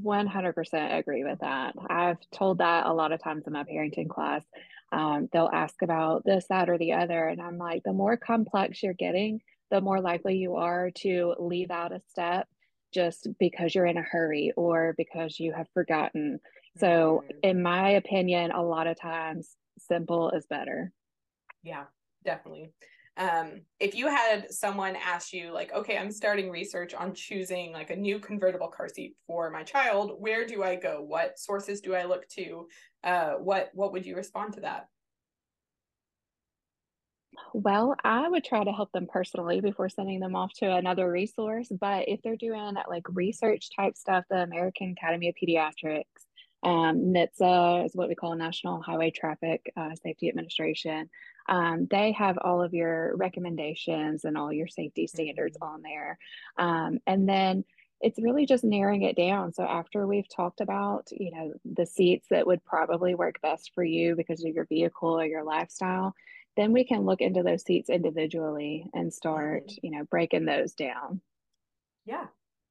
100% 0.00 0.98
agree 0.98 1.24
with 1.24 1.40
that. 1.40 1.74
I've 1.88 2.18
told 2.32 2.58
that 2.58 2.86
a 2.86 2.92
lot 2.92 3.10
of 3.10 3.20
times 3.20 3.48
in 3.48 3.52
my 3.52 3.64
parenting 3.64 4.08
class 4.08 4.44
um, 4.92 5.28
they'll 5.32 5.50
ask 5.52 5.82
about 5.82 6.24
this, 6.24 6.46
that, 6.48 6.68
or 6.68 6.78
the 6.78 6.92
other. 6.92 7.26
And 7.26 7.40
I'm 7.40 7.58
like, 7.58 7.82
the 7.84 7.92
more 7.92 8.16
complex 8.16 8.82
you're 8.82 8.94
getting, 8.94 9.40
the 9.70 9.80
more 9.80 10.00
likely 10.00 10.36
you 10.36 10.56
are 10.56 10.90
to 11.02 11.34
leave 11.38 11.70
out 11.70 11.92
a 11.92 12.00
step 12.08 12.48
just 12.92 13.28
because 13.38 13.74
you're 13.74 13.86
in 13.86 13.98
a 13.98 14.02
hurry 14.02 14.52
or 14.56 14.94
because 14.96 15.38
you 15.38 15.52
have 15.52 15.68
forgotten. 15.74 16.40
So, 16.78 17.24
mm-hmm. 17.24 17.38
in 17.42 17.62
my 17.62 17.90
opinion, 17.90 18.50
a 18.50 18.62
lot 18.62 18.86
of 18.86 18.98
times, 18.98 19.56
simple 19.78 20.30
is 20.30 20.46
better. 20.46 20.92
Yeah, 21.62 21.84
definitely. 22.24 22.72
Um, 23.18 23.62
if 23.80 23.96
you 23.96 24.06
had 24.06 24.52
someone 24.52 24.96
ask 24.96 25.32
you, 25.32 25.52
like, 25.52 25.72
okay, 25.74 25.98
I'm 25.98 26.12
starting 26.12 26.50
research 26.50 26.94
on 26.94 27.14
choosing 27.14 27.72
like 27.72 27.90
a 27.90 27.96
new 27.96 28.20
convertible 28.20 28.68
car 28.68 28.88
seat 28.88 29.16
for 29.26 29.50
my 29.50 29.64
child, 29.64 30.12
where 30.18 30.46
do 30.46 30.62
I 30.62 30.76
go? 30.76 31.02
What 31.02 31.38
sources 31.38 31.80
do 31.80 31.94
I 31.94 32.04
look 32.04 32.28
to? 32.36 32.68
uh, 33.04 33.34
what 33.34 33.70
what 33.74 33.92
would 33.92 34.06
you 34.06 34.16
respond 34.16 34.54
to 34.54 34.60
that? 34.60 34.88
Well, 37.54 37.94
I 38.04 38.28
would 38.28 38.44
try 38.44 38.64
to 38.64 38.72
help 38.72 38.90
them 38.92 39.06
personally 39.10 39.60
before 39.60 39.88
sending 39.88 40.20
them 40.20 40.34
off 40.34 40.52
to 40.54 40.70
another 40.70 41.10
resource. 41.10 41.68
But 41.80 42.08
if 42.08 42.20
they're 42.22 42.36
doing 42.36 42.74
like 42.88 43.04
research 43.08 43.68
type 43.74 43.96
stuff, 43.96 44.24
the 44.28 44.42
American 44.42 44.94
Academy 44.98 45.28
of 45.28 45.34
Pediatrics, 45.40 46.02
um, 46.64 47.14
NHTSA 47.14 47.86
is 47.86 47.94
what 47.94 48.08
we 48.08 48.16
call 48.16 48.34
National 48.34 48.82
Highway 48.82 49.12
Traffic 49.12 49.72
uh, 49.76 49.94
Safety 50.02 50.28
Administration. 50.28 51.08
Um, 51.48 51.86
they 51.90 52.12
have 52.12 52.38
all 52.42 52.62
of 52.62 52.74
your 52.74 53.16
recommendations 53.16 54.24
and 54.24 54.36
all 54.36 54.52
your 54.52 54.68
safety 54.68 55.06
standards 55.06 55.56
mm-hmm. 55.56 55.74
on 55.74 55.82
there. 55.82 56.18
Um, 56.58 56.98
and 57.06 57.28
then 57.28 57.64
it's 58.00 58.22
really 58.22 58.46
just 58.46 58.64
narrowing 58.64 59.02
it 59.02 59.16
down. 59.16 59.52
So 59.52 59.64
after 59.64 60.06
we've 60.06 60.28
talked 60.28 60.60
about, 60.60 61.08
you 61.10 61.32
know, 61.32 61.52
the 61.64 61.86
seats 61.86 62.26
that 62.30 62.46
would 62.46 62.64
probably 62.64 63.14
work 63.14 63.40
best 63.42 63.72
for 63.74 63.82
you 63.82 64.14
because 64.14 64.44
of 64.44 64.54
your 64.54 64.66
vehicle 64.66 65.18
or 65.18 65.24
your 65.24 65.42
lifestyle, 65.42 66.14
then 66.56 66.72
we 66.72 66.84
can 66.84 67.04
look 67.04 67.20
into 67.20 67.42
those 67.42 67.64
seats 67.64 67.90
individually 67.90 68.86
and 68.94 69.12
start, 69.12 69.66
mm-hmm. 69.66 69.86
you 69.86 69.90
know, 69.98 70.04
breaking 70.04 70.44
those 70.44 70.74
down. 70.74 71.20
Yeah. 72.04 72.26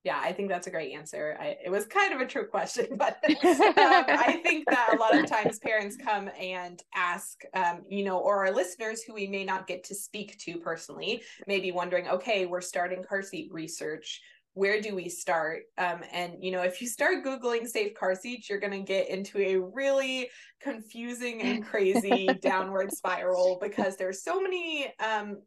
Yeah, 0.07 0.21
I 0.23 0.31
think 0.31 0.47
that's 0.47 0.67
a 0.67 0.71
great 0.71 0.93
answer. 0.93 1.37
I, 1.37 1.57
it 1.65 1.69
was 1.69 1.85
kind 1.85 2.13
of 2.13 2.21
a 2.21 2.25
true 2.25 2.47
question, 2.47 2.87
but 2.95 3.17
um, 3.25 4.05
I 4.07 4.39
think 4.45 4.63
that 4.69 4.93
a 4.93 4.95
lot 4.95 5.13
of 5.19 5.25
times 5.25 5.59
parents 5.59 5.97
come 5.97 6.29
and 6.39 6.81
ask, 6.95 7.41
um, 7.53 7.81
you 7.89 8.05
know, 8.05 8.17
or 8.17 8.47
our 8.47 8.53
listeners 8.53 9.03
who 9.03 9.13
we 9.13 9.27
may 9.27 9.43
not 9.43 9.67
get 9.67 9.83
to 9.83 9.95
speak 9.95 10.37
to 10.45 10.59
personally, 10.59 11.23
may 11.45 11.59
be 11.59 11.73
wondering, 11.73 12.07
okay, 12.07 12.45
we're 12.45 12.61
starting 12.61 13.03
car 13.03 13.21
seat 13.21 13.49
research 13.51 14.21
where 14.53 14.81
do 14.81 14.95
we 14.95 15.07
start 15.07 15.63
um, 15.77 15.99
and 16.11 16.33
you 16.39 16.51
know 16.51 16.63
if 16.63 16.81
you 16.81 16.87
start 16.87 17.23
googling 17.23 17.67
safe 17.67 17.93
car 17.93 18.15
seats 18.15 18.49
you're 18.49 18.59
going 18.59 18.71
to 18.71 18.79
get 18.79 19.07
into 19.07 19.37
a 19.37 19.55
really 19.55 20.27
confusing 20.59 21.43
and 21.43 21.63
crazy 21.63 22.27
downward 22.41 22.91
spiral 22.91 23.59
because 23.61 23.97
there's 23.97 24.23
so 24.23 24.41
many 24.41 24.91
um, 24.99 25.37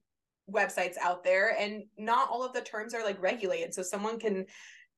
websites 0.52 0.96
out 1.00 1.24
there 1.24 1.56
and 1.58 1.84
not 1.98 2.28
all 2.30 2.44
of 2.44 2.52
the 2.52 2.60
terms 2.60 2.94
are 2.94 3.04
like 3.04 3.20
regulated 3.22 3.74
so 3.74 3.82
someone 3.82 4.18
can 4.18 4.44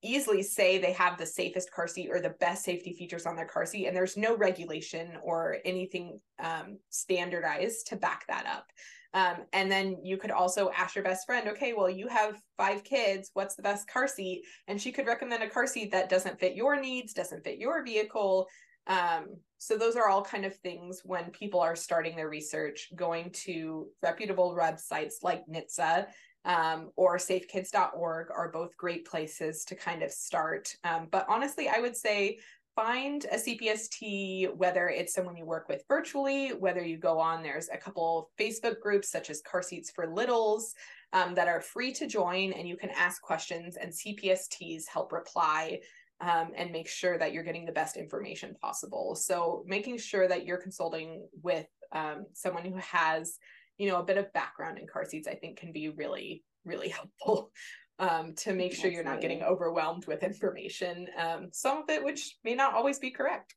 easily 0.05 0.43
say 0.43 0.79
they 0.79 0.93
have 0.93 1.17
the 1.17 1.27
safest 1.27 1.71
car 1.71 1.87
seat 1.87 2.09
or 2.11 2.21
the 2.21 2.35
best 2.41 2.65
safety 2.65 2.93
features 2.93 3.25
on 3.25 3.37
their 3.37 3.47
car 3.47 3.65
seat 3.65 3.87
and 3.87 3.97
there's 3.97 4.17
no 4.17 4.37
regulation 4.37 5.13
or 5.23 5.59
anything 5.65 6.19
um, 6.43 6.79
standardized 6.91 7.87
to 7.87 7.97
back 7.97 8.27
that 8.27 8.47
up 8.47 8.67
um, 9.15 9.45
and 9.53 9.71
then 9.71 9.99
you 10.03 10.17
could 10.17 10.31
also 10.31 10.71
ask 10.71 10.95
your 10.95 11.05
best 11.05 11.27
friend, 11.27 11.49
okay, 11.49 11.75
well, 11.75 11.91
you 11.91 12.09
have 12.09 12.41
five 12.57 12.83
kids. 12.83 13.31
What's 13.35 13.55
the 13.55 13.63
best 13.63 13.89
car 13.89 14.09
seat? 14.09 14.43
And 14.69 14.81
she 14.81 14.91
could 14.91 15.07
recommend 15.07 15.43
a 15.43 15.51
car 15.51 15.67
seat 15.67 15.93
that 15.93 16.09
doesn't 16.09 16.41
fit 16.41 16.55
your 16.55 16.81
needs, 16.81 17.13
doesn't 17.13 17.45
fit 17.45 17.59
your 17.59 17.85
vehicle. 17.85 18.49
Um, 18.87 19.37
so 19.63 19.79
those 19.79 19.95
are 19.95 20.09
all 20.09 20.25
kind 20.25 20.45
of 20.45 20.57
things 20.57 21.03
when 21.05 21.31
people 21.31 21.61
are 21.61 21.77
starting 21.77 22.17
their 22.17 22.29
research, 22.29 22.89
going 22.97 23.31
to 23.31 23.87
reputable 24.03 24.57
websites 24.59 25.23
like 25.23 25.47
NHTSA 25.47 26.07
um, 26.45 26.91
or 26.97 27.17
safekids.org 27.17 28.27
are 28.35 28.51
both 28.51 28.77
great 28.77 29.07
places 29.07 29.65
to 29.67 29.77
kind 29.77 30.03
of 30.03 30.11
start. 30.11 30.75
Um, 30.83 31.07
but 31.13 31.27
honestly, 31.29 31.69
I 31.69 31.79
would 31.79 31.97
say 31.97 32.41
find 32.75 33.25
a 33.31 33.37
CPST, 33.37 34.53
whether 34.57 34.89
it's 34.89 35.15
someone 35.15 35.37
you 35.37 35.47
work 35.47 35.69
with 35.69 35.85
virtually, 35.87 36.49
whether 36.49 36.83
you 36.83 36.97
go 36.97 37.21
on, 37.21 37.45
there's 37.45 37.69
a 37.69 37.77
couple 37.77 38.33
Facebook 38.41 38.81
groups 38.81 39.11
such 39.11 39.31
as 39.31 39.43
Car 39.43 39.63
Seats 39.63 39.93
for 39.93 40.13
Littles 40.13 40.75
um, 41.13 41.37
that 41.37 41.47
are 41.47 41.61
free 41.61 41.93
to 41.93 42.09
join 42.09 42.53
and 42.53 42.67
you 42.67 42.77
can 42.77 42.91
ask 42.91 43.23
questions 43.23 43.77
and 43.77 43.93
CPSTs 43.93 44.89
help 44.89 45.13
reply 45.13 45.79
um, 46.23 46.53
and 46.57 46.71
make 46.71 46.89
sure 46.89 47.19
that 47.19 47.33
you're 47.33 47.43
getting 47.43 47.67
the 47.67 47.73
best 47.73 47.97
information 47.97 48.55
possible. 48.63 49.17
So 49.17 49.65
making 49.67 49.99
sure 49.99 50.29
that 50.29 50.47
you're 50.47 50.59
consulting 50.59 51.27
with 51.43 51.67
um, 51.91 52.27
someone 52.33 52.65
who 52.65 52.77
has, 52.77 53.39
you 53.77 53.91
know, 53.91 53.99
a 53.99 54.05
bit 54.05 54.19
of 54.19 54.33
background 54.33 54.79
in 54.79 54.87
car 54.87 55.05
seats, 55.05 55.27
I 55.27 55.35
think 55.35 55.59
can 55.59 55.73
be 55.73 55.89
really, 55.89 56.45
really 56.65 56.89
helpful 56.89 57.51
um, 57.99 58.35
to 58.37 58.55
make 58.55 58.73
sure 58.73 58.91
you're 58.91 59.05
not 59.05 59.21
getting 59.21 59.43
overwhelmed 59.43 60.07
with 60.07 60.23
information. 60.23 61.09
Um, 61.19 61.49
some 61.53 61.79
of 61.79 61.91
it 61.91 62.05
which 62.05 62.37
may 62.45 62.55
not 62.55 62.75
always 62.75 63.01
be 63.01 63.11
correct. 63.11 63.55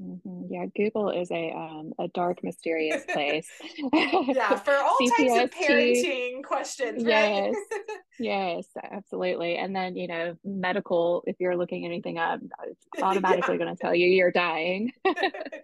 Mm-hmm. 0.00 0.52
Yeah, 0.52 0.66
Google 0.74 1.10
is 1.10 1.30
a 1.30 1.52
um, 1.52 1.92
a 1.98 2.08
dark, 2.08 2.42
mysterious 2.42 3.04
place. 3.12 3.48
yeah, 3.92 4.56
for 4.56 4.74
all 4.74 4.96
types 5.18 5.44
of 5.44 5.50
parenting 5.68 6.42
questions, 6.42 7.04
right? 7.04 7.52
Yes, 8.20 8.66
absolutely. 8.90 9.56
And 9.56 9.74
then 9.74 9.96
you 9.96 10.06
know, 10.06 10.36
medical. 10.44 11.24
If 11.26 11.36
you're 11.40 11.56
looking 11.56 11.84
anything 11.84 12.18
up, 12.18 12.40
it's 12.66 12.86
automatically 13.02 13.54
yeah. 13.54 13.64
going 13.64 13.76
to 13.76 13.80
tell 13.80 13.94
you 13.94 14.06
you're 14.06 14.30
dying. 14.30 14.92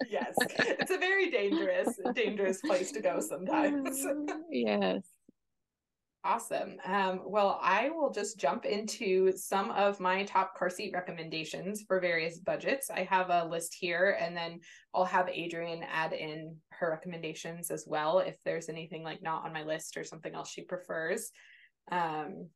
yes, 0.09 0.35
it's 0.41 0.91
a 0.91 0.99
very 0.99 1.31
dangerous, 1.31 2.01
dangerous 2.15 2.61
place 2.63 2.93
to 2.93 3.01
go 3.01 3.21
sometimes. 3.21 4.05
yes. 4.51 5.03
Awesome. 6.25 6.79
Um, 6.85 7.21
well, 7.25 7.61
I 7.63 7.91
will 7.91 8.11
just 8.11 8.37
jump 8.37 8.65
into 8.65 9.31
some 9.37 9.71
of 9.71 10.01
my 10.01 10.25
top 10.25 10.57
car 10.57 10.69
seat 10.69 10.93
recommendations 10.93 11.85
for 11.87 12.01
various 12.01 12.39
budgets. 12.39 12.91
I 12.91 13.05
have 13.05 13.31
a 13.31 13.45
list 13.45 13.77
here, 13.79 14.19
and 14.21 14.37
then 14.37 14.59
I'll 14.93 15.05
have 15.05 15.29
Adrienne 15.29 15.85
add 15.89 16.13
in 16.13 16.57
her 16.71 16.91
recommendations 16.91 17.71
as 17.71 17.85
well 17.87 18.19
if 18.19 18.37
there's 18.45 18.69
anything 18.69 19.05
like 19.05 19.23
not 19.23 19.45
on 19.45 19.53
my 19.53 19.63
list 19.63 19.97
or 19.97 20.03
something 20.03 20.35
else 20.35 20.51
she 20.51 20.63
prefers. 20.63 21.31
Um, 21.91 22.49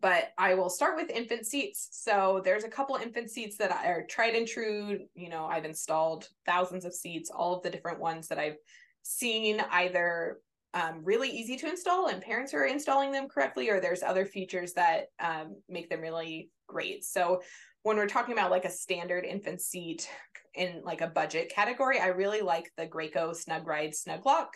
but 0.00 0.32
I 0.36 0.54
will 0.54 0.68
start 0.68 0.96
with 0.96 1.10
infant 1.10 1.46
seats. 1.46 1.88
So 1.92 2.42
there's 2.44 2.64
a 2.64 2.68
couple 2.68 2.96
infant 2.96 3.30
seats 3.30 3.56
that 3.58 3.70
are 3.70 4.04
tried 4.08 4.34
and 4.34 4.46
true. 4.46 4.98
You 5.14 5.28
know, 5.28 5.46
I've 5.46 5.64
installed 5.64 6.28
thousands 6.44 6.84
of 6.84 6.94
seats, 6.94 7.30
all 7.30 7.56
of 7.56 7.62
the 7.62 7.70
different 7.70 8.00
ones 8.00 8.28
that 8.28 8.38
I've 8.38 8.56
seen 9.02 9.62
either 9.70 10.38
um, 10.74 11.00
really 11.04 11.30
easy 11.30 11.56
to 11.56 11.68
install 11.68 12.08
and 12.08 12.20
parents 12.20 12.52
are 12.52 12.66
installing 12.66 13.10
them 13.10 13.28
correctly 13.28 13.70
or 13.70 13.80
there's 13.80 14.02
other 14.02 14.26
features 14.26 14.74
that 14.74 15.06
um, 15.20 15.56
make 15.68 15.88
them 15.88 16.00
really 16.00 16.50
great 16.66 17.02
so 17.04 17.40
when 17.82 17.96
we're 17.96 18.06
talking 18.08 18.34
about 18.34 18.50
like 18.50 18.66
a 18.66 18.70
standard 18.70 19.24
infant 19.24 19.60
seat 19.60 20.06
in 20.54 20.82
like 20.84 21.00
a 21.00 21.06
budget 21.06 21.48
category 21.48 21.98
i 21.98 22.08
really 22.08 22.42
like 22.42 22.70
the 22.76 22.86
graco 22.86 23.34
snug 23.34 23.66
ride 23.66 23.94
snug 23.94 24.26
lock 24.26 24.52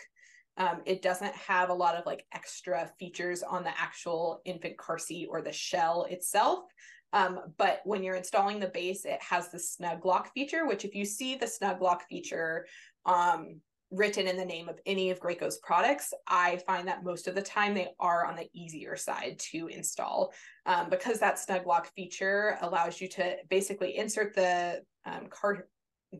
um, 0.57 0.81
it 0.85 1.01
doesn't 1.01 1.33
have 1.35 1.69
a 1.69 1.73
lot 1.73 1.95
of 1.95 2.05
like 2.05 2.25
extra 2.33 2.89
features 2.99 3.43
on 3.43 3.63
the 3.63 3.71
actual 3.79 4.41
infant 4.45 4.77
car 4.77 4.97
seat 4.97 5.27
or 5.29 5.41
the 5.41 5.51
shell 5.51 6.05
itself. 6.09 6.65
Um, 7.13 7.39
but 7.57 7.81
when 7.83 8.03
you're 8.03 8.15
installing 8.15 8.59
the 8.59 8.67
base 8.67 9.03
it 9.03 9.21
has 9.21 9.49
the 9.49 9.59
snug 9.59 10.05
lock 10.05 10.33
feature 10.33 10.65
which 10.65 10.85
if 10.85 10.95
you 10.95 11.03
see 11.03 11.35
the 11.35 11.45
snug 11.47 11.81
lock 11.81 12.07
feature 12.07 12.65
um, 13.05 13.59
written 13.91 14.25
in 14.25 14.37
the 14.37 14.45
name 14.45 14.69
of 14.69 14.79
any 14.85 15.09
of 15.11 15.19
Graco's 15.19 15.57
products, 15.57 16.13
I 16.25 16.57
find 16.65 16.87
that 16.87 17.03
most 17.03 17.27
of 17.27 17.35
the 17.35 17.41
time 17.41 17.73
they 17.73 17.89
are 17.99 18.25
on 18.25 18.37
the 18.37 18.49
easier 18.53 18.95
side 18.95 19.37
to 19.51 19.67
install. 19.67 20.33
Um, 20.65 20.89
because 20.89 21.19
that 21.19 21.39
snug 21.39 21.67
lock 21.67 21.91
feature 21.93 22.57
allows 22.61 23.01
you 23.01 23.09
to 23.09 23.35
basically 23.49 23.97
insert 23.97 24.33
the 24.33 24.81
um, 25.05 25.27
car 25.29 25.67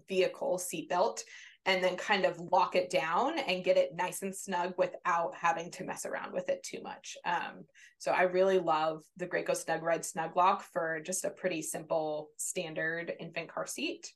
vehicle 0.08 0.60
seatbelt 0.60 1.22
and 1.66 1.84
then 1.84 1.96
kind 1.96 2.26
of 2.26 2.40
lock 2.52 2.76
it 2.76 2.90
down 2.90 3.38
and 3.38 3.64
get 3.64 3.78
it 3.78 3.96
nice 3.96 4.24
and 4.24 4.36
snug 4.36 4.74
without 4.78 5.36
having 5.36 5.70
to 5.72 5.84
mess 5.84 6.06
around 6.06 6.34
with 6.34 6.50
it 6.50 6.64
too 6.64 6.82
much. 6.82 7.18
Um, 7.24 7.66
so 8.00 8.12
I 8.12 8.24
really 8.24 8.58
love 8.58 9.04
the 9.18 9.28
Graco 9.28 9.56
Snug 9.56 9.84
Ride 9.84 10.04
Snug 10.04 10.36
Lock 10.36 10.64
for 10.74 11.02
just 11.06 11.24
a 11.24 11.30
pretty 11.30 11.62
simple 11.62 12.30
standard 12.38 13.14
infant 13.20 13.50
car 13.50 13.68
seat. 13.68 14.12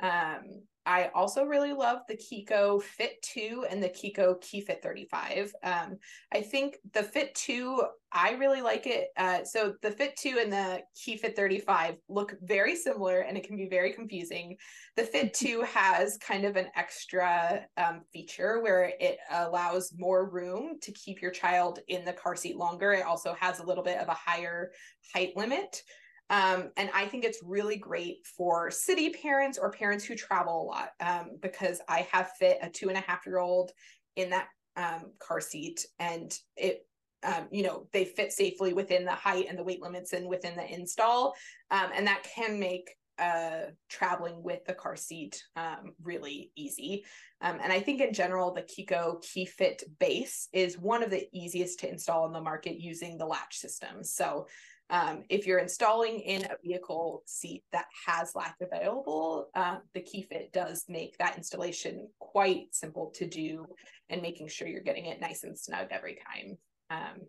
Um, 0.00 0.64
I 0.86 1.10
also 1.14 1.44
really 1.44 1.72
love 1.72 2.00
the 2.08 2.16
Chicco 2.16 2.78
Fit 2.82 3.22
2 3.22 3.66
and 3.70 3.82
the 3.82 3.88
Chicco 3.88 4.34
KeyFit 4.34 4.82
35. 4.82 5.54
Um, 5.62 5.96
I 6.32 6.42
think 6.42 6.76
the 6.92 7.02
Fit 7.02 7.34
2, 7.34 7.82
I 8.12 8.32
really 8.32 8.60
like 8.60 8.86
it. 8.86 9.08
Uh, 9.16 9.44
so 9.44 9.74
the 9.80 9.90
Fit 9.90 10.14
2 10.16 10.40
and 10.42 10.52
the 10.52 10.82
KeyFit 10.94 11.36
35 11.36 11.96
look 12.10 12.34
very 12.42 12.76
similar 12.76 13.20
and 13.20 13.38
it 13.38 13.46
can 13.46 13.56
be 13.56 13.66
very 13.66 13.94
confusing. 13.94 14.56
The 14.96 15.04
Fit 15.04 15.32
2 15.34 15.62
has 15.62 16.18
kind 16.18 16.44
of 16.44 16.56
an 16.56 16.66
extra 16.76 17.64
um, 17.78 18.02
feature 18.12 18.60
where 18.60 18.92
it 19.00 19.16
allows 19.30 19.94
more 19.96 20.28
room 20.28 20.78
to 20.82 20.92
keep 20.92 21.22
your 21.22 21.30
child 21.30 21.78
in 21.88 22.04
the 22.04 22.12
car 22.12 22.36
seat 22.36 22.56
longer. 22.56 22.92
It 22.92 23.06
also 23.06 23.34
has 23.40 23.58
a 23.58 23.66
little 23.66 23.84
bit 23.84 23.98
of 23.98 24.08
a 24.08 24.14
higher 24.14 24.72
height 25.14 25.34
limit. 25.34 25.82
Um, 26.30 26.70
and 26.76 26.90
I 26.94 27.06
think 27.06 27.24
it's 27.24 27.40
really 27.42 27.76
great 27.76 28.26
for 28.36 28.70
city 28.70 29.10
parents 29.10 29.58
or 29.58 29.70
parents 29.70 30.04
who 30.04 30.14
travel 30.14 30.62
a 30.62 30.64
lot 30.64 30.88
um, 31.00 31.36
because 31.40 31.80
I 31.88 32.06
have 32.12 32.32
fit 32.38 32.58
a 32.62 32.70
two 32.70 32.88
and 32.88 32.96
a 32.96 33.02
half 33.02 33.26
year 33.26 33.38
old 33.38 33.72
in 34.16 34.30
that 34.30 34.48
um, 34.76 35.12
car 35.18 35.40
seat 35.40 35.86
and 35.98 36.36
it 36.56 36.86
um, 37.22 37.46
you 37.50 37.62
know 37.62 37.86
they 37.92 38.04
fit 38.04 38.32
safely 38.32 38.72
within 38.72 39.04
the 39.04 39.12
height 39.12 39.46
and 39.48 39.58
the 39.58 39.62
weight 39.62 39.80
limits 39.80 40.12
and 40.12 40.28
within 40.28 40.56
the 40.56 40.66
install 40.66 41.34
um, 41.70 41.90
and 41.94 42.06
that 42.06 42.26
can 42.34 42.58
make 42.58 42.90
uh, 43.18 43.66
traveling 43.88 44.42
with 44.42 44.64
the 44.64 44.74
car 44.74 44.96
seat 44.96 45.42
um, 45.56 45.92
really 46.02 46.50
easy. 46.56 47.04
Um, 47.40 47.58
and 47.62 47.72
I 47.72 47.80
think 47.80 48.00
in 48.00 48.12
general, 48.12 48.52
the 48.52 48.62
Chicco 48.62 49.20
KeyFit 49.22 49.82
base 50.00 50.48
is 50.52 50.78
one 50.78 51.02
of 51.02 51.10
the 51.10 51.28
easiest 51.32 51.78
to 51.80 51.88
install 51.88 52.26
in 52.26 52.32
the 52.32 52.40
market 52.40 52.80
using 52.80 53.16
the 53.16 53.26
latch 53.26 53.56
system. 53.56 54.02
So 54.02 54.46
um, 54.90 55.22
if 55.30 55.46
you're 55.46 55.58
installing 55.58 56.20
in 56.20 56.44
a 56.44 56.56
vehicle 56.62 57.22
seat 57.26 57.62
that 57.72 57.86
has 58.06 58.32
latch 58.34 58.56
available, 58.60 59.48
uh, 59.54 59.78
the 59.94 60.00
KeyFit 60.00 60.52
does 60.52 60.84
make 60.88 61.16
that 61.18 61.36
installation 61.36 62.08
quite 62.18 62.66
simple 62.72 63.10
to 63.14 63.26
do 63.26 63.66
and 64.10 64.20
making 64.20 64.48
sure 64.48 64.68
you're 64.68 64.82
getting 64.82 65.06
it 65.06 65.20
nice 65.20 65.44
and 65.44 65.58
snug 65.58 65.88
every 65.90 66.18
time. 66.26 66.58
Um, 66.90 67.22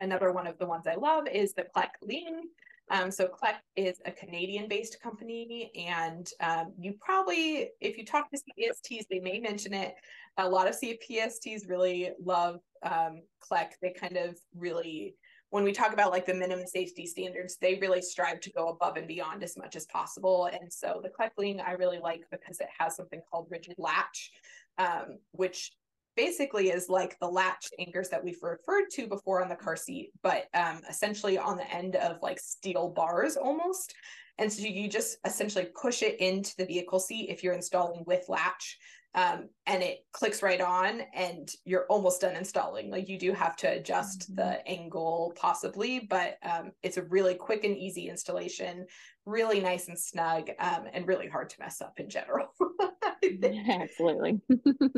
another 0.00 0.32
one 0.32 0.46
of 0.46 0.58
the 0.58 0.66
ones 0.66 0.86
I 0.86 0.96
love 0.96 1.26
is 1.26 1.54
the 1.54 1.64
Clek 1.74 1.90
Liing. 2.02 2.42
Um, 2.90 3.10
so 3.10 3.28
Clek 3.28 3.56
is 3.76 3.98
a 4.06 4.12
Canadian-based 4.12 5.00
company, 5.02 5.70
and 5.76 6.26
um, 6.40 6.72
you 6.78 6.94
probably, 7.00 7.70
if 7.80 7.98
you 7.98 8.04
talk 8.04 8.30
to 8.30 8.38
CPSTs, 8.38 9.04
they 9.10 9.20
may 9.20 9.40
mention 9.40 9.74
it. 9.74 9.94
A 10.38 10.48
lot 10.48 10.68
of 10.68 10.74
CPSTs 10.78 11.68
really 11.68 12.12
love 12.22 12.60
um, 12.82 13.22
Clek. 13.42 13.72
They 13.82 13.92
kind 13.92 14.16
of 14.16 14.38
really 14.56 15.16
when 15.50 15.64
we 15.64 15.72
talk 15.72 15.92
about 15.92 16.10
like 16.10 16.26
the 16.26 16.34
minimum 16.34 16.66
safety 16.66 17.06
standards, 17.06 17.56
they 17.56 17.76
really 17.76 18.02
strive 18.02 18.40
to 18.40 18.52
go 18.52 18.68
above 18.68 18.96
and 18.96 19.08
beyond 19.08 19.42
as 19.42 19.56
much 19.56 19.76
as 19.76 19.86
possible. 19.86 20.46
And 20.46 20.72
so 20.72 21.00
the 21.02 21.08
Clek 21.08 21.60
I 21.64 21.72
really 21.72 21.98
like 21.98 22.24
because 22.30 22.60
it 22.60 22.68
has 22.78 22.96
something 22.96 23.20
called 23.30 23.48
rigid 23.50 23.76
latch, 23.78 24.30
um, 24.76 25.18
which 25.32 25.72
basically 26.16 26.70
is 26.70 26.88
like 26.88 27.16
the 27.20 27.28
latch 27.28 27.68
anchors 27.78 28.08
that 28.08 28.22
we've 28.22 28.42
referred 28.42 28.90
to 28.90 29.06
before 29.06 29.42
on 29.42 29.48
the 29.48 29.54
car 29.54 29.76
seat, 29.76 30.10
but 30.22 30.46
um, 30.52 30.80
essentially 30.90 31.38
on 31.38 31.56
the 31.56 31.72
end 31.72 31.96
of 31.96 32.18
like 32.22 32.40
steel 32.40 32.88
bars 32.88 33.36
almost. 33.36 33.94
And 34.38 34.52
so 34.52 34.62
you 34.62 34.88
just 34.88 35.18
essentially 35.24 35.68
push 35.80 36.02
it 36.02 36.20
into 36.20 36.54
the 36.56 36.66
vehicle 36.66 37.00
seat 37.00 37.28
if 37.30 37.42
you're 37.42 37.54
installing 37.54 38.04
with 38.06 38.28
latch 38.28 38.78
um, 39.18 39.48
and 39.66 39.82
it 39.82 40.04
clicks 40.12 40.42
right 40.42 40.60
on 40.60 41.02
and 41.12 41.50
you're 41.64 41.86
almost 41.86 42.20
done 42.20 42.36
installing 42.36 42.88
like 42.90 43.08
you 43.08 43.18
do 43.18 43.32
have 43.32 43.56
to 43.56 43.66
adjust 43.66 44.30
mm-hmm. 44.30 44.36
the 44.36 44.68
angle 44.68 45.32
possibly 45.36 46.06
but 46.08 46.36
um, 46.42 46.70
it's 46.82 46.98
a 46.98 47.02
really 47.04 47.34
quick 47.34 47.64
and 47.64 47.76
easy 47.76 48.08
installation 48.08 48.86
really 49.26 49.60
nice 49.60 49.88
and 49.88 49.98
snug 49.98 50.50
um, 50.60 50.84
and 50.92 51.08
really 51.08 51.28
hard 51.28 51.50
to 51.50 51.56
mess 51.58 51.80
up 51.80 51.98
in 51.98 52.08
general 52.08 52.48
absolutely 53.68 54.40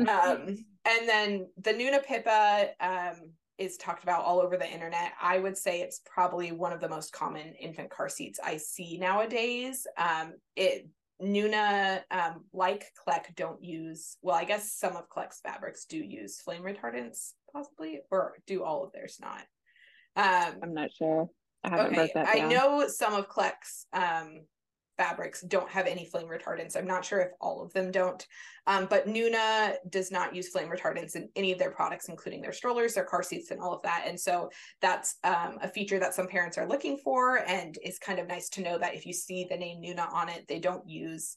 um, 0.07 0.55
and 0.85 1.07
then 1.07 1.47
the 1.63 1.73
nuna 1.73 2.05
Pipa 2.05 2.69
um, 2.79 3.31
is 3.57 3.77
talked 3.77 4.03
about 4.03 4.23
all 4.23 4.39
over 4.39 4.57
the 4.57 4.67
internet. 4.67 5.11
I 5.21 5.37
would 5.37 5.55
say 5.55 5.81
it's 5.81 6.01
probably 6.03 6.51
one 6.51 6.73
of 6.73 6.81
the 6.81 6.89
most 6.89 7.13
common 7.13 7.53
infant 7.59 7.91
car 7.91 8.09
seats 8.09 8.39
I 8.43 8.57
see 8.57 8.97
nowadays. 8.97 9.85
Um, 9.97 10.33
it 10.55 10.87
Nuna, 11.21 12.01
um, 12.11 12.45
like 12.53 12.91
Clek, 13.07 13.35
don't 13.35 13.63
use, 13.63 14.17
well, 14.21 14.35
I 14.35 14.43
guess 14.43 14.71
some 14.73 14.95
of 14.95 15.09
Clek's 15.09 15.41
fabrics 15.41 15.85
do 15.85 15.97
use 15.97 16.41
flame 16.41 16.63
retardants, 16.63 17.33
possibly, 17.53 18.01
or 18.09 18.33
do 18.47 18.63
all 18.63 18.83
of 18.83 18.91
theirs 18.91 19.19
not? 19.21 19.43
Um, 20.15 20.59
I'm 20.63 20.73
not 20.73 20.91
sure. 20.97 21.29
I 21.63 21.69
haven't 21.69 21.99
okay. 21.99 22.11
that 22.15 22.27
I 22.27 22.47
know 22.47 22.87
some 22.87 23.13
of 23.13 23.29
Clek's 23.29 23.85
um, 23.93 24.41
fabrics 25.01 25.41
don't 25.41 25.69
have 25.77 25.87
any 25.87 26.05
flame 26.05 26.27
retardants. 26.27 26.77
I'm 26.77 26.85
not 26.85 27.03
sure 27.03 27.21
if 27.21 27.31
all 27.39 27.63
of 27.63 27.73
them 27.73 27.89
don't, 27.89 28.23
um, 28.67 28.85
but 28.87 29.07
Nuna 29.07 29.75
does 29.89 30.11
not 30.11 30.35
use 30.35 30.49
flame 30.49 30.69
retardants 30.69 31.15
in 31.15 31.27
any 31.35 31.51
of 31.51 31.57
their 31.57 31.71
products, 31.71 32.07
including 32.07 32.41
their 32.41 32.53
strollers, 32.53 32.93
their 32.93 33.09
car 33.11 33.23
seats, 33.23 33.49
and 33.49 33.59
all 33.59 33.73
of 33.73 33.81
that. 33.81 34.03
And 34.05 34.19
so 34.19 34.51
that's 34.79 35.15
um, 35.23 35.57
a 35.61 35.67
feature 35.67 35.99
that 35.99 36.13
some 36.13 36.27
parents 36.27 36.57
are 36.59 36.67
looking 36.67 36.97
for, 36.97 37.21
and 37.47 37.79
is 37.83 37.97
kind 37.97 38.19
of 38.19 38.27
nice 38.27 38.47
to 38.49 38.61
know 38.61 38.77
that 38.77 38.93
if 38.93 39.07
you 39.07 39.13
see 39.13 39.47
the 39.49 39.57
name 39.57 39.81
Nuna 39.81 40.05
on 40.13 40.29
it, 40.29 40.45
they 40.47 40.59
don't 40.59 40.87
use 40.87 41.35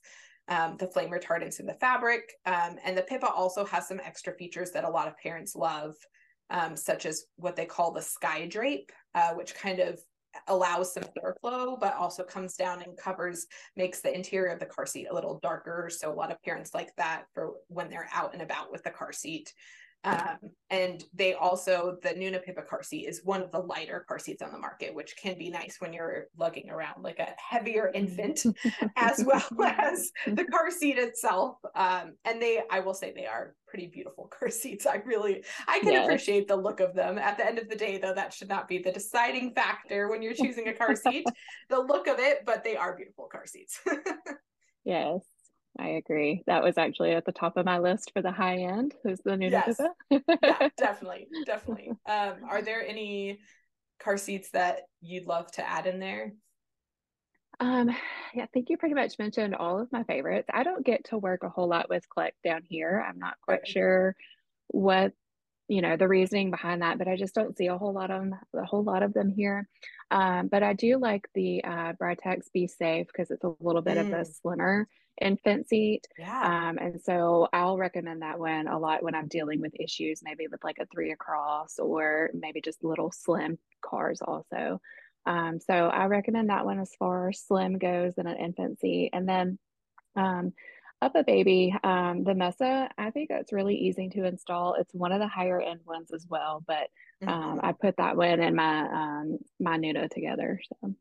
um, 0.49 0.77
the 0.79 0.89
flame 0.89 1.11
retardants 1.11 1.59
in 1.59 1.65
the 1.65 1.81
fabric. 1.85 2.25
Um, 2.45 2.77
and 2.85 2.95
the 2.99 3.03
Pipa 3.03 3.31
also 3.31 3.65
has 3.65 3.89
some 3.89 4.01
extra 4.05 4.35
features 4.35 4.73
that 4.73 4.85
a 4.85 4.91
lot 4.91 5.09
of 5.09 5.17
parents 5.17 5.57
love, 5.57 5.95
um, 6.51 6.77
such 6.77 7.07
as 7.07 7.25
what 7.37 7.57
they 7.57 7.65
call 7.65 7.93
the 7.93 8.03
sky 8.03 8.47
drape, 8.47 8.93
uh, 9.15 9.33
which 9.39 9.55
kind 9.55 9.79
of 9.79 9.99
allows 10.49 10.93
some 10.95 11.05
airflow, 11.23 11.79
but 11.79 11.95
also 11.95 12.23
comes 12.23 12.57
down 12.57 12.83
and 12.83 12.97
covers, 12.97 13.47
makes 13.77 14.01
the 14.01 14.15
interior 14.15 14.53
of 14.53 14.61
the 14.61 14.67
car 14.67 14.87
seat 14.87 15.09
a 15.11 15.15
little 15.15 15.39
darker. 15.43 15.91
So 15.91 16.13
a 16.13 16.15
lot 16.15 16.31
of 16.31 16.43
parents 16.43 16.75
like 16.75 16.95
that 16.97 17.25
for 17.35 17.55
when 17.69 17.91
they're 17.91 18.09
out 18.13 18.33
and 18.33 18.43
about 18.43 18.73
with 18.73 18.83
the 18.83 18.91
car 18.91 19.13
seat. 19.13 19.53
Um, 20.05 20.51
and 20.69 21.03
they 21.15 21.35
also, 21.35 21.97
the 22.03 22.11
Nuna 22.11 22.45
Pipa 22.45 22.63
car 22.63 22.83
seat 22.83 23.07
is 23.09 23.23
one 23.25 23.43
of 23.43 23.51
the 23.51 23.61
lighter 23.61 24.05
car 24.07 24.19
seats 24.19 24.43
on 24.43 24.53
the 24.53 24.59
market, 24.59 24.95
which 24.95 25.17
can 25.17 25.39
be 25.39 25.49
nice 25.49 25.77
when 25.79 25.93
you're 25.93 26.27
lugging 26.37 26.69
around 26.71 27.03
like 27.03 27.19
a 27.19 27.35
heavier 27.39 27.91
infant, 27.95 28.45
as 28.97 29.25
well 29.25 29.43
as 29.79 30.11
the 30.27 30.45
car 30.45 30.71
seat 30.71 30.99
itself. 30.99 31.57
Um, 31.75 32.15
and 32.25 32.41
they, 32.41 32.61
I 32.71 32.81
will 32.81 32.93
say, 32.93 33.13
they 33.17 33.27
are 33.27 33.55
pretty 33.67 33.87
beautiful 33.87 34.27
car 34.39 34.51
seats. 34.51 34.85
I 34.87 34.97
really, 35.07 35.43
I 35.67 35.79
can 35.81 35.93
yes. 35.93 36.05
appreciate 36.05 36.49
the 36.49 36.57
look 36.57 36.81
of 36.81 36.95
them. 36.95 37.17
At 37.17 37.39
the 37.39 37.47
end 37.47 37.59
of 37.59 37.71
the 37.71 37.77
day, 37.77 37.97
though, 37.99 38.15
that 38.15 38.35
should 38.35 38.49
not 38.49 38.69
be 38.69 38.79
the 38.79 38.93
deciding 38.93 39.55
factor 39.55 40.09
when 40.09 40.21
you're 40.21 40.35
choosing 40.35 40.69
a 40.69 40.75
car 40.75 40.95
seat, 40.97 41.25
the 41.71 41.81
look 41.81 42.09
of 42.09 42.19
it, 42.19 42.41
but 42.45 42.63
they 42.63 42.77
are 42.77 42.95
beautiful 42.95 43.27
car 43.27 43.47
seats. 43.47 43.81
yes. 44.85 45.21
I 45.79 45.89
agree. 45.89 46.43
That 46.47 46.63
was 46.63 46.79
actually 46.79 47.13
at 47.13 47.25
the 47.25 47.33
top 47.33 47.57
of 47.57 47.67
my 47.67 47.79
list 47.79 48.13
for 48.13 48.23
the 48.23 48.31
high 48.31 48.59
end. 48.59 48.95
Who's 49.03 49.21
the 49.25 49.37
new 49.37 49.49
yes. 49.49 49.81
yeah, 50.11 50.69
definitely, 50.77 51.27
definitely. 51.47 51.91
Um, 52.07 52.35
are 52.49 52.63
there 52.63 52.87
any 52.87 53.41
car 53.99 54.17
seats 54.17 54.51
that 54.53 54.83
you'd 55.01 55.27
love 55.27 55.51
to 55.53 55.69
add 55.69 55.87
in 55.87 55.99
there? 55.99 56.33
Um, 57.61 57.91
yeah, 58.35 58.45
I 58.45 58.49
think 58.53 58.71
you 58.71 58.77
pretty 58.77 58.95
much 58.95 59.19
mentioned 59.19 59.55
all 59.55 59.81
of 59.81 59.91
my 59.93 60.05
favorites. 60.05 60.49
I 60.53 60.63
don't 60.63 60.85
get 60.85 61.05
to 61.07 61.19
work 61.19 61.43
a 61.43 61.49
whole 61.49 61.69
lot 61.69 61.89
with 61.89 62.05
Clek 62.17 62.33
down 62.45 62.63
here. 62.69 63.05
I'm 63.07 63.19
not 63.19 63.35
quite 63.43 63.67
sure 63.67 64.15
what 64.69 65.13
you 65.69 65.81
know 65.81 65.97
the 65.97 66.09
reasoning 66.09 66.51
behind 66.51 66.83
that, 66.83 66.99
but 66.99 67.09
I 67.09 67.17
just 67.17 67.35
don't 67.35 67.57
see 67.57 67.67
a 67.67 67.79
whole 67.79 67.93
lot 67.93 68.11
of 68.11 68.21
them, 68.21 68.35
a 68.55 68.65
whole 68.65 68.83
lot 68.83 69.03
of 69.03 69.15
them 69.15 69.31
here. 69.31 69.69
Um, 70.11 70.49
but 70.49 70.63
I 70.63 70.75
do 70.75 70.99
like 70.99 71.27
the 71.35 71.65
uh, 71.65 71.93
Britax 71.95 72.45
B-Safe 72.53 73.07
because 73.07 73.31
it's 73.31 73.45
a 73.45 73.55
little 73.61 73.83
bit 73.83 73.97
mm. 73.97 74.01
of 74.01 74.07
a 74.09 74.23
mm. 74.23 74.41
slimmer 74.41 74.87
infant 75.21 75.69
seat. 75.69 76.07
Yeah. 76.19 76.69
Um, 76.69 76.79
and 76.79 77.01
so 77.01 77.49
I'll 77.53 77.77
recommend 77.77 78.23
that 78.23 78.39
one 78.39 78.67
a 78.67 78.79
lot 78.79 79.03
when 79.03 79.15
I'm 79.15 79.29
dealing 79.29 79.61
with 79.61 79.79
issues, 79.79 80.21
maybe 80.23 80.47
with 80.49 80.63
like 80.65 80.79
a 80.79 80.87
three 80.87 81.13
across 81.13 81.79
or 81.79 82.31
maybe 82.35 82.61
just 82.61 82.85
little 82.85 83.13
slim 83.13 83.59
cars 83.85 84.21
also. 84.23 84.81
Um, 85.27 85.59
so 85.61 85.75
I 85.75 86.07
recommend 86.07 86.51
that 86.51 86.65
one 86.65 86.81
as 86.81 86.93
far 86.99 87.31
as 87.31 87.41
slim 87.41 87.79
goes 87.79 88.15
in 88.19 88.27
an 88.27 88.37
infant 88.37 88.81
seat. 88.81 89.11
And 89.13 89.29
then 89.29 89.59
um, 90.17 90.53
UPPAbaby, 91.03 91.85
um, 91.85 92.25
the 92.25 92.35
Mesa, 92.35 92.89
I 92.97 93.11
think 93.11 93.29
that's 93.29 93.53
really 93.53 93.75
easy 93.77 94.09
to 94.11 94.25
install. 94.25 94.75
It's 94.75 94.95
one 94.95 95.13
of 95.13 95.21
the 95.21 95.29
higher 95.29 95.61
end 95.61 95.81
ones 95.87 96.13
as 96.13 96.27
well, 96.29 96.63
but 96.67 96.89
um, 97.27 97.59
mm-hmm. 97.59 97.67
I 97.67 97.73
put 97.73 97.97
that 97.99 98.17
one 98.17 98.41
and 98.41 98.57
my 98.57 98.81
um, 98.81 99.39
my 99.61 99.77
Nuna 99.77 100.09
together. 100.11 100.61
So 100.69 100.95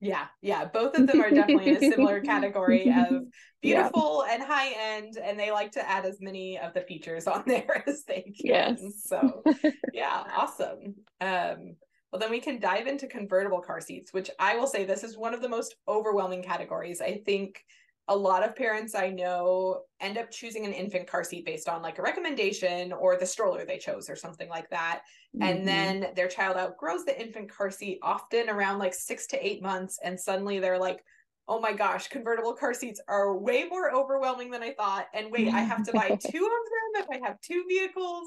yeah, 0.00 0.26
yeah. 0.40 0.64
Both 0.64 0.98
of 0.98 1.06
them 1.06 1.20
are 1.20 1.30
definitely 1.30 1.68
in 1.68 1.76
a 1.76 1.90
similar 1.90 2.20
category 2.20 2.90
of 2.90 3.24
beautiful 3.62 4.24
yeah. 4.26 4.34
and 4.34 4.42
high 4.42 4.72
end, 4.72 5.18
and 5.22 5.38
they 5.38 5.50
like 5.50 5.72
to 5.72 5.88
add 5.88 6.06
as 6.06 6.18
many 6.20 6.58
of 6.58 6.72
the 6.72 6.80
features 6.80 7.26
on 7.26 7.44
there 7.46 7.84
as 7.86 8.04
they 8.04 8.22
can. 8.22 8.32
Yes. 8.78 8.82
So 9.04 9.42
yeah, 9.92 10.24
awesome. 10.36 10.94
Um, 11.20 11.76
well, 12.12 12.18
then 12.18 12.30
we 12.30 12.40
can 12.40 12.58
dive 12.58 12.86
into 12.86 13.06
convertible 13.06 13.60
car 13.60 13.80
seats, 13.80 14.12
which 14.12 14.30
I 14.38 14.56
will 14.56 14.66
say 14.66 14.84
this 14.84 15.04
is 15.04 15.16
one 15.16 15.34
of 15.34 15.42
the 15.42 15.48
most 15.48 15.76
overwhelming 15.86 16.42
categories. 16.42 17.00
I 17.00 17.22
think 17.24 17.62
a 18.10 18.16
lot 18.16 18.42
of 18.42 18.56
parents 18.56 18.96
I 18.96 19.08
know 19.08 19.82
end 20.00 20.18
up 20.18 20.32
choosing 20.32 20.66
an 20.66 20.72
infant 20.72 21.06
car 21.06 21.22
seat 21.22 21.46
based 21.46 21.68
on 21.68 21.80
like 21.80 21.98
a 22.00 22.02
recommendation 22.02 22.92
or 22.92 23.16
the 23.16 23.24
stroller 23.24 23.64
they 23.64 23.78
chose 23.78 24.10
or 24.10 24.16
something 24.16 24.48
like 24.48 24.68
that. 24.70 25.02
Mm-hmm. 25.34 25.42
And 25.48 25.66
then 25.68 26.06
their 26.16 26.26
child 26.26 26.56
outgrows 26.56 27.04
the 27.04 27.18
infant 27.18 27.48
car 27.48 27.70
seat 27.70 28.00
often 28.02 28.50
around 28.50 28.80
like 28.80 28.94
six 28.94 29.28
to 29.28 29.46
eight 29.46 29.62
months. 29.62 30.00
And 30.02 30.18
suddenly 30.18 30.58
they're 30.58 30.78
like, 30.78 31.04
oh 31.46 31.60
my 31.60 31.72
gosh, 31.72 32.08
convertible 32.08 32.52
car 32.52 32.74
seats 32.74 33.00
are 33.06 33.36
way 33.36 33.64
more 33.70 33.94
overwhelming 33.94 34.50
than 34.50 34.62
I 34.62 34.72
thought. 34.72 35.06
And 35.14 35.30
wait, 35.30 35.48
I 35.54 35.60
have 35.60 35.84
to 35.84 35.92
buy 35.92 36.08
two 36.08 36.16
of 36.16 36.24
them 36.26 37.02
if 37.02 37.06
I 37.12 37.24
have 37.24 37.40
two 37.40 37.64
vehicles. 37.68 38.26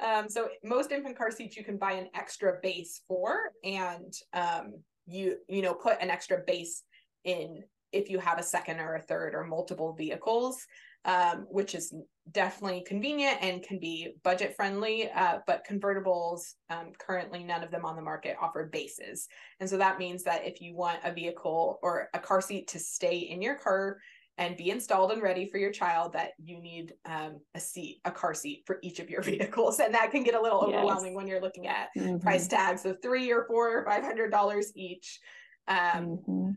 Um, 0.00 0.28
so 0.28 0.48
most 0.64 0.90
infant 0.90 1.16
car 1.16 1.30
seats 1.30 1.56
you 1.56 1.62
can 1.62 1.76
buy 1.76 1.92
an 1.92 2.08
extra 2.14 2.58
base 2.62 3.02
for, 3.06 3.52
and 3.62 4.12
um, 4.32 4.74
you 5.06 5.36
you 5.46 5.62
know 5.62 5.74
put 5.74 6.00
an 6.00 6.10
extra 6.10 6.38
base 6.46 6.84
in 7.24 7.62
if 7.92 8.10
you 8.10 8.18
have 8.18 8.38
a 8.38 8.42
second 8.42 8.80
or 8.80 8.94
a 8.94 9.02
third 9.02 9.34
or 9.34 9.44
multiple 9.44 9.92
vehicles, 9.92 10.66
um, 11.04 11.46
which 11.48 11.74
is 11.74 11.94
definitely 12.30 12.84
convenient 12.86 13.38
and 13.40 13.62
can 13.62 13.78
be 13.78 14.12
budget 14.22 14.54
friendly. 14.54 15.10
Uh, 15.10 15.38
but 15.46 15.66
convertibles, 15.68 16.54
um, 16.68 16.92
currently 16.98 17.42
none 17.42 17.62
of 17.62 17.70
them 17.70 17.84
on 17.84 17.96
the 17.96 18.02
market 18.02 18.36
offer 18.40 18.68
bases. 18.70 19.26
And 19.60 19.68
so 19.68 19.76
that 19.78 19.98
means 19.98 20.22
that 20.24 20.46
if 20.46 20.60
you 20.60 20.76
want 20.76 21.00
a 21.04 21.12
vehicle 21.12 21.78
or 21.82 22.08
a 22.14 22.18
car 22.18 22.40
seat 22.40 22.68
to 22.68 22.78
stay 22.78 23.18
in 23.18 23.40
your 23.40 23.56
car 23.56 23.98
and 24.38 24.56
be 24.56 24.70
installed 24.70 25.12
and 25.12 25.22
ready 25.22 25.46
for 25.46 25.58
your 25.58 25.72
child, 25.72 26.12
that 26.12 26.30
you 26.42 26.60
need 26.60 26.94
um, 27.06 27.40
a 27.54 27.60
seat, 27.60 28.00
a 28.04 28.10
car 28.10 28.34
seat 28.34 28.62
for 28.66 28.78
each 28.82 29.00
of 29.00 29.10
your 29.10 29.22
vehicles. 29.32 29.80
And 29.80 29.94
that 29.94 30.10
can 30.12 30.22
get 30.22 30.34
a 30.34 30.40
little 30.40 30.60
overwhelming 30.60 31.12
yes. 31.12 31.16
when 31.16 31.26
you're 31.26 31.42
looking 31.42 31.66
at 31.66 31.88
mm-hmm. 31.96 32.18
price 32.18 32.46
tags 32.46 32.84
of 32.84 32.98
three 33.02 33.32
or 33.32 33.46
four 33.46 33.78
or 33.78 33.84
five 33.84 34.02
hundred 34.02 34.30
dollars 34.30 34.72
each. 34.76 35.18
Um, 35.66 35.76
mm-hmm 35.76 36.50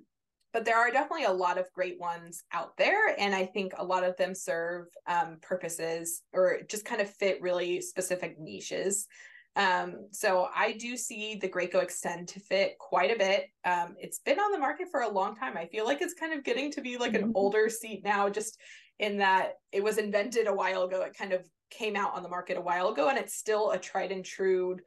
but 0.53 0.65
there 0.65 0.77
are 0.77 0.91
definitely 0.91 1.25
a 1.25 1.31
lot 1.31 1.57
of 1.57 1.71
great 1.73 1.99
ones 1.99 2.43
out 2.53 2.77
there 2.77 3.19
and 3.19 3.35
i 3.35 3.45
think 3.45 3.73
a 3.77 3.83
lot 3.83 4.03
of 4.03 4.15
them 4.17 4.33
serve 4.33 4.87
um, 5.07 5.37
purposes 5.41 6.21
or 6.31 6.59
just 6.69 6.85
kind 6.85 7.01
of 7.01 7.09
fit 7.09 7.41
really 7.41 7.81
specific 7.81 8.39
niches. 8.39 9.07
Um, 9.55 10.07
so 10.11 10.47
i 10.55 10.71
do 10.73 10.97
see 10.97 11.35
the 11.35 11.49
graco 11.49 11.81
extend 11.81 12.27
to 12.29 12.39
fit 12.39 12.77
quite 12.79 13.11
a 13.11 13.17
bit. 13.17 13.49
Um, 13.65 13.95
it's 13.99 14.19
been 14.19 14.39
on 14.39 14.51
the 14.51 14.57
market 14.57 14.87
for 14.89 15.01
a 15.01 15.09
long 15.09 15.35
time. 15.35 15.57
I 15.57 15.67
feel 15.67 15.85
like 15.85 16.01
it's 16.01 16.15
kind 16.15 16.33
of 16.33 16.43
getting 16.43 16.71
to 16.71 16.81
be 16.81 16.97
like 16.97 17.13
an 17.13 17.21
mm-hmm. 17.21 17.31
older 17.35 17.69
seat 17.69 18.03
now 18.03 18.29
just 18.29 18.59
in 18.99 19.17
that 19.17 19.53
it 19.71 19.83
was 19.83 19.97
invented 19.97 20.47
a 20.47 20.53
while 20.53 20.83
ago. 20.83 21.01
It 21.01 21.17
kind 21.17 21.33
of 21.33 21.45
came 21.69 21.95
out 21.95 22.13
on 22.13 22.23
the 22.23 22.29
market 22.29 22.57
a 22.57 22.61
while 22.61 22.89
ago 22.89 23.09
and 23.09 23.17
it's 23.17 23.35
still 23.35 23.71
a 23.71 23.77
tried 23.77 24.11
and 24.11 24.23
true 24.23 24.77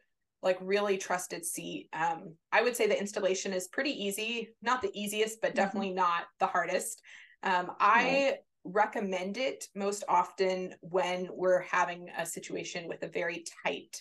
like 0.46 0.58
really 0.60 0.96
trusted 0.96 1.44
seat. 1.44 1.88
Um, 1.92 2.34
I 2.52 2.62
would 2.62 2.76
say 2.76 2.86
the 2.86 2.98
installation 2.98 3.52
is 3.52 3.66
pretty 3.66 3.90
easy, 3.90 4.50
not 4.62 4.80
the 4.80 4.92
easiest, 4.94 5.40
but 5.40 5.48
mm-hmm. 5.48 5.56
definitely 5.56 5.88
mm-hmm. 5.88 5.96
not 5.96 6.24
the 6.38 6.46
hardest. 6.46 7.02
Um, 7.42 7.72
I 7.80 8.38
recommend 8.64 9.38
it 9.38 9.64
most 9.74 10.04
often 10.08 10.74
when 10.82 11.28
we're 11.32 11.62
having 11.62 12.08
a 12.16 12.24
situation 12.24 12.86
with 12.86 13.02
a 13.02 13.08
very 13.08 13.44
tight, 13.64 14.00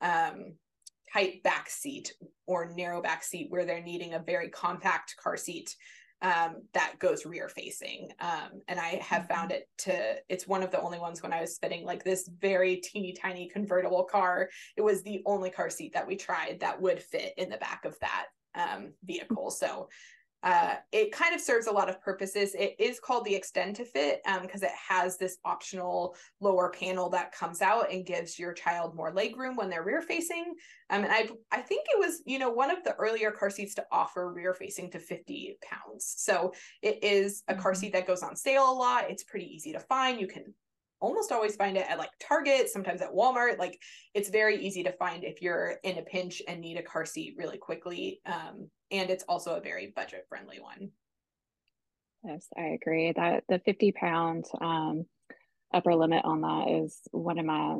um, 0.00 0.54
tight 1.12 1.42
back 1.42 1.68
seat 1.68 2.14
or 2.46 2.72
narrow 2.72 3.02
back 3.02 3.24
seat 3.24 3.48
where 3.50 3.64
they're 3.64 3.82
needing 3.82 4.14
a 4.14 4.22
very 4.24 4.48
compact 4.48 5.16
car 5.20 5.36
seat 5.36 5.74
um, 6.22 6.62
that 6.74 6.98
goes 6.98 7.24
rear 7.24 7.48
facing. 7.48 8.10
Um, 8.20 8.60
and 8.68 8.78
I 8.78 9.00
have 9.02 9.22
mm-hmm. 9.22 9.32
found 9.32 9.52
it 9.52 9.68
to, 9.78 10.16
it's 10.28 10.46
one 10.46 10.62
of 10.62 10.70
the 10.70 10.80
only 10.80 10.98
ones 10.98 11.22
when 11.22 11.32
I 11.32 11.40
was 11.40 11.58
fitting 11.58 11.84
like 11.84 12.04
this 12.04 12.28
very 12.40 12.76
teeny 12.76 13.12
tiny 13.12 13.48
convertible 13.48 14.04
car. 14.04 14.50
It 14.76 14.82
was 14.82 15.02
the 15.02 15.22
only 15.26 15.50
car 15.50 15.70
seat 15.70 15.92
that 15.94 16.06
we 16.06 16.16
tried 16.16 16.60
that 16.60 16.80
would 16.80 17.02
fit 17.02 17.32
in 17.36 17.48
the 17.48 17.56
back 17.56 17.84
of 17.84 17.96
that 18.00 18.26
um, 18.54 18.92
vehicle. 19.04 19.50
So 19.50 19.88
uh, 20.42 20.76
it 20.92 21.12
kind 21.12 21.34
of 21.34 21.40
serves 21.40 21.66
a 21.66 21.72
lot 21.72 21.90
of 21.90 22.00
purposes. 22.00 22.54
It 22.54 22.74
is 22.78 22.98
called 22.98 23.24
the 23.24 23.34
Extend 23.34 23.76
to 23.76 23.84
Fit 23.84 24.20
because 24.42 24.62
um, 24.62 24.68
it 24.68 24.74
has 24.88 25.18
this 25.18 25.36
optional 25.44 26.16
lower 26.40 26.70
panel 26.70 27.10
that 27.10 27.32
comes 27.32 27.60
out 27.60 27.92
and 27.92 28.06
gives 28.06 28.38
your 28.38 28.52
child 28.52 28.94
more 28.94 29.12
leg 29.12 29.36
room 29.36 29.56
when 29.56 29.68
they're 29.68 29.84
rear 29.84 30.00
facing. 30.00 30.54
Um, 30.88 31.04
and 31.04 31.12
I 31.12 31.28
I 31.52 31.60
think 31.60 31.86
it 31.88 31.98
was 31.98 32.22
you 32.24 32.38
know 32.38 32.50
one 32.50 32.70
of 32.70 32.82
the 32.84 32.94
earlier 32.94 33.30
car 33.30 33.50
seats 33.50 33.74
to 33.74 33.84
offer 33.92 34.32
rear 34.32 34.54
facing 34.54 34.90
to 34.92 34.98
50 34.98 35.58
pounds. 35.62 36.14
So 36.16 36.52
it 36.82 37.02
is 37.04 37.42
a 37.48 37.54
car 37.54 37.72
mm-hmm. 37.72 37.80
seat 37.80 37.92
that 37.92 38.06
goes 38.06 38.22
on 38.22 38.34
sale 38.34 38.70
a 38.70 38.72
lot. 38.72 39.10
It's 39.10 39.24
pretty 39.24 39.46
easy 39.46 39.72
to 39.72 39.80
find. 39.80 40.20
You 40.20 40.26
can 40.26 40.54
almost 41.00 41.32
always 41.32 41.56
find 41.56 41.76
it 41.76 41.86
at 41.88 41.98
like 41.98 42.10
Target, 42.20 42.70
sometimes 42.70 43.02
at 43.02 43.12
Walmart. 43.12 43.58
Like 43.58 43.78
it's 44.14 44.30
very 44.30 44.64
easy 44.64 44.82
to 44.84 44.92
find 44.92 45.24
if 45.24 45.42
you're 45.42 45.74
in 45.82 45.98
a 45.98 46.02
pinch 46.02 46.40
and 46.46 46.60
need 46.60 46.78
a 46.78 46.82
car 46.82 47.04
seat 47.04 47.34
really 47.36 47.58
quickly. 47.58 48.20
Um, 48.26 48.70
and 48.90 49.10
it's 49.10 49.24
also 49.28 49.54
a 49.54 49.60
very 49.60 49.92
budget 49.94 50.26
friendly 50.28 50.60
one. 50.60 50.90
Yes, 52.24 52.46
I 52.56 52.76
agree. 52.80 53.12
That 53.14 53.44
the 53.48 53.60
50 53.60 53.92
pound 53.92 54.46
um, 54.60 55.06
upper 55.72 55.94
limit 55.94 56.24
on 56.24 56.42
that 56.42 56.82
is 56.84 56.98
one 57.12 57.38
of 57.38 57.46
my 57.46 57.78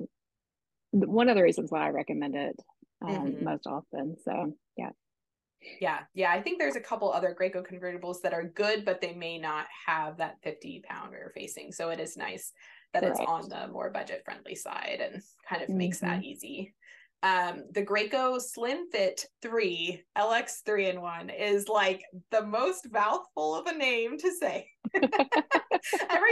one 0.93 1.29
of 1.29 1.37
the 1.37 1.43
reasons 1.43 1.71
why 1.71 1.87
I 1.87 1.91
recommend 1.91 2.35
it 2.35 2.57
um, 3.03 3.11
mm-hmm. 3.11 3.45
most 3.45 3.67
often. 3.67 4.17
So 4.25 4.55
yeah. 4.77 4.91
Yeah, 5.81 6.01
yeah. 6.15 6.33
I 6.33 6.41
think 6.41 6.59
there's 6.59 6.77
a 6.77 6.81
couple 6.81 7.13
other 7.13 7.37
Graco 7.39 7.65
convertibles 7.65 8.23
that 8.23 8.33
are 8.33 8.45
good, 8.45 8.85
but 8.85 9.01
they 9.01 9.13
may 9.13 9.39
not 9.39 9.67
have 9.87 10.17
that 10.17 10.39
50 10.43 10.83
pound 10.89 11.13
rear 11.13 11.31
facing. 11.35 11.71
So 11.71 11.91
it 11.91 12.01
is 12.01 12.17
nice 12.17 12.53
that 12.95 13.05
it's 13.05 13.21
on 13.21 13.49
the 13.49 13.69
more 13.69 13.91
budget 13.91 14.23
friendly 14.25 14.55
side 14.55 15.01
and 15.01 15.23
kind 15.49 15.63
of 15.63 15.69
mm-hmm. 15.69 15.79
makes 15.79 16.01
that 16.01 16.21
mm-hmm. 16.21 16.25
easy. 16.25 16.75
Um, 17.23 17.65
the 17.73 17.85
Graco 17.85 18.41
Slim 18.41 18.89
Fit 18.91 19.27
3 19.43 20.03
LX 20.17 20.65
3 20.65 20.89
in 20.89 21.01
1 21.03 21.31
is 21.31 21.69
like 21.69 22.03
the 22.31 22.47
most 22.47 22.91
mouthful 22.91 23.55
of 23.55 23.67
a 23.67 23.77
name 23.77 24.17
to 24.19 24.33
say. 24.33 24.67
Every 24.95 25.11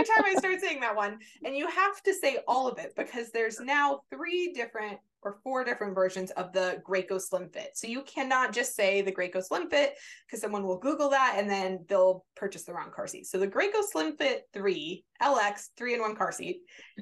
time 0.04 0.24
I 0.24 0.34
start 0.38 0.60
saying 0.60 0.80
that 0.80 0.96
one, 0.96 1.18
and 1.44 1.56
you 1.56 1.68
have 1.68 2.02
to 2.02 2.14
say 2.14 2.38
all 2.48 2.68
of 2.68 2.78
it 2.78 2.94
because 2.96 3.30
there's 3.30 3.60
now 3.60 4.00
three 4.10 4.52
different 4.52 4.98
or 5.22 5.38
four 5.42 5.64
different 5.64 5.94
versions 5.94 6.30
of 6.32 6.52
the 6.52 6.82
Graco 6.88 7.20
Slim 7.20 7.48
Fit. 7.50 7.70
So 7.74 7.86
you 7.86 8.02
cannot 8.02 8.52
just 8.52 8.74
say 8.74 9.02
the 9.02 9.12
Graco 9.12 9.42
Slim 9.42 9.68
Fit 9.68 9.94
because 10.26 10.40
someone 10.40 10.64
will 10.64 10.78
Google 10.78 11.10
that 11.10 11.34
and 11.36 11.50
then 11.50 11.84
they'll 11.88 12.24
purchase 12.36 12.64
the 12.64 12.72
wrong 12.72 12.90
car 12.94 13.06
seat. 13.06 13.26
So 13.26 13.38
the 13.38 13.48
Graco 13.48 13.82
Slim 13.82 14.16
Fit 14.16 14.44
3 14.52 15.04
LX 15.22 15.66
3 15.76 15.94
in 15.94 16.00
1 16.00 16.16
car 16.16 16.32
seat 16.32 16.60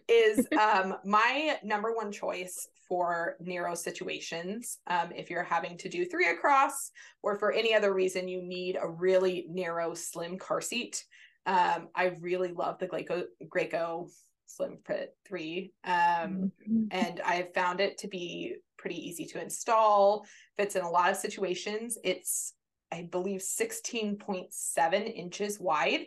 is 0.08 0.46
um, 0.60 0.94
my 1.04 1.58
number 1.62 1.94
one 1.94 2.10
choice 2.10 2.68
for 2.88 3.36
narrow 3.40 3.74
situations. 3.74 4.78
Um, 4.86 5.10
if 5.14 5.30
you're 5.30 5.42
having 5.42 5.76
to 5.78 5.88
do 5.88 6.04
three 6.04 6.30
across 6.30 6.90
or 7.22 7.38
for 7.38 7.52
any 7.52 7.74
other 7.74 7.92
reason 7.92 8.28
you 8.28 8.42
need 8.42 8.78
a 8.80 8.88
really 8.88 9.46
narrow, 9.48 9.94
slim 9.94 10.38
car 10.38 10.60
seat. 10.60 11.04
Um, 11.46 11.88
I 11.94 12.16
really 12.20 12.52
love 12.52 12.78
the 12.78 12.88
Graco, 12.88 13.24
Graco 13.44 14.08
Slim 14.46 14.78
Fit 14.86 15.14
3. 15.26 15.72
Um, 15.84 15.92
mm-hmm. 15.92 16.84
And 16.90 17.20
I've 17.24 17.52
found 17.54 17.80
it 17.80 17.98
to 17.98 18.08
be 18.08 18.56
pretty 18.78 18.96
easy 18.96 19.26
to 19.26 19.42
install, 19.42 20.26
fits 20.56 20.76
in 20.76 20.82
a 20.82 20.90
lot 20.90 21.10
of 21.10 21.16
situations. 21.16 21.98
It's, 22.04 22.54
I 22.92 23.08
believe, 23.10 23.40
16.7 23.40 25.14
inches 25.14 25.60
wide. 25.60 26.06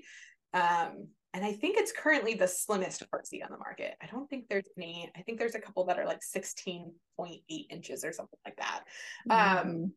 Um, 0.54 1.08
and 1.34 1.46
I 1.46 1.54
think 1.54 1.78
it's 1.78 1.92
currently 1.92 2.34
the 2.34 2.48
slimmest 2.48 3.04
seat 3.26 3.44
on 3.44 3.52
the 3.52 3.58
market. 3.58 3.96
I 4.02 4.08
don't 4.08 4.28
think 4.30 4.48
there's 4.50 4.68
any, 4.78 5.12
I 5.16 5.22
think 5.22 5.38
there's 5.38 5.56
a 5.56 5.60
couple 5.60 5.86
that 5.86 6.00
are 6.00 6.06
like 6.06 6.22
16.8 6.22 6.92
inches 7.70 8.04
or 8.04 8.12
something 8.12 8.40
like 8.46 8.58
that. 8.58 8.84
Mm-hmm. 9.30 9.70
Um, 9.70 9.94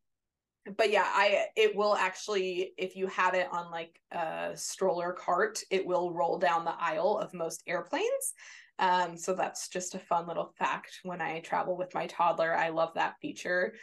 but 0.76 0.90
yeah 0.90 1.06
i 1.06 1.46
it 1.56 1.74
will 1.74 1.94
actually 1.94 2.72
if 2.78 2.94
you 2.96 3.06
have 3.08 3.34
it 3.34 3.48
on 3.50 3.70
like 3.70 4.00
a 4.12 4.52
stroller 4.54 5.12
cart 5.12 5.58
it 5.70 5.84
will 5.84 6.12
roll 6.12 6.38
down 6.38 6.64
the 6.64 6.74
aisle 6.78 7.18
of 7.18 7.34
most 7.34 7.62
airplanes. 7.66 8.34
Um, 8.78 9.18
so 9.18 9.34
that's 9.34 9.68
just 9.68 9.94
a 9.94 9.98
fun 9.98 10.26
little 10.26 10.54
fact 10.58 11.00
when 11.02 11.20
i 11.20 11.40
travel 11.40 11.76
with 11.76 11.94
my 11.94 12.06
toddler 12.06 12.56
i 12.56 12.70
love 12.70 12.94
that 12.94 13.14
feature 13.20 13.74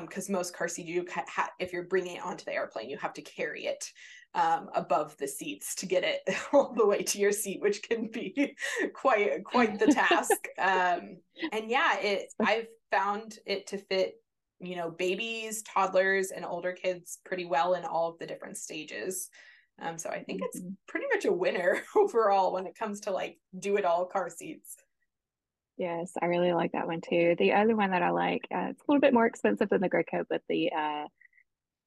because 0.00 0.28
um, 0.28 0.32
most 0.32 0.56
car 0.56 0.68
seats 0.68 0.88
you 0.88 1.04
ha- 1.12 1.50
if 1.58 1.72
you're 1.72 1.82
bringing 1.82 2.16
it 2.16 2.24
onto 2.24 2.44
the 2.44 2.54
airplane 2.54 2.88
you 2.88 2.96
have 2.96 3.12
to 3.14 3.22
carry 3.22 3.66
it 3.66 3.84
um, 4.34 4.68
above 4.74 5.16
the 5.16 5.26
seats 5.26 5.74
to 5.74 5.86
get 5.86 6.04
it 6.04 6.20
all 6.52 6.72
the 6.74 6.86
way 6.86 7.02
to 7.02 7.18
your 7.18 7.32
seat 7.32 7.60
which 7.60 7.82
can 7.82 8.08
be 8.08 8.54
quite 8.94 9.42
quite 9.44 9.78
the 9.78 9.86
task. 9.86 10.32
Um, 10.58 11.18
and 11.52 11.68
yeah 11.68 11.98
it 11.98 12.32
i've 12.40 12.68
found 12.90 13.38
it 13.44 13.66
to 13.68 13.78
fit 13.78 14.14
you 14.60 14.76
know 14.76 14.90
babies 14.90 15.62
toddlers 15.62 16.30
and 16.30 16.44
older 16.44 16.72
kids 16.72 17.18
pretty 17.24 17.44
well 17.44 17.74
in 17.74 17.84
all 17.84 18.10
of 18.10 18.18
the 18.18 18.26
different 18.26 18.56
stages. 18.56 19.28
Um, 19.80 19.98
so 19.98 20.08
i 20.08 20.22
think 20.22 20.40
mm-hmm. 20.40 20.46
it's 20.46 20.62
pretty 20.88 21.06
much 21.14 21.26
a 21.26 21.32
winner 21.32 21.82
overall 21.96 22.52
when 22.52 22.66
it 22.66 22.78
comes 22.78 23.00
to 23.00 23.10
like 23.10 23.38
do 23.58 23.76
it 23.76 23.84
all 23.84 24.06
car 24.06 24.30
seats. 24.30 24.76
Yes 25.76 26.12
i 26.22 26.26
really 26.26 26.52
like 26.52 26.72
that 26.72 26.86
one 26.86 27.00
too. 27.00 27.34
The 27.38 27.52
other 27.52 27.76
one 27.76 27.90
that 27.90 28.02
i 28.02 28.10
like 28.10 28.46
uh, 28.54 28.68
it's 28.70 28.80
a 28.80 28.84
little 28.88 29.00
bit 29.00 29.14
more 29.14 29.26
expensive 29.26 29.68
than 29.68 29.82
the 29.82 29.90
Graco 29.90 30.24
but 30.28 30.42
the 30.48 30.72
uh, 30.72 31.04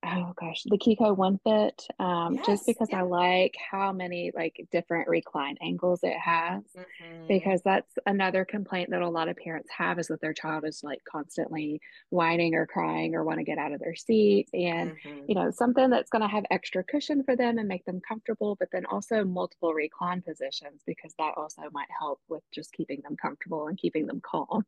oh 0.05 0.33
gosh, 0.39 0.63
the 0.65 0.77
Chicco 0.77 1.13
One 1.13 1.39
Fit. 1.43 1.85
Um, 1.99 2.35
yes, 2.35 2.45
just 2.45 2.65
because 2.65 2.89
yeah. 2.91 2.99
I 2.99 3.01
like 3.03 3.55
how 3.71 3.91
many 3.91 4.31
like 4.33 4.65
different 4.71 5.07
recline 5.07 5.57
angles 5.61 5.99
it 6.03 6.17
has, 6.17 6.63
mm-hmm. 6.77 7.27
because 7.27 7.61
that's 7.63 7.93
another 8.05 8.45
complaint 8.45 8.89
that 8.91 9.01
a 9.01 9.09
lot 9.09 9.27
of 9.27 9.37
parents 9.37 9.69
have 9.75 9.99
is 9.99 10.07
that 10.07 10.21
their 10.21 10.33
child 10.33 10.65
is 10.65 10.81
like 10.83 10.99
constantly 11.09 11.81
whining 12.09 12.55
or 12.55 12.65
crying 12.65 13.15
or 13.15 13.23
want 13.23 13.39
to 13.39 13.43
get 13.43 13.57
out 13.57 13.71
of 13.71 13.79
their 13.79 13.95
seat, 13.95 14.47
and 14.53 14.91
mm-hmm. 14.91 15.25
you 15.27 15.35
know 15.35 15.51
something 15.51 15.89
that's 15.89 16.09
going 16.09 16.21
to 16.21 16.27
have 16.27 16.45
extra 16.51 16.83
cushion 16.83 17.23
for 17.23 17.35
them 17.35 17.57
and 17.57 17.67
make 17.67 17.85
them 17.85 18.01
comfortable, 18.07 18.55
but 18.59 18.69
then 18.71 18.85
also 18.85 19.23
multiple 19.23 19.73
recline 19.73 20.21
positions 20.21 20.81
because 20.85 21.13
that 21.19 21.33
also 21.37 21.63
might 21.73 21.89
help 21.97 22.19
with 22.29 22.43
just 22.53 22.71
keeping 22.73 23.01
them 23.03 23.15
comfortable 23.15 23.67
and 23.67 23.77
keeping 23.77 24.07
them 24.07 24.21
calm. 24.21 24.65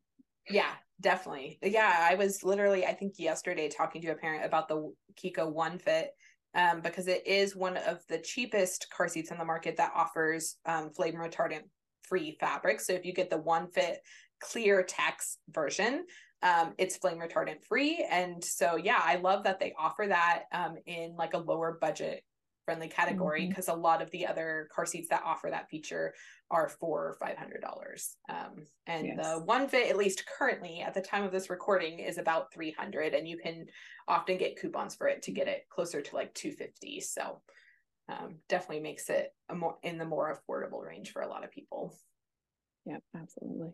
Yeah, 0.50 0.72
definitely. 1.02 1.60
Yeah, 1.62 2.08
I 2.10 2.16
was 2.16 2.44
literally, 2.44 2.86
I 2.86 2.94
think 2.94 3.16
yesterday 3.18 3.70
talking 3.70 4.02
to 4.04 4.10
a 4.10 4.16
parent 4.16 4.46
about 4.46 4.68
the 4.68 4.94
Chicco 5.18 5.50
One 5.50 5.78
Fit 5.78 6.12
um, 6.56 6.82
because 6.82 7.08
it 7.08 7.26
is 7.26 7.56
one 7.56 7.78
of 7.78 8.00
the 8.08 8.20
cheapest 8.20 8.88
car 8.96 9.08
seats 9.08 9.32
on 9.32 9.38
the 9.38 9.46
market 9.46 9.78
that 9.78 9.94
offers 9.96 10.58
um, 10.66 10.92
flame 10.92 11.16
retardant 11.16 11.64
free 12.04 12.38
fabric. 12.40 12.80
So 12.80 12.94
if 12.94 13.06
you 13.06 13.14
get 13.14 13.30
the 13.30 13.38
One 13.38 13.68
Fit 13.68 14.00
Clear 14.40 14.84
Tex 14.84 15.38
version, 15.50 16.06
um, 16.44 16.74
it's 16.78 16.98
flame 16.98 17.20
retardant 17.20 17.64
free. 17.68 18.06
And 18.10 18.44
so, 18.44 18.76
yeah, 18.76 19.00
I 19.02 19.18
love 19.18 19.44
that 19.44 19.60
they 19.60 19.74
offer 19.78 20.08
that 20.08 20.44
um, 20.52 20.76
in 20.86 21.16
like 21.18 21.34
a 21.34 21.40
lower 21.40 21.78
budget 21.80 22.24
friendly 22.72 22.88
category 22.88 23.48
because 23.48 23.66
mm-hmm. 23.66 23.80
a 23.80 23.84
lot 23.84 24.02
of 24.02 24.10
the 24.12 24.26
other 24.26 24.70
car 24.74 24.86
seats 24.86 25.10
that 25.10 25.22
offer 25.26 25.50
that 25.50 25.70
feature 25.70 26.14
are 26.50 26.70
four 26.70 27.06
or 27.06 27.18
five 27.20 27.38
hundred 27.38 27.60
dollars 27.60 28.16
um, 28.30 28.66
and 28.88 29.08
yes. 29.08 29.18
the 29.18 29.40
one 29.44 29.68
fit 29.68 29.90
at 29.90 29.98
least 29.98 30.24
currently 30.26 30.80
at 30.80 30.94
the 30.94 31.02
time 31.02 31.24
of 31.24 31.34
this 31.34 31.50
recording 31.50 32.00
is 32.00 32.18
about 32.18 32.54
300 32.54 33.14
and 33.14 33.28
you 33.28 33.38
can 33.38 33.66
often 34.08 34.38
get 34.38 34.58
coupons 34.58 34.96
for 34.96 35.08
it 35.08 35.22
to 35.22 35.32
get 35.32 35.50
it 35.50 35.66
closer 35.70 36.02
to 36.02 36.16
like 36.16 36.34
250 36.34 37.02
so 37.02 37.42
um, 38.08 38.36
definitely 38.48 38.82
makes 38.82 39.10
it 39.10 39.34
a 39.50 39.56
more 39.56 39.76
in 39.84 39.98
the 39.98 40.06
more 40.06 40.34
affordable 40.34 40.86
range 40.86 41.12
for 41.12 41.24
a 41.24 41.30
lot 41.30 41.44
of 41.44 41.52
people 41.52 41.94
yeah 42.86 42.98
absolutely 43.20 43.72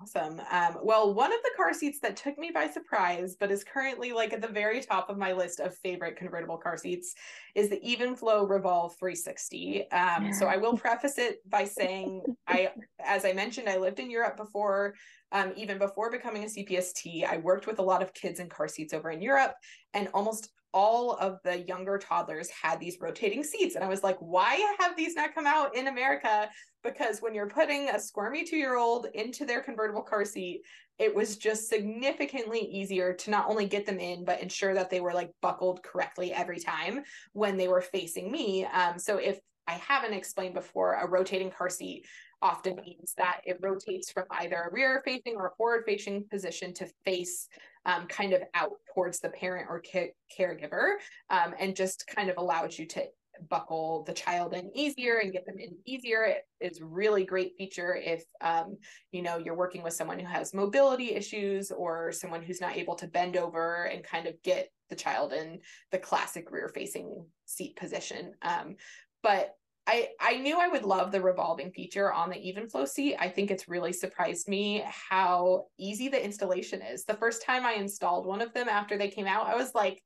Awesome. 0.00 0.40
Um, 0.52 0.78
well, 0.82 1.12
one 1.12 1.32
of 1.32 1.40
the 1.42 1.50
car 1.56 1.74
seats 1.74 1.98
that 2.00 2.16
took 2.16 2.38
me 2.38 2.52
by 2.54 2.68
surprise, 2.68 3.36
but 3.38 3.50
is 3.50 3.64
currently 3.64 4.12
like 4.12 4.32
at 4.32 4.40
the 4.40 4.48
very 4.48 4.80
top 4.80 5.10
of 5.10 5.18
my 5.18 5.32
list 5.32 5.58
of 5.58 5.74
favorite 5.74 6.16
convertible 6.16 6.56
car 6.56 6.76
seats, 6.76 7.16
is 7.56 7.68
the 7.68 7.80
Evenflo 7.80 8.48
Revolve 8.48 8.94
360. 8.96 9.90
Um, 9.90 10.32
so 10.32 10.46
I 10.46 10.56
will 10.56 10.76
preface 10.76 11.18
it 11.18 11.38
by 11.50 11.64
saying, 11.64 12.22
I, 12.46 12.70
as 13.08 13.24
I 13.24 13.32
mentioned, 13.32 13.68
I 13.68 13.78
lived 13.78 13.98
in 13.98 14.10
Europe 14.10 14.36
before. 14.36 14.94
Um, 15.32 15.52
even 15.56 15.78
before 15.78 16.10
becoming 16.10 16.44
a 16.44 16.46
CPST, 16.46 17.24
I 17.26 17.38
worked 17.38 17.66
with 17.66 17.80
a 17.80 17.82
lot 17.82 18.02
of 18.02 18.14
kids 18.14 18.40
in 18.40 18.48
car 18.48 18.68
seats 18.68 18.94
over 18.94 19.10
in 19.10 19.20
Europe, 19.20 19.52
and 19.92 20.08
almost 20.14 20.50
all 20.72 21.16
of 21.16 21.38
the 21.44 21.60
younger 21.66 21.98
toddlers 21.98 22.50
had 22.50 22.78
these 22.78 22.98
rotating 23.00 23.42
seats. 23.42 23.74
And 23.74 23.82
I 23.82 23.88
was 23.88 24.02
like, 24.02 24.18
why 24.18 24.76
have 24.78 24.96
these 24.96 25.14
not 25.16 25.34
come 25.34 25.46
out 25.46 25.74
in 25.74 25.86
America? 25.88 26.48
Because 26.84 27.20
when 27.20 27.34
you're 27.34 27.48
putting 27.48 27.88
a 27.88 27.98
squirmy 27.98 28.44
two 28.44 28.56
year 28.56 28.76
old 28.76 29.06
into 29.14 29.44
their 29.44 29.62
convertible 29.62 30.02
car 30.02 30.24
seat, 30.24 30.62
it 30.98 31.14
was 31.14 31.36
just 31.36 31.68
significantly 31.68 32.60
easier 32.60 33.12
to 33.14 33.30
not 33.30 33.48
only 33.48 33.66
get 33.66 33.86
them 33.86 33.98
in, 33.98 34.24
but 34.24 34.42
ensure 34.42 34.74
that 34.74 34.90
they 34.90 35.00
were 35.00 35.14
like 35.14 35.30
buckled 35.40 35.82
correctly 35.82 36.32
every 36.32 36.58
time 36.58 37.02
when 37.32 37.56
they 37.56 37.68
were 37.68 37.80
facing 37.80 38.30
me. 38.30 38.64
Um, 38.66 38.98
so 38.98 39.16
if 39.16 39.38
I 39.66 39.72
haven't 39.72 40.14
explained 40.14 40.54
before, 40.54 40.94
a 40.94 41.06
rotating 41.06 41.50
car 41.50 41.70
seat 41.70 42.06
often 42.42 42.76
means 42.76 43.14
that 43.16 43.40
it 43.44 43.58
rotates 43.60 44.10
from 44.10 44.24
either 44.30 44.56
a 44.56 44.72
rear 44.72 45.02
facing 45.04 45.36
or 45.36 45.52
forward 45.56 45.84
facing 45.86 46.24
position 46.30 46.72
to 46.74 46.86
face 47.04 47.48
um, 47.86 48.06
kind 48.06 48.32
of 48.32 48.42
out 48.54 48.72
towards 48.94 49.20
the 49.20 49.30
parent 49.30 49.66
or 49.68 49.82
ca- 49.90 50.12
caregiver 50.36 50.94
um, 51.30 51.54
and 51.58 51.74
just 51.74 52.06
kind 52.06 52.30
of 52.30 52.36
allows 52.36 52.78
you 52.78 52.86
to 52.86 53.04
buckle 53.48 54.02
the 54.04 54.12
child 54.12 54.52
in 54.52 54.70
easier 54.74 55.18
and 55.18 55.32
get 55.32 55.46
them 55.46 55.58
in 55.58 55.76
easier. 55.84 56.24
It 56.24 56.44
is 56.60 56.80
really 56.82 57.24
great 57.24 57.52
feature 57.56 57.94
if 57.94 58.24
um, 58.40 58.76
you 59.12 59.22
know 59.22 59.38
you're 59.38 59.54
working 59.56 59.82
with 59.82 59.94
someone 59.94 60.18
who 60.18 60.26
has 60.26 60.54
mobility 60.54 61.12
issues 61.12 61.70
or 61.70 62.12
someone 62.12 62.42
who's 62.42 62.60
not 62.60 62.76
able 62.76 62.94
to 62.96 63.06
bend 63.06 63.36
over 63.36 63.84
and 63.84 64.02
kind 64.04 64.26
of 64.26 64.34
get 64.42 64.70
the 64.90 64.96
child 64.96 65.32
in 65.32 65.60
the 65.92 65.98
classic 65.98 66.50
rear 66.50 66.68
facing 66.68 67.24
seat 67.44 67.76
position 67.76 68.32
um, 68.42 68.74
but 69.22 69.54
I, 69.88 70.08
I 70.20 70.36
knew 70.36 70.60
I 70.60 70.68
would 70.68 70.84
love 70.84 71.12
the 71.12 71.20
revolving 71.22 71.72
feature 71.72 72.12
on 72.12 72.28
the 72.28 72.36
Evenflo 72.36 72.86
seat. 72.86 73.16
I 73.18 73.30
think 73.30 73.50
it's 73.50 73.70
really 73.70 73.94
surprised 73.94 74.46
me 74.46 74.84
how 74.86 75.64
easy 75.78 76.08
the 76.08 76.22
installation 76.22 76.82
is. 76.82 77.04
The 77.04 77.14
first 77.14 77.42
time 77.42 77.64
I 77.64 77.72
installed 77.72 78.26
one 78.26 78.42
of 78.42 78.52
them 78.52 78.68
after 78.68 78.98
they 78.98 79.08
came 79.08 79.26
out, 79.26 79.46
I 79.46 79.56
was 79.56 79.74
like, 79.74 80.02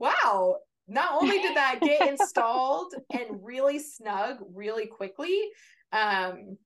wow, 0.00 0.56
not 0.88 1.22
only 1.22 1.38
did 1.40 1.56
that 1.56 1.78
get 1.80 2.08
installed 2.08 2.92
and 3.12 3.38
really 3.40 3.78
snug 3.78 4.38
really 4.52 4.86
quickly, 4.88 5.42
um, 5.92 6.58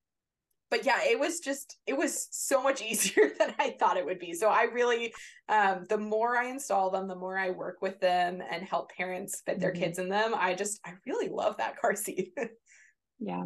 but 0.70 0.84
yeah, 0.84 1.00
it 1.02 1.18
was 1.18 1.40
just 1.40 1.76
it 1.86 1.96
was 1.96 2.28
so 2.30 2.62
much 2.62 2.82
easier 2.90 3.32
than 3.38 3.54
I 3.58 3.76
thought 3.78 3.96
it 3.96 4.04
would 4.04 4.18
be. 4.18 4.32
So 4.34 4.48
I 4.48 4.64
really 4.64 5.12
um 5.48 5.84
the 5.88 5.98
more 5.98 6.36
I 6.36 6.48
install 6.48 6.90
them, 6.90 7.08
the 7.08 7.16
more 7.16 7.38
I 7.38 7.50
work 7.50 7.78
with 7.80 8.00
them 8.00 8.42
and 8.50 8.62
help 8.62 8.90
parents 8.92 9.42
fit 9.44 9.60
their 9.60 9.72
mm-hmm. 9.72 9.82
kids 9.82 9.98
in 9.98 10.08
them. 10.08 10.34
I 10.36 10.54
just 10.54 10.80
I 10.84 10.92
really 11.06 11.28
love 11.28 11.56
that 11.58 11.80
car 11.80 11.94
seat. 11.94 12.32
yeah. 13.18 13.44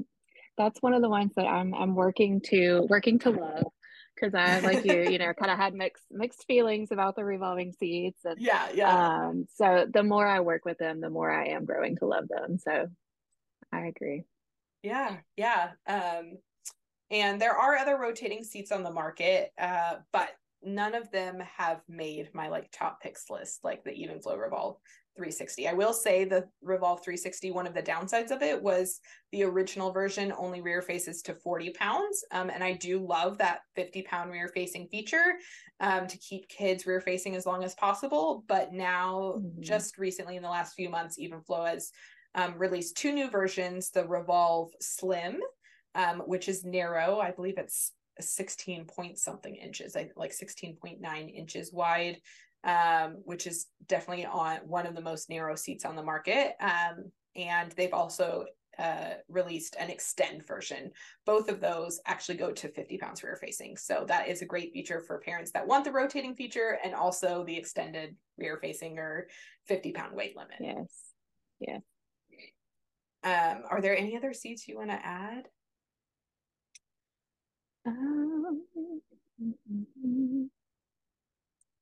That's 0.59 0.83
one 0.83 0.93
of 0.93 1.03
the 1.03 1.09
ones 1.09 1.33
that 1.37 1.47
I'm 1.47 1.75
I'm 1.75 1.95
working 1.95 2.41
to 2.47 2.87
working 2.89 3.19
to 3.21 3.31
love 3.31 3.65
because 4.15 4.35
I, 4.35 4.61
like 4.61 4.85
you, 4.85 5.11
you 5.11 5.19
know, 5.19 5.33
kind 5.33 5.51
of 5.51 5.59
had 5.59 5.75
mixed 5.75 6.05
mixed 6.11 6.45
feelings 6.47 6.91
about 6.93 7.17
the 7.17 7.25
revolving 7.25 7.73
seats. 7.73 8.21
And, 8.25 8.39
yeah, 8.39 8.69
yeah. 8.75 9.27
Um, 9.27 9.47
so 9.55 9.87
the 9.93 10.03
more 10.03 10.27
I 10.27 10.41
work 10.41 10.65
with 10.65 10.79
them, 10.79 11.01
the 11.01 11.11
more 11.11 11.31
I 11.31 11.49
am 11.49 11.65
growing 11.65 11.97
to 11.97 12.07
love 12.07 12.29
them. 12.29 12.59
So 12.59 12.87
I 13.73 13.87
agree. 13.87 14.25
Yeah, 14.83 15.17
yeah. 15.37 15.71
Um, 15.87 16.37
and 17.13 17.41
there 17.41 17.57
are 17.57 17.77
other 17.77 17.99
rotating 17.99 18.43
seats 18.43 18.73
on 18.73 18.83
the 18.83 18.91
market, 18.91 19.53
uh, 19.61 19.97
but 20.13 20.31
none 20.65 20.95
of 20.95 21.11
them 21.11 21.41
have 21.57 21.83
made 21.89 22.31
my 22.35 22.49
like 22.49 22.71
top 22.73 23.01
picks 23.01 23.29
list, 23.31 23.61
like 23.63 23.85
the 23.85 23.91
Evenflo 23.91 24.39
Revolve 24.39 24.79
360. 25.17 25.69
I 25.69 25.75
will 25.75 25.93
say 25.93 26.25
the 26.25 26.49
Revolve 26.63 27.05
360, 27.05 27.51
one 27.51 27.67
of 27.67 27.75
the 27.75 27.83
downsides 27.83 28.31
of 28.31 28.41
it 28.41 28.63
was 28.63 29.01
the 29.31 29.43
original 29.43 29.93
version 29.93 30.33
only 30.39 30.63
rear 30.63 30.81
faces 30.81 31.21
to 31.23 31.35
40 31.35 31.71
pounds. 31.71 32.25
Um, 32.31 32.49
and 32.49 32.65
I 32.65 32.73
do 32.73 33.05
love 33.07 33.37
that 33.39 33.61
50 33.77 34.03
pound 34.03 34.31
rear 34.31 34.49
facing 34.49 34.89
feature 34.89 35.35
um, 35.81 36.07
to 36.07 36.17
keep 36.17 36.49
kids 36.49 36.87
rear 36.87 37.01
facing 37.01 37.37
as 37.37 37.45
long 37.45 37.63
as 37.63 37.75
possible. 37.75 38.45
But 38.49 38.73
now, 38.73 39.35
mm-hmm. 39.37 39.61
just 39.61 39.99
recently 39.99 40.37
in 40.37 40.43
the 40.43 40.49
last 40.49 40.75
few 40.75 40.89
months, 40.89 41.19
Evenflo 41.21 41.69
has 41.69 41.91
um, 42.35 42.55
released 42.57 42.97
two 42.97 43.13
new 43.13 43.29
versions 43.29 43.91
the 43.91 44.07
Revolve 44.07 44.71
Slim, 44.81 45.41
um, 45.95 46.21
which 46.21 46.49
is 46.49 46.65
narrow. 46.65 47.19
I 47.19 47.31
believe 47.31 47.59
it's 47.59 47.93
16 48.21 48.87
point 48.87 49.19
something 49.19 49.55
inches, 49.55 49.97
like 50.17 50.33
16.9 50.33 51.35
inches 51.35 51.73
wide, 51.73 52.19
um, 52.65 53.19
which 53.25 53.47
is 53.47 53.67
definitely 53.87 54.27
on 54.27 54.59
one 54.67 54.87
of 54.87 54.95
the 54.95 55.01
most 55.01 55.31
narrow 55.31 55.55
seats 55.55 55.85
on 55.85 55.97
the 55.97 56.03
market. 56.03 56.55
Um, 56.61 57.11
and 57.35 57.73
they've 57.73 57.95
also 57.95 58.45
uh, 58.79 59.15
released 59.29 59.77
an 59.79 59.91
extend 59.91 60.47
version. 60.47 60.91
Both 61.27 61.49
of 61.49 61.61
those 61.61 62.01
actually 62.07 62.39
go 62.39 62.53
to 62.53 62.69
50 62.69 62.99
pounds 62.99 63.23
rear 63.23 63.37
facing. 63.37 63.77
So 63.77 64.05
that 64.09 64.29
is 64.29 64.43
a 64.43 64.47
great 64.47 64.73
feature 64.73 65.01
for 65.01 65.19
parents 65.19 65.51
that 65.53 65.67
want 65.67 65.85
the 65.85 65.93
rotating 65.93 66.35
feature 66.35 66.79
and 66.85 66.95
also 66.95 67.45
the 67.45 67.57
extended 67.57 68.17
rear 68.39 68.59
facing 68.61 68.99
or 68.99 69.29
50 69.67 69.93
pound 69.93 70.17
weight 70.17 70.37
limit. 70.37 70.57
Yes. 70.61 71.13
Yeah. 71.61 71.79
Um, 73.25 73.63
are 73.71 73.81
there 73.81 73.97
any 73.97 74.17
other 74.17 74.33
seats 74.33 74.67
you 74.67 74.77
want 74.77 74.91
to 74.91 75.07
add? 75.07 75.45
Um, 77.87 78.63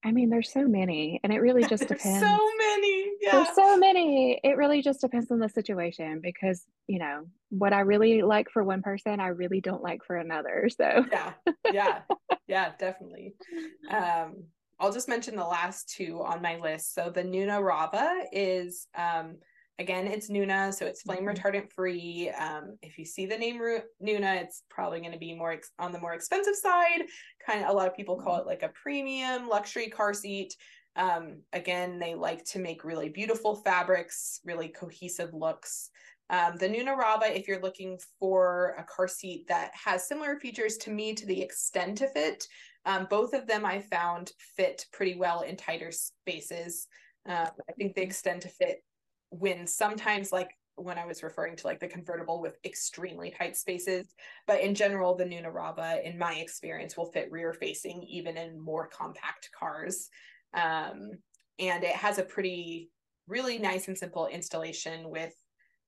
I 0.03 0.13
mean, 0.13 0.31
there's 0.31 0.51
so 0.51 0.67
many, 0.67 1.21
and 1.23 1.33
it 1.33 1.41
really 1.41 1.65
just 1.65 1.83
depends. 1.89 2.21
so 2.21 2.39
many, 2.59 3.11
yeah. 3.21 3.33
There's 3.33 3.55
so 3.55 3.77
many. 3.77 4.41
It 4.43 4.57
really 4.57 4.81
just 4.83 5.01
depends 5.01 5.31
on 5.31 5.39
the 5.39 5.49
situation 5.49 6.21
because 6.23 6.65
you 6.87 6.99
know 6.99 7.27
what 7.51 7.73
I 7.73 7.81
really 7.81 8.23
like 8.23 8.51
for 8.51 8.65
one 8.65 8.83
person, 8.83 9.21
I 9.21 9.29
really 9.29 9.61
don't 9.61 9.83
like 9.83 10.05
for 10.05 10.17
another. 10.17 10.69
So 10.75 11.05
yeah, 11.11 11.33
yeah, 11.73 12.01
yeah, 12.47 12.73
definitely. 12.79 13.35
Um, 13.91 14.45
I'll 14.79 14.93
just 14.93 15.09
mention 15.09 15.35
the 15.35 15.45
last 15.45 15.91
two 15.91 16.23
on 16.23 16.41
my 16.41 16.57
list. 16.57 16.95
So 16.95 17.11
the 17.11 17.23
Nuna 17.23 17.61
Rava 17.63 18.25
is 18.33 18.87
um 18.97 19.37
Again, 19.81 20.07
it's 20.07 20.29
Nuna, 20.29 20.75
so 20.75 20.85
it's 20.85 21.01
flame 21.01 21.21
mm-hmm. 21.21 21.29
retardant 21.29 21.73
free. 21.73 22.31
Um, 22.39 22.77
if 22.83 22.99
you 22.99 23.07
see 23.07 23.25
the 23.25 23.39
name 23.39 23.59
Ru- 23.59 23.81
Nuna, 24.05 24.43
it's 24.43 24.63
probably 24.69 25.01
going 25.01 25.13
to 25.13 25.19
be 25.19 25.35
more 25.35 25.53
ex- 25.53 25.73
on 25.79 25.91
the 25.91 25.99
more 25.99 26.13
expensive 26.13 26.55
side. 26.55 27.05
Kind 27.47 27.65
of, 27.65 27.71
a 27.71 27.73
lot 27.73 27.89
of 27.89 27.97
people 27.97 28.21
call 28.21 28.35
mm-hmm. 28.35 28.43
it 28.43 28.47
like 28.47 28.63
a 28.63 28.75
premium 28.75 29.49
luxury 29.49 29.89
car 29.89 30.13
seat. 30.13 30.55
Um, 30.97 31.41
again, 31.55 31.99
they 31.99 32.15
like 32.15 32.45
to 32.47 32.59
make 32.59 32.85
really 32.85 33.09
beautiful 33.09 33.57
fabrics, 33.57 34.41
really 34.45 34.69
cohesive 34.69 35.33
looks. 35.33 35.89
Um, 36.29 36.59
the 36.59 36.69
Nuna 36.69 36.95
Rava, 36.95 37.35
if 37.35 37.49
you're 37.49 37.63
looking 37.63 37.99
for 38.19 38.77
a 38.79 38.85
car 38.85 39.09
seat 39.09 39.47
that 39.49 39.71
has 39.73 40.07
similar 40.07 40.39
features 40.39 40.77
to 40.79 40.91
me 40.91 41.15
to 41.15 41.25
the 41.25 41.41
extent 41.41 42.03
of 42.03 42.11
it, 42.17 42.47
um, 42.85 43.07
both 43.09 43.33
of 43.33 43.47
them 43.47 43.65
I 43.65 43.81
found 43.81 44.33
fit 44.59 44.85
pretty 44.93 45.17
well 45.17 45.41
in 45.41 45.57
tighter 45.57 45.91
spaces. 45.91 46.87
Uh, 47.27 47.47
I 47.69 47.73
think 47.79 47.95
they 47.95 48.03
mm-hmm. 48.03 48.11
extend 48.11 48.43
to 48.43 48.49
fit 48.49 48.83
when 49.31 49.67
sometimes 49.67 50.33
like 50.33 50.51
when 50.77 50.99
I 50.99 51.07
was 51.07 51.23
referring 51.23 51.57
to 51.57 51.67
like 51.67 51.81
the 51.81 51.89
convertible 51.89 52.41
with 52.41 52.59
extremely 52.65 53.31
tight 53.31 53.57
spaces, 53.57 54.07
but 54.47 54.61
in 54.61 54.75
general, 54.75 55.15
the 55.15 55.25
Nuna 55.25 55.53
Rava, 55.53 56.01
in 56.05 56.19
my 56.19 56.35
experience, 56.35 56.97
will 56.97 57.11
fit 57.13 57.31
rear 57.31 57.53
facing 57.53 58.03
even 58.05 58.37
in 58.37 58.61
more 58.61 58.89
compact 58.89 59.51
cars. 59.59 60.09
Um, 60.55 61.11
and 61.59 61.85
it 61.85 61.95
has 61.95 62.19
a 62.19 62.23
pretty, 62.23 62.91
really 63.29 63.59
nice 63.59 63.89
and 63.89 63.97
simple 63.97 64.27
installation 64.27 65.11
with 65.11 65.35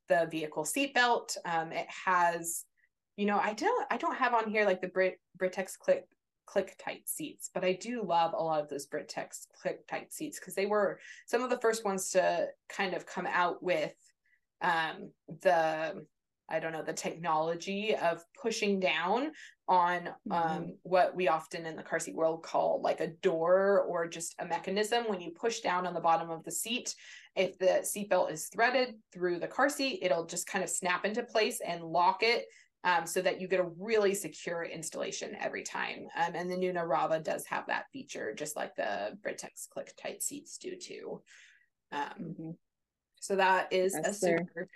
the 0.09 0.28
vehicle 0.30 0.64
seatbelt. 0.64 1.36
Um, 1.45 1.72
it 1.72 1.86
has, 2.05 2.64
you 3.16 3.24
know, 3.24 3.38
I 3.38 3.55
don't, 3.55 3.86
I 3.90 3.97
don't 3.97 4.16
have 4.16 4.34
on 4.34 4.51
here 4.51 4.66
like 4.66 4.80
the 4.82 4.88
Brit 4.88 5.18
Britax 5.38 5.78
click 5.78 6.05
click 6.47 6.76
tight 6.82 7.03
seats 7.07 7.51
but 7.53 7.64
i 7.64 7.72
do 7.72 8.03
love 8.03 8.32
a 8.34 8.43
lot 8.43 8.61
of 8.61 8.68
those 8.68 8.86
britax 8.86 9.47
click 9.61 9.86
tight 9.86 10.12
seats 10.12 10.38
because 10.38 10.55
they 10.55 10.66
were 10.66 10.99
some 11.26 11.43
of 11.43 11.51
the 11.51 11.59
first 11.59 11.84
ones 11.84 12.11
to 12.11 12.47
kind 12.68 12.95
of 12.95 13.07
come 13.07 13.26
out 13.26 13.62
with 13.62 13.95
um, 14.61 15.11
the 15.43 16.05
i 16.49 16.61
don't 16.61 16.72
know 16.72 16.82
the 16.82 16.93
technology 16.93 17.95
of 17.97 18.22
pushing 18.40 18.80
down 18.80 19.30
on 19.68 20.09
um, 20.30 20.43
mm-hmm. 20.43 20.70
what 20.82 21.14
we 21.14 21.28
often 21.28 21.64
in 21.64 21.76
the 21.76 21.82
car 21.82 21.99
seat 21.99 22.14
world 22.14 22.43
call 22.43 22.80
like 22.82 23.01
a 23.01 23.14
door 23.22 23.80
or 23.88 24.07
just 24.07 24.34
a 24.40 24.45
mechanism 24.45 25.05
when 25.07 25.20
you 25.20 25.30
push 25.30 25.61
down 25.61 25.86
on 25.86 25.95
the 25.95 26.01
bottom 26.01 26.30
of 26.30 26.45
the 26.45 26.51
seat 26.51 26.95
if 27.36 27.59
the 27.59 27.80
seatbelt 27.82 28.30
is 28.30 28.49
threaded 28.49 28.95
through 29.12 29.38
the 29.38 29.47
car 29.47 29.68
seat 29.68 30.01
it'll 30.03 30.26
just 30.26 30.47
kind 30.47 30.64
of 30.64 30.70
snap 30.70 31.05
into 31.05 31.22
place 31.22 31.61
and 31.66 31.82
lock 31.82 32.22
it 32.22 32.45
um, 32.85 33.07
so 33.07 33.22
that 33.22 33.41
you 33.41 33.49
get 33.49 33.61
a 33.61 33.70
really 33.78 34.14
secure 34.14 34.64
installation 34.64 35.37
every 35.41 35.62
time. 35.62 36.09
Um, 36.16 36.35
and 36.35 36.51
the 36.51 36.57
Nuna 36.57 36.87
Rava 36.87 37.20
does 37.20 37.47
have 37.47 37.66
that 37.66 37.87
feature, 37.93 38.35
just 38.35 38.57
like 38.57 38.74
the 38.74 39.16
Britax 39.24 39.68
Click 39.70 39.93
Tight 39.97 40.22
seats 40.22 40.59
do 40.59 40.76
too. 40.76 41.22
Um, 41.93 42.03
mm-hmm. 42.20 42.51
So 43.20 43.37
that 43.37 43.72
is 43.72 43.93
That's 43.93 44.09
a 44.09 44.14
super, 44.14 44.68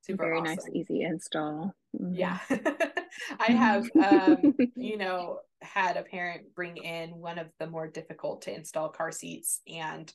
super 0.00 0.24
very 0.24 0.38
awesome. 0.38 0.54
nice, 0.54 0.68
easy 0.72 1.02
install. 1.02 1.74
Mm-hmm. 2.00 2.14
Yeah, 2.14 2.38
I 3.38 3.52
have, 3.52 3.84
um, 4.02 4.54
you 4.74 4.96
know, 4.96 5.40
had 5.60 5.98
a 5.98 6.02
parent 6.02 6.54
bring 6.54 6.78
in 6.78 7.10
one 7.10 7.38
of 7.38 7.48
the 7.58 7.66
more 7.66 7.86
difficult 7.86 8.42
to 8.42 8.54
install 8.54 8.88
car 8.88 9.12
seats, 9.12 9.60
and 9.66 10.10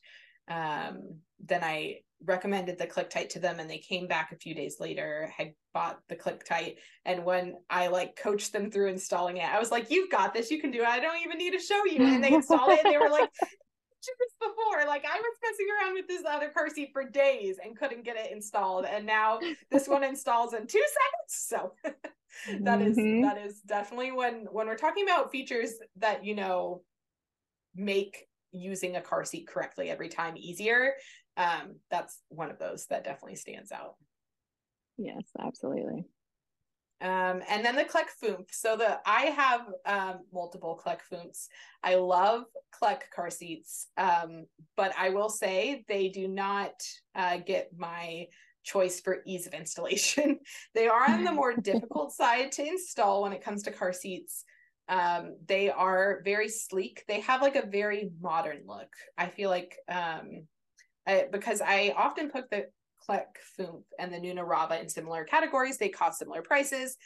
um, 0.50 1.16
then 1.46 1.64
I 1.64 2.00
recommended 2.26 2.78
the 2.78 2.86
click 2.86 3.08
tight 3.08 3.30
to 3.30 3.38
them 3.38 3.60
and 3.60 3.70
they 3.70 3.78
came 3.78 4.06
back 4.06 4.30
a 4.30 4.36
few 4.36 4.54
days 4.54 4.76
later 4.78 5.32
had 5.34 5.54
bought 5.72 6.00
the 6.10 6.14
click 6.14 6.44
tight 6.44 6.76
and 7.06 7.24
when 7.24 7.54
i 7.70 7.86
like 7.86 8.14
coached 8.14 8.52
them 8.52 8.70
through 8.70 8.88
installing 8.88 9.38
it 9.38 9.48
i 9.48 9.58
was 9.58 9.70
like 9.70 9.90
you've 9.90 10.10
got 10.10 10.32
this. 10.34 10.50
You 10.50 10.60
can 10.60 10.70
do 10.70 10.82
it. 10.82 10.86
I 10.86 11.00
don't 11.00 11.20
even 11.24 11.38
need 11.38 11.52
to 11.52 11.58
show 11.58 11.84
you. 11.84 12.02
And 12.02 12.22
they 12.22 12.32
installed 12.32 12.70
it 12.70 12.80
and 12.84 12.92
they 12.92 12.98
were 12.98 13.10
like 13.10 13.30
this 13.40 14.34
before. 14.40 14.86
Like 14.86 15.04
i 15.04 15.18
was 15.18 15.36
messing 15.42 15.66
around 15.70 15.94
with 15.94 16.08
this 16.08 16.22
other 16.28 16.48
car 16.48 16.68
seat 16.68 16.90
for 16.92 17.08
days 17.08 17.56
and 17.62 17.76
couldn't 17.76 18.04
get 18.04 18.16
it 18.16 18.32
installed. 18.32 18.86
And 18.86 19.06
now 19.06 19.38
this 19.70 19.88
one 19.88 20.04
installs 20.04 20.54
in 20.54 20.66
two 20.66 20.84
seconds. 20.84 21.28
So 21.28 21.72
that 22.64 22.80
is 22.80 22.96
mm-hmm. 22.96 23.22
that 23.22 23.38
is 23.38 23.60
definitely 23.60 24.12
when 24.12 24.46
when 24.50 24.66
we're 24.66 24.76
talking 24.76 25.04
about 25.04 25.32
features 25.32 25.74
that 25.96 26.24
you 26.24 26.34
know 26.34 26.82
make 27.74 28.26
using 28.52 28.96
a 28.96 29.00
car 29.00 29.24
seat 29.24 29.46
correctly 29.46 29.90
every 29.90 30.08
time 30.08 30.36
easier 30.36 30.94
um, 31.36 31.76
that's 31.90 32.20
one 32.28 32.50
of 32.50 32.58
those 32.58 32.86
that 32.86 33.04
definitely 33.04 33.36
stands 33.36 33.72
out. 33.72 33.94
Yes, 34.98 35.24
absolutely. 35.38 36.04
Um, 37.02 37.40
and 37.48 37.64
then 37.64 37.76
the 37.76 37.84
Clek 37.84 38.08
Foonf. 38.22 38.44
So 38.50 38.76
the 38.76 38.98
I 39.06 39.22
have 39.22 39.62
um, 39.86 40.18
multiple 40.32 40.78
Clek 40.84 40.98
Foonfs. 41.10 41.46
I 41.82 41.94
love 41.94 42.44
Clek 42.78 43.08
car 43.14 43.30
seats, 43.30 43.88
um, 43.96 44.44
but 44.76 44.92
I 44.98 45.08
will 45.08 45.30
say 45.30 45.84
they 45.88 46.08
do 46.08 46.28
not 46.28 46.72
uh, 47.14 47.38
get 47.38 47.70
my 47.74 48.26
choice 48.64 49.00
for 49.00 49.22
ease 49.26 49.46
of 49.46 49.54
installation. 49.54 50.40
they 50.74 50.88
are 50.88 51.10
on 51.10 51.24
the 51.24 51.32
more 51.32 51.54
difficult 51.54 52.12
side 52.12 52.52
to 52.52 52.66
install 52.66 53.22
when 53.22 53.32
it 53.32 53.42
comes 53.42 53.62
to 53.62 53.70
car 53.70 53.94
seats. 53.94 54.44
Um, 54.90 55.36
they 55.46 55.70
are 55.70 56.20
very 56.24 56.48
sleek. 56.48 57.04
They 57.06 57.20
have 57.20 57.40
like 57.40 57.56
a 57.56 57.66
very 57.66 58.10
modern 58.20 58.62
look. 58.66 58.92
I 59.16 59.28
feel 59.28 59.48
like 59.48 59.76
um, 59.88 60.46
I, 61.06 61.26
because 61.30 61.62
I 61.62 61.94
often 61.96 62.28
put 62.28 62.50
the 62.50 62.66
Clek 63.08 63.26
Foonf 63.58 63.84
and 63.98 64.12
the 64.12 64.18
Nuna 64.18 64.46
Rava 64.46 64.80
in 64.80 64.88
similar 64.88 65.24
categories. 65.24 65.78
They 65.78 65.88
cost 65.88 66.18
similar 66.18 66.42
prices. 66.42 66.96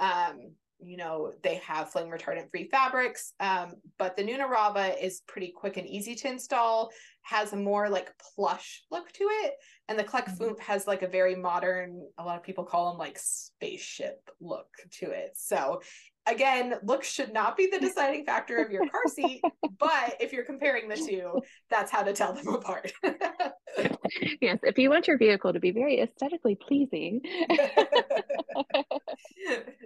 Um, 0.00 0.54
you 0.80 0.96
know, 0.96 1.32
they 1.42 1.56
have 1.56 1.90
flame 1.90 2.08
retardant 2.08 2.50
free 2.50 2.68
fabrics. 2.68 3.34
Um, 3.40 3.74
but 3.98 4.16
the 4.16 4.24
Nuna 4.24 4.48
Rava 4.48 5.02
is 5.02 5.22
pretty 5.26 5.52
quick 5.54 5.76
and 5.76 5.86
easy 5.86 6.14
to 6.16 6.28
install, 6.28 6.90
has 7.22 7.52
a 7.52 7.56
more 7.56 7.88
like 7.88 8.10
plush 8.34 8.82
look 8.90 9.10
to 9.12 9.24
it. 9.24 9.54
And 9.88 9.98
the 9.98 10.04
Clek 10.04 10.26
mm-hmm. 10.26 10.42
Foonf 10.42 10.58
has 10.60 10.86
like 10.86 11.02
a 11.02 11.08
very 11.08 11.36
modern, 11.36 12.02
a 12.18 12.24
lot 12.24 12.36
of 12.36 12.42
people 12.42 12.64
call 12.64 12.90
them 12.90 12.98
like 12.98 13.18
spaceship 13.18 14.18
look 14.40 14.68
to 15.00 15.10
it. 15.10 15.32
So 15.34 15.80
again, 16.26 16.74
looks 16.82 17.08
should 17.10 17.32
not 17.32 17.56
be 17.56 17.68
the 17.70 17.78
deciding 17.78 18.24
factor 18.24 18.56
of 18.58 18.70
your 18.70 18.88
car 18.88 19.02
seat, 19.06 19.42
but 19.78 20.16
if 20.20 20.32
you're 20.32 20.44
comparing 20.44 20.88
the 20.88 20.96
two, 20.96 21.40
that's 21.70 21.90
how 21.90 22.02
to 22.02 22.12
tell 22.12 22.32
them 22.32 22.48
apart. 22.48 22.92
yes, 24.40 24.58
if 24.62 24.78
you 24.78 24.90
want 24.90 25.06
your 25.06 25.18
vehicle 25.18 25.52
to 25.52 25.60
be 25.60 25.70
very 25.70 26.00
aesthetically 26.00 26.56
pleasing. 26.56 27.20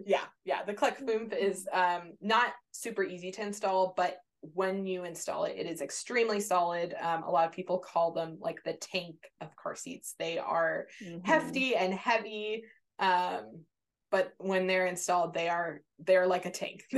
yeah, 0.04 0.24
yeah. 0.44 0.64
The 0.64 0.74
Clek 0.74 1.02
Foonf 1.02 1.36
is 1.36 1.66
um, 1.72 2.12
not 2.20 2.52
super 2.72 3.02
easy 3.02 3.30
to 3.32 3.42
install, 3.42 3.94
but 3.96 4.18
when 4.40 4.86
you 4.86 5.04
install 5.04 5.44
it, 5.44 5.56
it 5.58 5.66
is 5.66 5.80
extremely 5.80 6.40
solid. 6.40 6.94
Um, 7.00 7.24
a 7.24 7.30
lot 7.30 7.46
of 7.46 7.52
people 7.52 7.78
call 7.78 8.12
them 8.12 8.38
like 8.40 8.62
the 8.64 8.74
tank 8.74 9.16
of 9.40 9.56
car 9.56 9.74
seats. 9.74 10.14
They 10.18 10.38
are 10.38 10.86
mm-hmm. 11.02 11.26
hefty 11.26 11.74
and 11.74 11.92
heavy. 11.92 12.62
Um, 13.00 13.64
but 14.10 14.32
when 14.38 14.66
they're 14.66 14.86
installed, 14.86 15.34
they 15.34 15.48
are 15.48 15.82
they're 15.98 16.26
like 16.26 16.46
a 16.46 16.50
tank. 16.50 16.82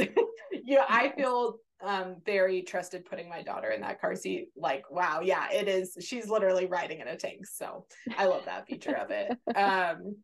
yeah, 0.53 0.85
I 0.89 1.13
feel 1.17 1.57
um 1.83 2.17
very 2.27 2.63
trusted 2.63 3.07
putting 3.07 3.29
my 3.29 3.43
daughter 3.43 3.71
in 3.71 3.81
that 3.81 4.01
car 4.01 4.15
seat. 4.15 4.49
Like, 4.57 4.91
wow, 4.91 5.21
yeah, 5.23 5.51
it 5.51 5.69
is. 5.69 5.97
She's 6.01 6.29
literally 6.29 6.67
riding 6.67 7.01
in 7.01 7.09
a 7.09 7.17
tank. 7.17 7.47
So 7.47 7.87
I 8.17 8.27
love 8.27 8.45
that 8.47 8.67
feature 8.67 8.97
of 8.97 9.11
it. 9.11 9.37
Um 9.57 10.17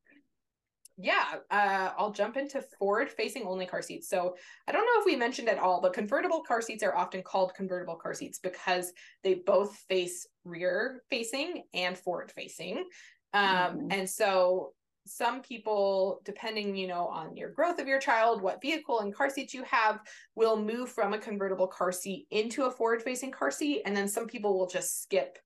yeah, 0.99 1.25
uh, 1.51 1.91
I'll 1.99 2.13
jump 2.13 2.39
into 2.39 2.63
forward 2.79 3.11
facing 3.11 3.45
only 3.45 3.67
car 3.67 3.83
seats. 3.83 4.09
So 4.09 4.35
I 4.67 4.73
don't 4.73 4.87
know 4.87 5.01
if 5.01 5.05
we 5.05 5.15
mentioned 5.15 5.49
at 5.49 5.59
all, 5.59 5.83
but 5.83 5.93
convertible 5.93 6.43
car 6.43 6.63
seats 6.63 6.83
are 6.83 6.97
often 6.97 7.23
called 7.23 7.53
convertible 7.55 7.97
car 7.97 8.15
seats 8.15 8.39
because 8.39 8.93
they 9.23 9.35
both 9.35 9.77
face 9.91 10.27
rear 10.45 11.03
facing 11.11 11.65
and 11.75 11.99
forward 11.99 12.33
facing. 12.33 12.87
Um, 13.35 13.45
mm-hmm. 13.45 13.87
And 13.91 14.09
so 14.09 14.73
some 15.07 15.41
people 15.41 16.21
depending 16.25 16.77
you 16.77 16.87
know 16.87 17.07
on 17.07 17.37
your 17.37 17.51
growth 17.51 17.79
of 17.79 17.87
your 17.87 18.01
child 18.01 18.43
what 18.43 18.61
vehicle 18.61 19.01
and 19.01 19.15
car 19.15 19.31
seats 19.31 19.55
you 19.55 19.63
have 19.63 20.01
will 20.35 20.61
move 20.61 20.91
from 20.91 21.13
a 21.13 21.19
convertible 21.19 21.67
car 21.67 21.93
seat 21.93 22.27
into 22.31 22.65
a 22.65 22.71
forward 22.71 23.03
facing 23.03 23.31
car 23.31 23.51
seat. 23.51 23.83
And 23.87 23.97
then 23.97 24.09
some 24.09 24.27
people 24.27 24.59
will 24.59 24.69
just 24.69 25.03
skip 25.03 25.39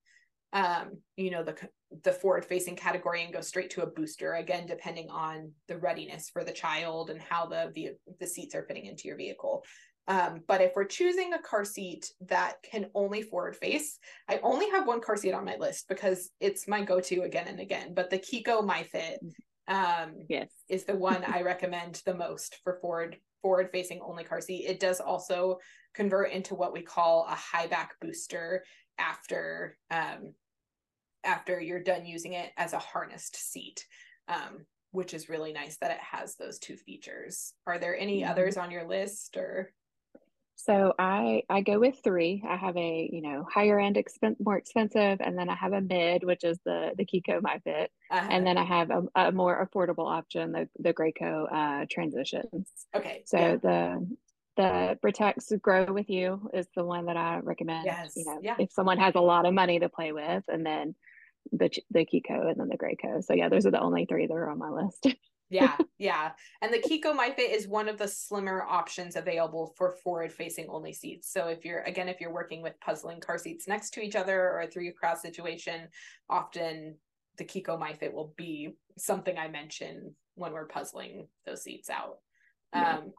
um 0.53 0.99
you 1.17 1.31
know 1.31 1.45
the 1.45 1.57
the 2.03 2.13
forward 2.13 2.45
facing 2.45 2.75
category 2.75 3.23
and 3.23 3.33
go 3.33 3.41
straight 3.41 3.71
to 3.71 3.83
a 3.83 3.87
booster 3.87 4.35
again 4.35 4.67
depending 4.67 5.09
on 5.09 5.53
the 5.69 5.79
readiness 5.79 6.29
for 6.29 6.43
the 6.43 6.53
child 6.53 7.11
and 7.11 7.21
how 7.21 7.47
the 7.47 7.71
the, 7.75 7.91
the 8.19 8.27
seats 8.27 8.55
are 8.55 8.65
fitting 8.65 8.87
into 8.87 9.07
your 9.07 9.17
vehicle. 9.17 9.63
Um, 10.09 10.41
but 10.49 10.61
if 10.61 10.73
we're 10.75 10.87
choosing 10.87 11.35
a 11.35 11.43
car 11.43 11.65
seat 11.65 12.11
that 12.27 12.57
can 12.69 12.87
only 12.97 13.23
forward 13.23 13.55
face, 13.55 13.97
I 14.29 14.41
only 14.43 14.69
have 14.71 14.89
one 14.89 15.01
car 15.01 15.17
seat 15.17 15.35
on 15.35 15.45
my 15.45 15.57
list 15.57 15.87
because 15.89 16.31
it's 16.41 16.67
my 16.67 16.83
go-to 16.83 17.23
again 17.23 17.47
and 17.47 17.61
again. 17.61 17.95
But 17.95 18.11
the 18.11 18.19
Chicco 18.19 18.67
MyFit 18.67 19.19
um, 19.71 20.15
yes. 20.29 20.51
is 20.69 20.85
the 20.85 20.97
one 20.97 21.25
I 21.25 21.43
recommend 21.43 22.03
the 22.05 22.15
most 22.15 22.59
for 22.63 22.79
forward 22.81 23.17
forward 23.41 23.71
facing 23.73 24.01
only 24.03 24.25
car 24.25 24.41
seat. 24.41 24.67
It 24.67 24.81
does 24.81 25.01
also 25.01 25.59
convert 25.95 26.33
into 26.33 26.55
what 26.55 26.75
we 26.75 26.83
call 26.83 27.27
a 27.27 27.35
high 27.35 27.69
back 27.69 27.95
booster 28.01 28.65
after 28.99 29.79
um, 29.91 30.35
after 31.25 31.61
you're 31.61 31.83
done 31.83 32.05
using 32.05 32.35
it 32.35 32.51
as 32.59 32.75
a 32.75 32.79
harnessed 32.79 33.37
seat. 33.37 33.87
Um, 34.29 34.67
which 34.93 35.15
is 35.15 35.29
really 35.29 35.53
nice 35.53 35.77
that 35.77 35.93
it 35.93 36.01
has 36.01 36.35
those 36.35 36.59
two 36.59 36.77
features. 36.77 37.53
Are 37.67 37.79
there 37.79 37.97
any 37.97 38.23
mm-hmm. 38.23 38.31
others 38.31 38.57
on 38.57 38.71
your 38.71 38.89
list 38.89 39.37
or 39.37 39.73
so 40.65 40.93
I 40.99 41.43
I 41.49 41.63
go 41.63 41.79
with 41.79 42.01
three. 42.05 42.43
I 42.47 42.57
have 42.57 42.77
a 42.77 43.09
you 43.11 43.23
know 43.23 43.47
higher 43.51 43.81
end 43.81 43.97
expense 43.97 44.37
more 44.45 44.57
expensive, 44.57 45.21
and 45.21 45.39
then 45.39 45.49
I 45.49 45.55
have 45.55 45.73
a 45.73 45.81
mid, 45.81 46.25
which 46.25 46.45
is 46.45 46.59
the 46.65 46.93
the 46.97 47.05
Chicco 47.05 47.41
MyFit, 47.41 47.89
uh-huh. 48.11 48.29
and 48.31 48.47
then 48.47 48.59
I 48.59 48.65
have 48.65 48.91
a, 48.91 49.03
a, 49.15 49.33
more 49.33 49.67
affordable 49.67 50.11
option, 50.11 50.53
the 50.53 50.69
the 50.79 50.93
Graco 50.93 51.47
uh, 51.51 51.87
Tranzitions. 51.91 52.69
Okay. 52.95 53.23
So 53.25 53.39
yeah. 53.39 53.57
the 53.57 54.17
the 54.57 54.99
Britax 55.03 55.61
Grow 55.61 55.93
with 55.93 56.11
You 56.11 56.51
is 56.53 56.67
the 56.77 56.85
one 56.85 57.07
that 57.07 57.17
I 57.17 57.39
recommend. 57.43 57.87
Yes. 57.87 58.13
You 58.17 58.27
know, 58.27 58.39
yeah. 58.43 58.57
if 58.59 58.71
someone 58.73 58.99
has 58.99 59.15
a 59.15 59.21
lot 59.21 59.47
of 59.47 59.55
money 59.55 59.79
to 59.79 59.89
play 59.89 60.13
with, 60.13 60.45
and 60.49 60.65
then 60.65 60.95
the 61.53 61.71
the 61.91 62.05
Chicco 62.05 62.49
and 62.49 62.61
then 62.61 62.69
the 62.69 62.77
Graco. 62.77 63.25
So 63.25 63.35
yeah, 63.35 63.49
those 63.49 63.67
are 63.67 63.71
the 63.71 63.81
only 63.81 64.05
three 64.05 64.27
that 64.27 64.35
are 64.35 64.51
on 64.51 64.59
my 64.59 64.71
list. 64.71 65.07
yeah, 65.51 65.77
yeah. 65.99 66.31
And 66.63 66.73
the 66.73 66.79
Chicco 66.79 67.13
MyFit 67.13 67.55
is 67.55 67.69
one 67.69 67.89
of 67.89 67.99
the 67.99 68.09
slimmer 68.09 68.63
options 68.63 69.17
available 69.17 69.75
for 69.77 69.93
forward 70.03 70.33
facing 70.33 70.69
only 70.69 70.93
seats. 70.93 71.33
So 71.33 71.49
if 71.49 71.65
you're 71.65 71.83
again, 71.83 72.09
if 72.09 72.21
you're 72.21 72.33
working 72.33 72.63
with 72.63 72.81
puzzling 72.81 73.21
car 73.21 73.37
seats 73.37 73.69
next 73.69 73.91
to 73.95 74.01
each 74.01 74.17
other 74.17 74.41
or 74.41 74.63
a 74.63 74.67
three 74.69 74.91
cross 74.93 75.21
situation, 75.21 75.89
often 76.29 76.97
the 77.37 77.45
Chicco 77.45 77.77
MyFit 77.77 78.13
will 78.13 78.33
be 78.37 78.77
something 78.97 79.37
I 79.37 79.49
mention 79.49 80.15
when 80.37 80.53
we're 80.53 80.67
puzzling 80.67 81.27
those 81.45 81.63
seats 81.63 81.91
out. 81.91 82.19
Yeah. 82.75 82.99
Um, 82.99 83.13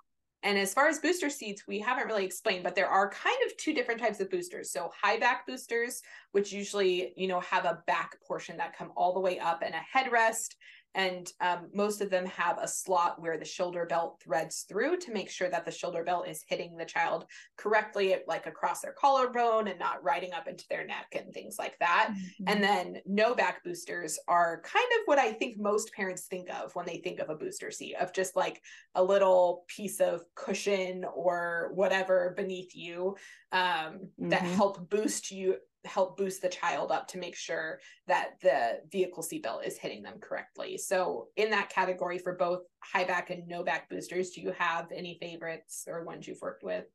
and 0.44 0.58
as 0.58 0.74
far 0.74 0.88
as 0.88 1.00
booster 1.00 1.30
seats, 1.30 1.68
we 1.68 1.80
haven't 1.80 2.08
really 2.08 2.26
explained, 2.26 2.64
but 2.64 2.74
there 2.74 2.88
are 2.88 3.12
kind 3.12 3.38
of 3.46 3.56
two 3.58 3.76
different 3.76 4.02
types 4.02 4.20
of 4.20 4.32
boosters. 4.32 4.72
So 4.72 4.90
high 5.00 5.20
back 5.20 5.46
boosters, 5.46 6.02
which 6.32 6.52
usually, 6.52 7.14
you 7.16 7.28
know, 7.28 7.40
have 7.42 7.66
a 7.66 7.84
back 7.86 8.18
portion 8.28 8.58
that 8.58 8.76
come 8.76 8.92
all 8.96 9.14
the 9.14 9.20
way 9.20 9.38
up 9.38 9.62
and 9.64 9.76
a 9.76 9.98
headrest 9.98 10.56
and 10.96 11.32
um, 11.40 11.70
most 11.74 12.02
of 12.02 12.10
them 12.10 12.26
have 12.26 12.58
a 12.60 12.68
slot 12.68 13.22
where 13.22 13.38
the 13.38 13.46
shoulder 13.46 13.86
belt 13.86 14.22
threads 14.24 14.66
through 14.68 14.98
to 14.98 15.14
make 15.14 15.30
sure 15.30 15.50
that 15.50 15.66
the 15.66 15.72
shoulder 15.72 16.04
belt 16.04 16.28
is 16.28 16.44
hitting 16.48 16.76
the 16.76 16.86
child 16.86 17.26
correctly 17.58 18.16
like 18.28 18.46
across 18.46 18.82
their 18.82 18.94
collarbone 18.94 19.68
and 19.68 19.80
not 19.80 20.04
riding 20.04 20.34
up 20.34 20.48
into 20.48 20.66
their 20.70 20.86
neck 20.86 21.08
and 21.14 21.34
things 21.34 21.56
like 21.58 21.78
that 21.80 22.10
mm-hmm. 22.12 22.44
and 22.48 22.64
then 22.64 22.98
no 23.06 23.34
back 23.34 23.64
boosters 23.64 24.20
are 24.28 24.62
kind 24.64 24.88
of 25.00 25.02
what 25.06 25.20
i 25.20 25.32
think 25.32 25.58
most 25.58 25.94
parents 25.94 26.24
think 26.24 26.50
of 26.50 26.74
when 26.76 26.86
they 26.86 26.98
think 26.98 27.20
of 27.20 27.30
a 27.30 27.36
booster 27.36 27.72
seat 27.72 27.96
of 27.96 28.14
just 28.14 28.36
like 28.36 28.62
a 28.96 29.04
little 29.04 29.64
piece 29.68 30.00
of 30.00 30.22
cushion 30.36 31.06
or 31.16 31.72
whatever 31.74 32.34
beneath 32.36 32.76
you 32.76 33.16
um, 33.52 33.62
mm-hmm. 33.62 34.30
that 34.30 34.42
help 34.42 34.90
boost 34.90 35.32
you 35.32 35.56
help 35.86 36.18
boost 36.18 36.42
the 36.42 36.50
child 36.50 36.92
up 36.92 37.08
to 37.10 37.18
make 37.18 37.36
sure 37.36 37.80
that 38.08 38.40
the 38.42 38.80
vehicle 38.92 39.24
seatbelt 39.24 39.66
is 39.66 39.78
hitting 39.78 40.04
them 40.04 40.20
correctly. 40.20 40.78
So, 40.78 41.28
in 41.36 41.50
that 41.52 41.70
category 41.70 42.18
for 42.18 42.36
both 42.36 42.62
high 42.80 43.04
back 43.04 43.30
and 43.30 43.48
no 43.48 43.64
back 43.64 43.90
boosters, 43.90 44.32
do 44.32 44.42
you 44.42 44.52
have 44.58 44.92
any 44.94 45.18
favorites 45.20 45.86
or 45.88 46.04
ones 46.04 46.28
you've 46.28 46.42
worked 46.42 46.64
with? 46.64 46.86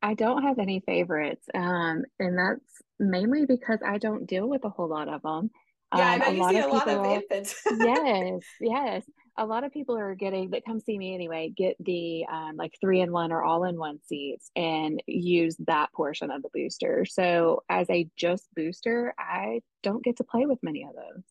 I 0.00 0.14
don't 0.14 0.42
have 0.42 0.58
any 0.58 0.80
favorites, 0.80 1.46
um, 1.54 2.04
and 2.18 2.38
that's 2.38 2.82
mainly 2.98 3.46
because 3.46 3.78
I 3.86 3.98
don't 3.98 4.26
deal 4.26 4.48
with 4.48 4.64
a 4.64 4.68
whole 4.68 4.88
lot 4.88 5.08
of 5.08 5.22
them. 5.22 5.50
Yeah, 5.94 6.14
um, 6.14 6.22
I 6.22 6.24
bet 6.24 6.36
you 6.36 6.48
see 6.48 6.58
a 6.58 6.66
lot 6.68 6.88
of 6.88 7.06
infants. 7.06 7.62
yes, 7.80 8.42
yes 8.60 9.04
a 9.38 9.46
lot 9.46 9.64
of 9.64 9.72
people 9.72 9.96
are 9.96 10.14
getting 10.14 10.50
that 10.50 10.64
come 10.64 10.78
see 10.78 10.98
me 10.98 11.14
anyway 11.14 11.52
get 11.56 11.76
the 11.80 12.24
um, 12.30 12.56
like 12.56 12.74
three 12.80 13.00
in 13.00 13.12
one 13.12 13.32
or 13.32 13.42
all 13.42 13.64
in 13.64 13.78
one 13.78 13.98
seats 14.04 14.50
and 14.56 15.02
use 15.06 15.56
that 15.66 15.92
portion 15.92 16.30
of 16.30 16.42
the 16.42 16.50
booster. 16.52 17.04
So 17.04 17.62
as 17.68 17.88
a 17.90 18.08
just 18.16 18.48
booster 18.54 19.14
i 19.18 19.60
don't 19.82 20.04
get 20.04 20.16
to 20.18 20.24
play 20.24 20.46
with 20.46 20.58
many 20.62 20.84
of 20.84 20.94
those. 20.94 21.24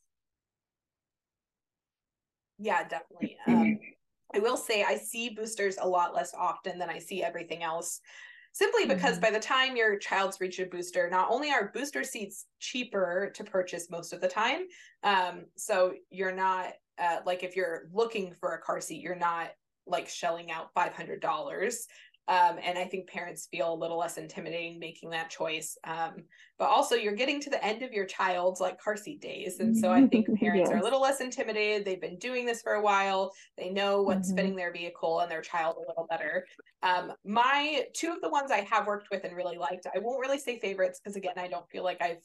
Yeah 2.57 2.87
definitely. 2.87 3.37
Um, 3.47 3.79
i 4.33 4.39
will 4.39 4.57
say 4.57 4.83
i 4.83 4.95
see 4.95 5.29
boosters 5.29 5.77
a 5.81 5.87
lot 5.87 6.15
less 6.15 6.33
often 6.37 6.79
than 6.79 6.89
i 6.89 6.99
see 6.99 7.23
everything 7.23 7.63
else 7.63 7.99
simply 8.53 8.85
because 8.85 9.13
mm-hmm. 9.13 9.21
by 9.21 9.31
the 9.31 9.39
time 9.39 9.75
your 9.75 9.97
child's 9.97 10.39
reached 10.39 10.59
a 10.59 10.65
booster 10.65 11.09
not 11.09 11.29
only 11.29 11.51
are 11.51 11.71
booster 11.73 12.03
seats 12.03 12.45
cheaper 12.59 13.31
to 13.35 13.43
purchase 13.43 13.89
most 13.89 14.13
of 14.13 14.21
the 14.21 14.27
time 14.27 14.61
um, 15.03 15.45
so 15.55 15.93
you're 16.09 16.35
not 16.35 16.73
uh, 16.99 17.17
like 17.25 17.43
if 17.43 17.55
you're 17.55 17.83
looking 17.93 18.33
for 18.39 18.53
a 18.53 18.61
car 18.61 18.81
seat, 18.81 19.01
you're 19.01 19.15
not 19.15 19.49
like 19.87 20.07
shelling 20.07 20.51
out 20.51 20.73
$500. 20.77 21.75
Um, 22.27 22.59
and 22.63 22.77
I 22.77 22.85
think 22.85 23.09
parents 23.09 23.47
feel 23.51 23.73
a 23.73 23.75
little 23.75 23.97
less 23.97 24.17
intimidating 24.17 24.79
making 24.79 25.09
that 25.09 25.29
choice. 25.29 25.75
Um, 25.83 26.23
but 26.59 26.69
also, 26.69 26.95
you're 26.95 27.15
getting 27.15 27.41
to 27.41 27.49
the 27.49 27.63
end 27.65 27.81
of 27.81 27.91
your 27.91 28.05
child's 28.05 28.61
like 28.61 28.79
car 28.79 28.95
seat 28.95 29.21
days, 29.21 29.59
and 29.59 29.75
so 29.75 29.91
I 29.91 30.05
think 30.07 30.27
parents 30.39 30.69
yes. 30.69 30.69
are 30.69 30.77
a 30.77 30.83
little 30.83 31.01
less 31.01 31.19
intimidated. 31.19 31.83
They've 31.83 31.99
been 31.99 32.19
doing 32.19 32.45
this 32.45 32.61
for 32.61 32.73
a 32.73 32.81
while. 32.81 33.33
They 33.57 33.69
know 33.69 34.03
what's 34.03 34.29
mm-hmm. 34.29 34.37
fitting 34.37 34.55
their 34.55 34.71
vehicle 34.71 35.19
and 35.19 35.31
their 35.31 35.41
child 35.41 35.77
a 35.77 35.89
little 35.89 36.05
better. 36.09 36.45
Um, 36.83 37.11
my 37.25 37.85
two 37.93 38.11
of 38.11 38.21
the 38.21 38.29
ones 38.29 38.51
I 38.51 38.65
have 38.69 38.85
worked 38.85 39.07
with 39.11 39.23
and 39.23 39.35
really 39.35 39.57
liked. 39.57 39.87
I 39.93 39.99
won't 39.99 40.21
really 40.21 40.39
say 40.39 40.59
favorites 40.59 41.01
because 41.03 41.17
again, 41.17 41.33
I 41.37 41.47
don't 41.47 41.69
feel 41.69 41.83
like 41.83 42.01
I've 42.01 42.23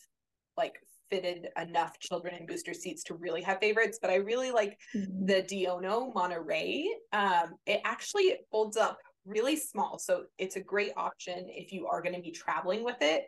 like 0.58 0.74
fitted 1.11 1.48
enough 1.61 1.98
children 1.98 2.34
in 2.34 2.46
booster 2.46 2.74
seats 2.74 3.02
to 3.04 3.14
really 3.14 3.42
have 3.42 3.59
favorites, 3.59 3.98
but 4.00 4.11
I 4.11 4.16
really 4.16 4.50
like 4.50 4.78
mm-hmm. 4.94 5.26
the 5.26 5.42
Diono 5.42 6.12
Monterey. 6.14 6.88
Um, 7.12 7.54
it 7.66 7.80
actually 7.84 8.36
folds 8.50 8.76
up 8.76 8.98
really 9.24 9.57
small, 9.57 9.98
so 9.98 10.24
it's 10.38 10.57
a 10.57 10.61
great 10.61 10.92
option 10.96 11.46
if 11.48 11.72
you 11.72 11.86
are 11.86 12.02
going 12.02 12.14
to 12.14 12.20
be 12.22 12.30
traveling 12.30 12.84
with 12.84 12.98
it. 13.00 13.24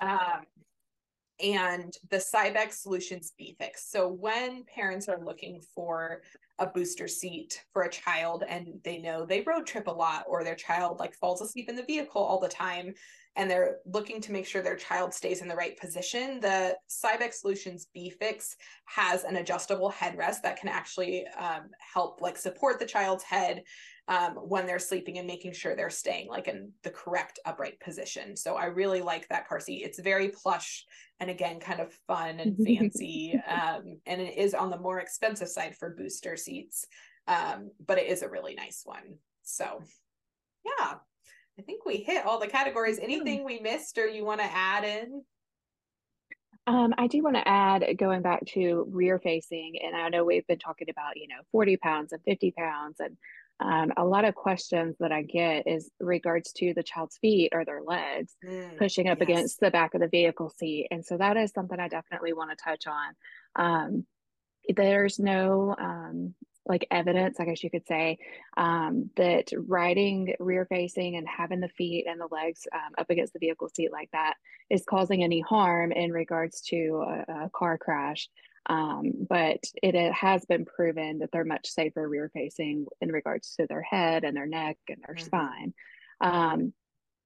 Um, 0.00 0.44
and 1.42 1.92
the 2.10 2.16
Cybex 2.16 2.74
Solutions 2.74 3.32
B-Fix. 3.36 3.90
So 3.90 4.08
when 4.08 4.64
parents 4.72 5.08
are 5.08 5.24
looking 5.24 5.60
for 5.74 6.22
a 6.60 6.66
booster 6.66 7.08
seat 7.08 7.64
for 7.72 7.82
a 7.82 7.90
child 7.90 8.44
and 8.48 8.68
they 8.84 8.98
know 8.98 9.26
they 9.26 9.40
road 9.40 9.66
trip 9.66 9.88
a 9.88 9.92
lot 9.92 10.24
or 10.28 10.44
their 10.44 10.54
child 10.54 11.00
like 11.00 11.14
falls 11.16 11.40
asleep 11.42 11.68
in 11.68 11.74
the 11.74 11.82
vehicle 11.82 12.22
all 12.22 12.38
the 12.38 12.48
time, 12.48 12.94
and 13.36 13.50
they're 13.50 13.78
looking 13.84 14.20
to 14.20 14.32
make 14.32 14.46
sure 14.46 14.62
their 14.62 14.76
child 14.76 15.12
stays 15.12 15.42
in 15.42 15.48
the 15.48 15.56
right 15.56 15.78
position, 15.78 16.40
the 16.40 16.76
Cybex 16.88 17.34
Solutions 17.34 17.88
B-Fix 17.92 18.56
has 18.86 19.24
an 19.24 19.36
adjustable 19.36 19.90
headrest 19.90 20.42
that 20.42 20.58
can 20.58 20.68
actually 20.68 21.26
um, 21.38 21.70
help 21.78 22.20
like 22.20 22.36
support 22.36 22.78
the 22.78 22.86
child's 22.86 23.24
head 23.24 23.64
um, 24.06 24.34
when 24.34 24.66
they're 24.66 24.78
sleeping 24.78 25.18
and 25.18 25.26
making 25.26 25.52
sure 25.52 25.74
they're 25.74 25.90
staying 25.90 26.28
like 26.28 26.46
in 26.46 26.70
the 26.82 26.90
correct 26.90 27.38
upright 27.44 27.80
position. 27.80 28.36
So 28.36 28.54
I 28.54 28.66
really 28.66 29.00
like 29.00 29.28
that 29.28 29.48
car 29.48 29.60
seat. 29.60 29.82
It's 29.84 29.98
very 29.98 30.28
plush 30.28 30.84
and 31.20 31.30
again, 31.30 31.58
kind 31.58 31.80
of 31.80 31.92
fun 32.06 32.38
and 32.38 32.56
fancy. 32.66 33.40
um, 33.48 33.98
and 34.06 34.20
it 34.20 34.36
is 34.36 34.54
on 34.54 34.70
the 34.70 34.78
more 34.78 35.00
expensive 35.00 35.48
side 35.48 35.74
for 35.76 35.96
booster 35.96 36.36
seats, 36.36 36.86
um, 37.26 37.70
but 37.84 37.98
it 37.98 38.08
is 38.08 38.22
a 38.22 38.28
really 38.28 38.54
nice 38.54 38.82
one. 38.84 39.16
So 39.42 39.82
yeah, 40.64 40.94
I 41.58 41.62
think 41.62 41.84
we 41.84 41.98
hit 41.98 42.26
all 42.26 42.40
the 42.40 42.46
categories. 42.46 42.98
Anything 42.98 43.44
we 43.44 43.60
missed 43.60 43.98
or 43.98 44.06
you 44.06 44.24
want 44.24 44.40
to 44.40 44.46
add 44.46 44.84
in? 44.84 45.22
Um, 46.66 46.94
I 46.96 47.06
do 47.06 47.22
want 47.22 47.36
to 47.36 47.46
add, 47.46 47.84
going 47.98 48.22
back 48.22 48.44
to 48.54 48.86
rear 48.90 49.18
facing, 49.18 49.74
and 49.84 49.94
I 49.94 50.08
know 50.08 50.24
we've 50.24 50.46
been 50.46 50.58
talking 50.58 50.88
about, 50.88 51.16
you 51.16 51.28
know, 51.28 51.42
40 51.52 51.76
pounds 51.76 52.12
and 52.12 52.22
50 52.22 52.54
pounds, 52.56 53.00
and 53.00 53.16
um, 53.60 53.92
a 53.96 54.04
lot 54.04 54.24
of 54.24 54.34
questions 54.34 54.96
that 54.98 55.12
I 55.12 55.22
get 55.22 55.66
is 55.66 55.90
regards 56.00 56.52
to 56.54 56.74
the 56.74 56.82
child's 56.82 57.18
feet 57.18 57.50
or 57.52 57.64
their 57.64 57.82
legs 57.82 58.34
mm, 58.44 58.76
pushing 58.78 59.08
up 59.08 59.18
yes. 59.20 59.28
against 59.28 59.60
the 59.60 59.70
back 59.70 59.94
of 59.94 60.00
the 60.00 60.08
vehicle 60.08 60.50
seat. 60.50 60.88
And 60.90 61.04
so 61.04 61.16
that 61.18 61.36
is 61.36 61.52
something 61.52 61.78
I 61.78 61.88
definitely 61.88 62.32
want 62.32 62.50
to 62.50 62.56
touch 62.56 62.86
on. 62.86 63.14
Um, 63.54 64.06
there's 64.74 65.18
no 65.18 65.76
um, 65.78 66.34
like 66.66 66.86
evidence, 66.90 67.38
I 67.38 67.44
guess 67.44 67.62
you 67.62 67.70
could 67.70 67.86
say, 67.86 68.18
um, 68.56 69.10
that 69.16 69.48
riding 69.56 70.34
rear 70.38 70.66
facing 70.66 71.16
and 71.16 71.26
having 71.28 71.60
the 71.60 71.68
feet 71.68 72.06
and 72.08 72.20
the 72.20 72.28
legs 72.30 72.66
um, 72.72 72.92
up 72.96 73.10
against 73.10 73.32
the 73.32 73.38
vehicle 73.38 73.68
seat 73.74 73.92
like 73.92 74.10
that 74.12 74.34
is 74.70 74.84
causing 74.88 75.22
any 75.22 75.40
harm 75.40 75.92
in 75.92 76.10
regards 76.10 76.62
to 76.62 77.04
a, 77.06 77.44
a 77.44 77.50
car 77.50 77.76
crash. 77.76 78.28
Um, 78.66 79.12
but 79.28 79.58
it, 79.82 79.94
it, 79.94 80.12
has 80.14 80.46
been 80.46 80.64
proven 80.64 81.18
that 81.18 81.30
they're 81.32 81.44
much 81.44 81.68
safer 81.68 82.08
rear 82.08 82.30
facing 82.32 82.86
in 83.02 83.12
regards 83.12 83.56
to 83.56 83.66
their 83.66 83.82
head 83.82 84.24
and 84.24 84.34
their 84.34 84.46
neck 84.46 84.78
and 84.88 85.02
their 85.06 85.16
mm-hmm. 85.16 85.26
spine. 85.26 85.74
Um, 86.22 86.72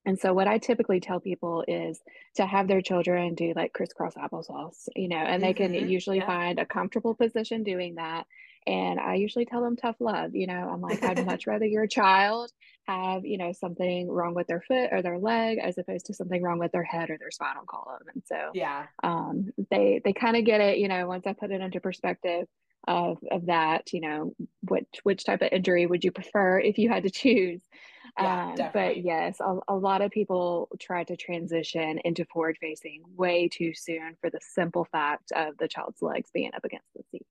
and 0.04 0.18
so, 0.18 0.32
what 0.32 0.48
I 0.48 0.58
typically 0.58 1.00
tell 1.00 1.20
people 1.20 1.64
is 1.68 2.00
to 2.36 2.46
have 2.46 2.66
their 2.66 2.80
children 2.80 3.34
do 3.34 3.52
like 3.54 3.72
crisscross 3.72 4.14
applesauce, 4.14 4.88
you 4.96 5.08
know, 5.08 5.16
and 5.16 5.42
they 5.42 5.52
can 5.52 5.72
mm-hmm. 5.72 5.88
usually 5.88 6.18
yeah. 6.18 6.26
find 6.26 6.58
a 6.58 6.66
comfortable 6.66 7.14
position 7.14 7.62
doing 7.62 7.96
that. 7.96 8.26
And 8.68 9.00
I 9.00 9.14
usually 9.14 9.46
tell 9.46 9.62
them 9.62 9.76
tough 9.76 9.96
love. 9.98 10.34
You 10.34 10.46
know, 10.46 10.68
I'm 10.70 10.82
like, 10.82 11.02
I'd 11.02 11.24
much 11.24 11.46
rather 11.46 11.64
your 11.64 11.86
child 11.86 12.52
have, 12.86 13.24
you 13.24 13.38
know, 13.38 13.52
something 13.52 14.10
wrong 14.10 14.34
with 14.34 14.46
their 14.46 14.60
foot 14.60 14.90
or 14.92 15.00
their 15.00 15.18
leg 15.18 15.58
as 15.58 15.78
opposed 15.78 16.06
to 16.06 16.14
something 16.14 16.42
wrong 16.42 16.58
with 16.58 16.70
their 16.72 16.84
head 16.84 17.08
or 17.08 17.16
their 17.16 17.30
spinal 17.30 17.64
column. 17.66 18.02
And 18.12 18.22
so, 18.26 18.50
yeah, 18.52 18.86
um, 19.02 19.50
they 19.70 20.02
they 20.04 20.12
kind 20.12 20.36
of 20.36 20.44
get 20.44 20.60
it. 20.60 20.76
You 20.78 20.88
know, 20.88 21.06
once 21.06 21.26
I 21.26 21.32
put 21.32 21.50
it 21.50 21.62
into 21.62 21.80
perspective 21.80 22.46
of 22.86 23.16
of 23.30 23.46
that, 23.46 23.90
you 23.94 24.02
know, 24.02 24.34
which 24.68 25.00
which 25.02 25.24
type 25.24 25.40
of 25.40 25.48
injury 25.50 25.86
would 25.86 26.04
you 26.04 26.12
prefer 26.12 26.60
if 26.60 26.76
you 26.76 26.90
had 26.90 27.04
to 27.04 27.10
choose? 27.10 27.62
Yeah, 28.20 28.52
um, 28.52 28.70
but 28.74 28.98
yes, 28.98 29.40
a, 29.40 29.58
a 29.68 29.76
lot 29.76 30.02
of 30.02 30.10
people 30.10 30.68
try 30.78 31.04
to 31.04 31.16
transition 31.16 32.00
into 32.04 32.26
forward 32.26 32.58
facing 32.60 33.02
way 33.16 33.48
too 33.48 33.72
soon 33.74 34.16
for 34.20 34.28
the 34.28 34.40
simple 34.42 34.86
fact 34.92 35.32
of 35.34 35.56
the 35.56 35.68
child's 35.68 36.02
legs 36.02 36.30
being 36.34 36.50
up 36.54 36.64
against 36.64 36.88
the 36.94 37.02
seat. 37.10 37.26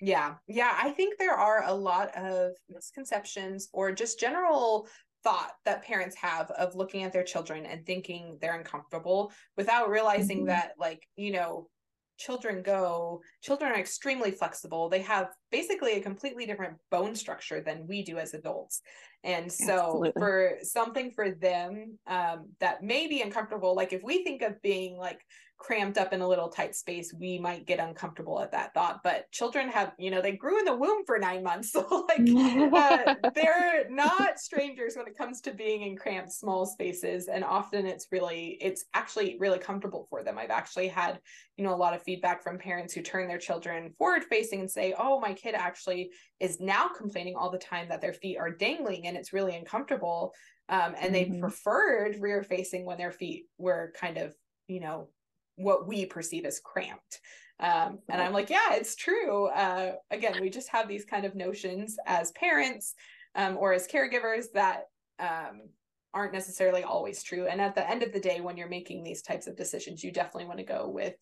Yeah. 0.00 0.34
Yeah. 0.46 0.72
I 0.80 0.90
think 0.90 1.18
there 1.18 1.34
are 1.34 1.64
a 1.64 1.74
lot 1.74 2.16
of 2.16 2.52
misconceptions 2.68 3.68
or 3.72 3.92
just 3.92 4.20
general 4.20 4.88
thought 5.22 5.52
that 5.64 5.84
parents 5.84 6.16
have 6.16 6.50
of 6.52 6.74
looking 6.74 7.02
at 7.02 7.12
their 7.12 7.24
children 7.24 7.64
and 7.64 7.86
thinking 7.86 8.38
they're 8.40 8.58
uncomfortable 8.58 9.32
without 9.56 9.88
realizing 9.88 10.38
mm-hmm. 10.38 10.48
that, 10.48 10.72
like, 10.78 11.06
you 11.16 11.32
know, 11.32 11.68
children 12.16 12.62
go 12.62 13.20
children 13.42 13.72
are 13.72 13.78
extremely 13.78 14.30
flexible 14.30 14.88
they 14.88 15.02
have 15.02 15.28
basically 15.50 15.94
a 15.94 16.00
completely 16.00 16.46
different 16.46 16.76
bone 16.90 17.14
structure 17.14 17.60
than 17.60 17.86
we 17.88 18.04
do 18.04 18.18
as 18.18 18.34
adults 18.34 18.82
and 19.24 19.50
so 19.50 19.74
Absolutely. 19.74 20.12
for 20.16 20.52
something 20.62 21.10
for 21.10 21.32
them 21.32 21.98
um, 22.06 22.50
that 22.60 22.82
may 22.82 23.08
be 23.08 23.20
uncomfortable 23.20 23.74
like 23.74 23.92
if 23.92 24.02
we 24.02 24.22
think 24.22 24.42
of 24.42 24.60
being 24.62 24.96
like 24.96 25.20
cramped 25.58 25.96
up 25.96 26.12
in 26.12 26.20
a 26.20 26.28
little 26.28 26.48
tight 26.48 26.74
space, 26.74 27.14
we 27.18 27.38
might 27.38 27.66
get 27.66 27.78
uncomfortable 27.78 28.40
at 28.40 28.52
that 28.52 28.74
thought. 28.74 29.00
But 29.02 29.30
children 29.30 29.68
have, 29.68 29.92
you 29.98 30.10
know, 30.10 30.20
they 30.20 30.32
grew 30.32 30.58
in 30.58 30.64
the 30.64 30.76
womb 30.76 31.04
for 31.06 31.18
nine 31.18 31.42
months. 31.42 31.74
So, 31.84 32.06
like, 32.08 32.20
uh, 32.72 33.30
they're 33.34 33.88
not 33.90 34.38
strangers 34.38 34.94
when 34.96 35.08
it 35.08 35.18
comes 35.18 35.40
to 35.40 35.52
being 35.52 35.82
in 35.82 35.96
cramped, 35.96 36.32
small 36.32 36.66
spaces. 36.66 37.26
And 37.26 37.42
often 37.42 37.84
it's 37.84 38.06
really, 38.12 38.58
it's 38.60 38.84
actually 38.94 39.36
really 39.40 39.58
comfortable 39.58 40.06
for 40.08 40.22
them. 40.22 40.38
I've 40.38 40.50
actually 40.50 40.86
had, 40.86 41.18
you 41.56 41.64
know, 41.64 41.74
a 41.74 41.76
lot 41.76 41.94
of 41.94 42.02
feedback 42.02 42.44
from 42.44 42.58
parents 42.58 42.94
who 42.94 43.02
turn 43.02 43.26
their 43.26 43.38
children 43.38 43.92
forward 43.98 44.22
facing 44.24 44.60
and 44.60 44.70
say, 44.70 44.94
oh, 44.96 45.18
my 45.18 45.32
kid 45.32 45.56
actually 45.56 46.10
is 46.38 46.60
now 46.60 46.88
complaining 46.88 47.34
all 47.34 47.50
the 47.50 47.58
time 47.58 47.88
that 47.88 48.00
their 48.00 48.14
feet 48.14 48.38
are 48.38 48.50
dangling 48.50 49.08
and 49.08 49.16
it's 49.16 49.32
really 49.32 49.56
uncomfortable. 49.56 50.32
Um, 50.68 50.94
and 51.00 51.14
mm-hmm. 51.14 51.32
they 51.32 51.40
preferred 51.40 52.16
rear 52.20 52.44
facing 52.44 52.84
when 52.84 52.98
their 52.98 53.12
feet 53.12 53.46
were 53.58 53.92
kind 53.98 54.16
of 54.16 54.34
you 54.68 54.80
know 54.80 55.08
what 55.56 55.86
we 55.86 56.06
perceive 56.06 56.44
as 56.44 56.60
cramped. 56.60 57.20
Um, 57.60 58.00
and 58.08 58.20
I'm 58.20 58.32
like, 58.32 58.50
yeah, 58.50 58.72
it's 58.72 58.96
true. 58.96 59.46
Uh, 59.46 59.92
again, 60.10 60.40
we 60.40 60.50
just 60.50 60.68
have 60.70 60.88
these 60.88 61.04
kind 61.04 61.24
of 61.24 61.34
notions 61.34 61.96
as 62.06 62.32
parents 62.32 62.94
um, 63.34 63.56
or 63.56 63.72
as 63.72 63.86
caregivers 63.86 64.46
that 64.54 64.84
um, 65.20 65.68
aren't 66.12 66.32
necessarily 66.32 66.82
always 66.82 67.22
true. 67.22 67.46
And 67.46 67.60
at 67.60 67.74
the 67.74 67.88
end 67.88 68.02
of 68.02 68.12
the 68.12 68.20
day, 68.20 68.40
when 68.40 68.56
you're 68.56 68.68
making 68.68 69.02
these 69.02 69.22
types 69.22 69.46
of 69.46 69.56
decisions, 69.56 70.02
you 70.02 70.12
definitely 70.12 70.46
want 70.46 70.58
to 70.58 70.64
go 70.64 70.88
with 70.88 71.14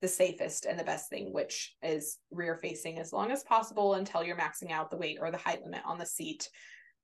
the 0.00 0.08
safest 0.08 0.66
and 0.66 0.78
the 0.78 0.84
best 0.84 1.08
thing, 1.08 1.32
which 1.32 1.74
is 1.82 2.18
rear 2.30 2.56
facing 2.56 2.98
as 2.98 3.12
long 3.12 3.30
as 3.30 3.42
possible 3.44 3.94
until 3.94 4.22
you're 4.22 4.36
maxing 4.36 4.70
out 4.70 4.90
the 4.90 4.96
weight 4.96 5.18
or 5.20 5.30
the 5.30 5.38
height 5.38 5.62
limit 5.62 5.80
on 5.84 5.98
the 5.98 6.06
seat. 6.06 6.48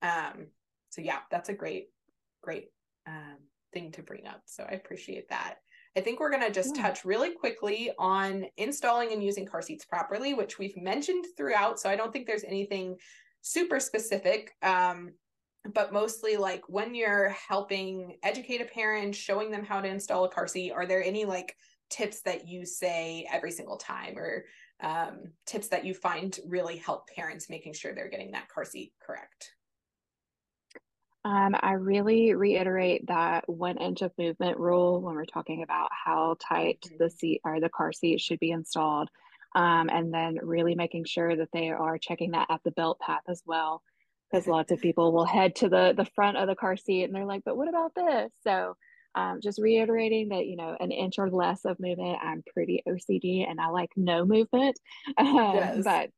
Um, 0.03 0.49
so 0.91 1.01
yeah, 1.01 1.19
that's 1.31 1.49
a 1.49 1.55
great, 1.55 1.87
great 2.43 2.69
um, 3.07 3.39
thing 3.73 3.93
to 3.93 4.03
bring 4.03 4.27
up. 4.27 4.43
So 4.47 4.65
I 4.69 4.73
appreciate 4.73 5.29
that. 5.31 5.57
I 5.97 6.01
think 6.01 6.21
we're 6.21 6.31
going 6.31 6.47
to 6.47 6.53
just 6.53 6.77
yeah. 6.77 6.83
touch 6.83 7.05
really 7.05 7.35
quickly 7.35 7.91
on 7.99 8.47
installing 8.57 9.13
and 9.13 9.23
using 9.23 9.45
car 9.45 9.61
seats 9.61 9.85
properly, 9.85 10.35
which 10.35 10.59
we've 10.59 10.77
mentioned 10.77 11.25
throughout. 11.37 11.81
So 11.81 11.91
I 11.91 11.97
don't 11.97 12.13
think 12.13 12.27
there's 12.27 12.45
anything 12.45 12.97
super 13.43 13.81
specific. 13.81 14.53
Um, 14.63 15.13
but 15.75 15.93
mostly 15.93 16.37
like 16.37 16.63
when 16.69 16.95
you're 16.95 17.31
helping 17.31 18.17
educate 18.23 18.61
a 18.61 18.65
parent, 18.65 19.15
showing 19.15 19.51
them 19.51 19.65
how 19.65 19.81
to 19.81 19.89
install 19.89 20.25
a 20.25 20.31
car 20.31 20.47
seat, 20.47 20.73
are 20.73 20.87
there 20.87 21.03
any 21.03 21.25
like 21.25 21.55
tips 21.91 22.23
that 22.23 22.49
you 22.49 22.65
say 22.65 23.27
every 23.31 23.51
single 23.51 23.77
time 23.77 24.17
or 24.17 24.45
um, 24.81 25.33
tips 25.45 25.69
that 25.69 25.85
you 25.85 25.93
find 25.93 26.39
really 26.47 26.77
help 26.77 27.09
parents 27.09 27.51
making 27.51 27.75
sure 27.75 27.95
they're 27.95 28.09
getting 28.09 28.31
that 28.31 28.49
car 28.49 28.65
seat 28.65 28.93
correct? 29.05 29.51
Um, 31.25 31.55
I 31.61 31.73
really 31.73 32.35
reiterate 32.35 33.07
that 33.09 33.47
one 33.47 33.77
inch 33.77 34.01
of 34.03 34.13
movement 34.19 34.59
rule 34.59 35.01
when 35.01 35.15
we're 35.15 35.27
talking 35.27 35.63
about 35.63 35.91
how 35.93 36.37
tight 36.41 36.81
mm-hmm. 36.87 36.97
the 36.99 37.11
seat 37.11 37.41
or 37.45 37.61
the 37.61 37.69
car 37.69 37.93
seat 37.93 38.21
should 38.21 38.41
be 38.41 38.51
installed. 38.51 39.11
Um, 39.55 39.91
and 39.91 40.15
then 40.15 40.39
really 40.43 40.75
making 40.75 41.05
sure 41.05 41.35
that 41.37 41.49
they 41.53 41.71
are 41.71 41.99
checking 41.99 42.31
that 42.31 42.47
at 42.51 42.61
the 42.65 42.71
belt 42.71 43.01
path 43.01 43.23
as 43.29 43.43
well. 43.45 43.83
Because 44.31 44.47
lots 44.47 44.73
of 44.73 44.81
people 44.81 45.13
will 45.13 45.25
head 45.25 45.57
to 45.57 45.69
the, 45.69 45.93
the 45.95 46.07
front 46.15 46.37
of 46.39 46.49
the 46.49 46.55
car 46.55 46.77
seat 46.77 47.05
and 47.05 47.15
they're 47.15 47.27
like, 47.27 47.43
but 47.45 47.57
what 47.57 47.69
about 47.69 47.95
this? 47.95 48.33
So 48.43 48.77
um, 49.15 49.41
just 49.43 49.61
reiterating 49.61 50.29
that, 50.29 50.47
you 50.47 50.57
know, 50.57 50.77
an 50.79 50.93
inch 50.93 51.19
or 51.19 51.31
less 51.31 51.65
of 51.65 51.81
movement, 51.81 52.19
I'm 52.23 52.43
pretty 52.55 52.83
OCD 52.89 53.49
and 53.49 53.61
I 53.61 53.69
like 53.69 53.91
no 53.97 54.25
movement. 54.25 54.79
Um, 55.19 55.55
yes. 55.55 55.85
But 55.85 56.11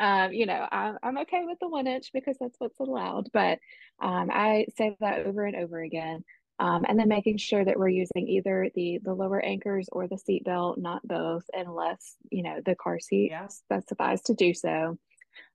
um, 0.00 0.32
you 0.32 0.46
know, 0.46 0.66
I'm, 0.72 0.96
I'm 1.02 1.18
okay 1.18 1.42
with 1.44 1.58
the 1.60 1.68
one 1.68 1.86
inch 1.86 2.10
because 2.12 2.36
that's 2.40 2.58
what's 2.58 2.80
allowed. 2.80 3.28
But 3.32 3.58
um, 4.00 4.30
I 4.32 4.66
say 4.76 4.96
that 5.00 5.26
over 5.26 5.44
and 5.44 5.56
over 5.56 5.80
again. 5.80 6.24
Um, 6.58 6.84
and 6.86 6.98
then 6.98 7.08
making 7.08 7.38
sure 7.38 7.64
that 7.64 7.78
we're 7.78 7.88
using 7.88 8.28
either 8.28 8.68
the 8.74 8.98
the 9.02 9.14
lower 9.14 9.40
anchors 9.40 9.88
or 9.92 10.06
the 10.06 10.18
seat 10.18 10.44
belt, 10.44 10.78
not 10.78 11.06
both, 11.06 11.44
unless 11.54 12.16
you 12.30 12.42
know 12.42 12.60
the 12.64 12.74
car 12.74 13.00
seat 13.00 13.30
yeah. 13.30 13.46
specifies 13.46 14.20
to 14.22 14.34
do 14.34 14.52
so. 14.52 14.98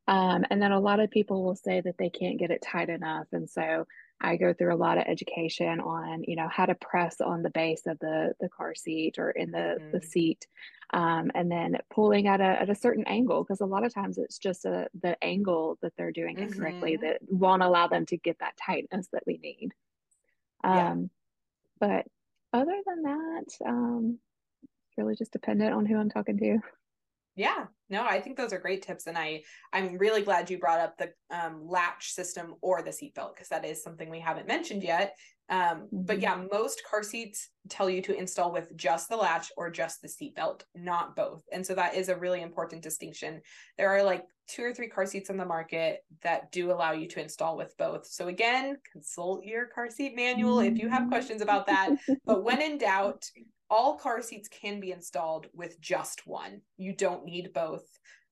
Um, 0.08 0.46
and 0.50 0.60
then 0.60 0.72
a 0.72 0.80
lot 0.80 1.00
of 1.00 1.12
people 1.12 1.44
will 1.44 1.56
say 1.56 1.82
that 1.82 1.98
they 2.00 2.10
can't 2.10 2.40
get 2.40 2.50
it 2.50 2.64
tight 2.64 2.90
enough, 2.90 3.28
and 3.34 3.48
so 3.48 3.86
I 4.22 4.38
go 4.38 4.54
through 4.54 4.74
a 4.74 4.78
lot 4.78 4.98
of 4.98 5.04
education 5.08 5.80
on, 5.80 6.24
you 6.24 6.36
know, 6.36 6.48
how 6.48 6.66
to 6.66 6.76
press 6.76 7.20
on 7.22 7.44
the 7.44 7.50
base 7.50 7.86
of 7.86 8.00
the 8.00 8.34
the 8.40 8.50
car 8.50 8.74
seat 8.76 9.20
or 9.20 9.32
in 9.32 9.52
the 9.52 9.78
mm-hmm. 9.80 9.92
the 9.92 10.02
seat, 10.02 10.48
um, 10.94 11.32
and 11.36 11.52
then 11.52 11.78
pulling 11.94 12.28
at 12.28 12.40
a 12.40 12.62
at 12.62 12.70
a 12.70 12.76
certain 12.76 13.06
angle 13.08 13.44
because 13.44 13.62
a 13.62 13.66
lot 13.66 13.86
of 13.86 13.94
times 13.94 14.18
it's 14.18 14.38
just 14.38 14.66
a 14.66 14.88
the 15.02 15.22
angle 15.24 15.78
that 15.82 15.94
they're 15.98 16.12
doing 16.12 16.38
mm-hmm. 16.38 16.46
incorrectly 16.46 16.98
that 16.98 17.20
won't 17.28 17.64
allow 17.64 17.88
them 17.88 18.06
to 18.08 18.18
get 18.18 18.40
that 18.40 18.58
tightness 18.58 19.08
that 19.12 19.24
we 19.28 19.38
need. 19.38 19.72
Um, 20.64 20.76
yeah. 20.76 20.96
But 21.80 22.06
other 22.54 22.82
than 22.86 23.02
that, 23.04 23.46
um, 23.66 24.20
really 24.98 25.16
just 25.16 25.34
dependent 25.34 25.74
on 25.74 25.86
who 25.86 25.98
I'm 25.98 26.10
talking 26.10 26.38
to. 26.38 26.60
Yeah, 27.36 27.66
no, 27.90 28.04
I 28.04 28.22
think 28.22 28.38
those 28.38 28.54
are 28.54 28.60
great 28.60 28.82
tips, 28.82 29.08
and 29.08 29.18
I 29.18 29.44
I'm 29.74 29.98
really 29.98 30.22
glad 30.22 30.50
you 30.50 30.58
brought 30.58 30.80
up 30.80 30.98
the 30.98 31.12
um, 31.30 31.68
latch 31.68 32.12
system 32.12 32.56
or 32.62 32.82
the 32.82 32.92
seatbelt 32.92 33.36
because 33.36 33.50
that 33.50 33.66
is 33.66 33.84
something 33.84 34.10
we 34.10 34.22
haven't 34.22 34.48
mentioned 34.48 34.84
yet. 34.84 35.16
Um, 35.50 35.60
mm-hmm. 35.60 36.06
But 36.06 36.22
yeah, 36.22 36.42
most 36.52 36.82
car 36.90 37.04
seats 37.04 37.50
tell 37.70 37.90
you 37.90 38.02
to 38.04 38.18
install 38.18 38.52
with 38.52 38.76
just 38.78 39.10
the 39.10 39.18
latch 39.18 39.52
or 39.58 39.70
just 39.70 40.02
the 40.02 40.08
seatbelt, 40.08 40.62
not 40.76 41.16
both, 41.16 41.44
and 41.52 41.66
so 41.66 41.76
that 41.76 41.96
is 41.96 42.08
a 42.08 42.16
really 42.16 42.42
important 42.42 42.82
distinction. 42.82 43.42
There 43.78 43.90
are 43.90 44.04
like 44.04 44.24
two 44.48 44.64
or 44.64 44.74
three 44.74 44.88
car 44.88 45.06
seats 45.06 45.30
on 45.30 45.38
the 45.38 45.46
market 45.46 46.00
that 46.22 46.52
do 46.52 46.72
allow 46.72 46.94
you 46.94 47.08
to 47.10 47.22
install 47.22 47.58
with 47.58 47.76
both. 47.78 48.08
So 48.08 48.28
again, 48.28 48.78
consult 48.92 49.44
your 49.44 49.66
car 49.68 49.90
seat 49.90 50.16
manual 50.16 50.60
if 50.60 50.78
you 50.78 50.88
have 50.88 51.10
questions 51.10 51.42
about 51.42 51.68
that. 51.68 51.96
but 52.26 52.44
when 52.44 52.62
in 52.62 52.78
doubt, 52.78 53.26
all 53.70 53.98
car 53.98 54.22
seats 54.22 54.48
can 54.48 54.80
be 54.80 54.92
installed 54.92 55.48
with 55.54 55.80
just 55.82 56.28
one. 56.28 56.62
You 56.78 56.94
don't 56.94 57.26
need 57.26 57.54
both 57.54 57.86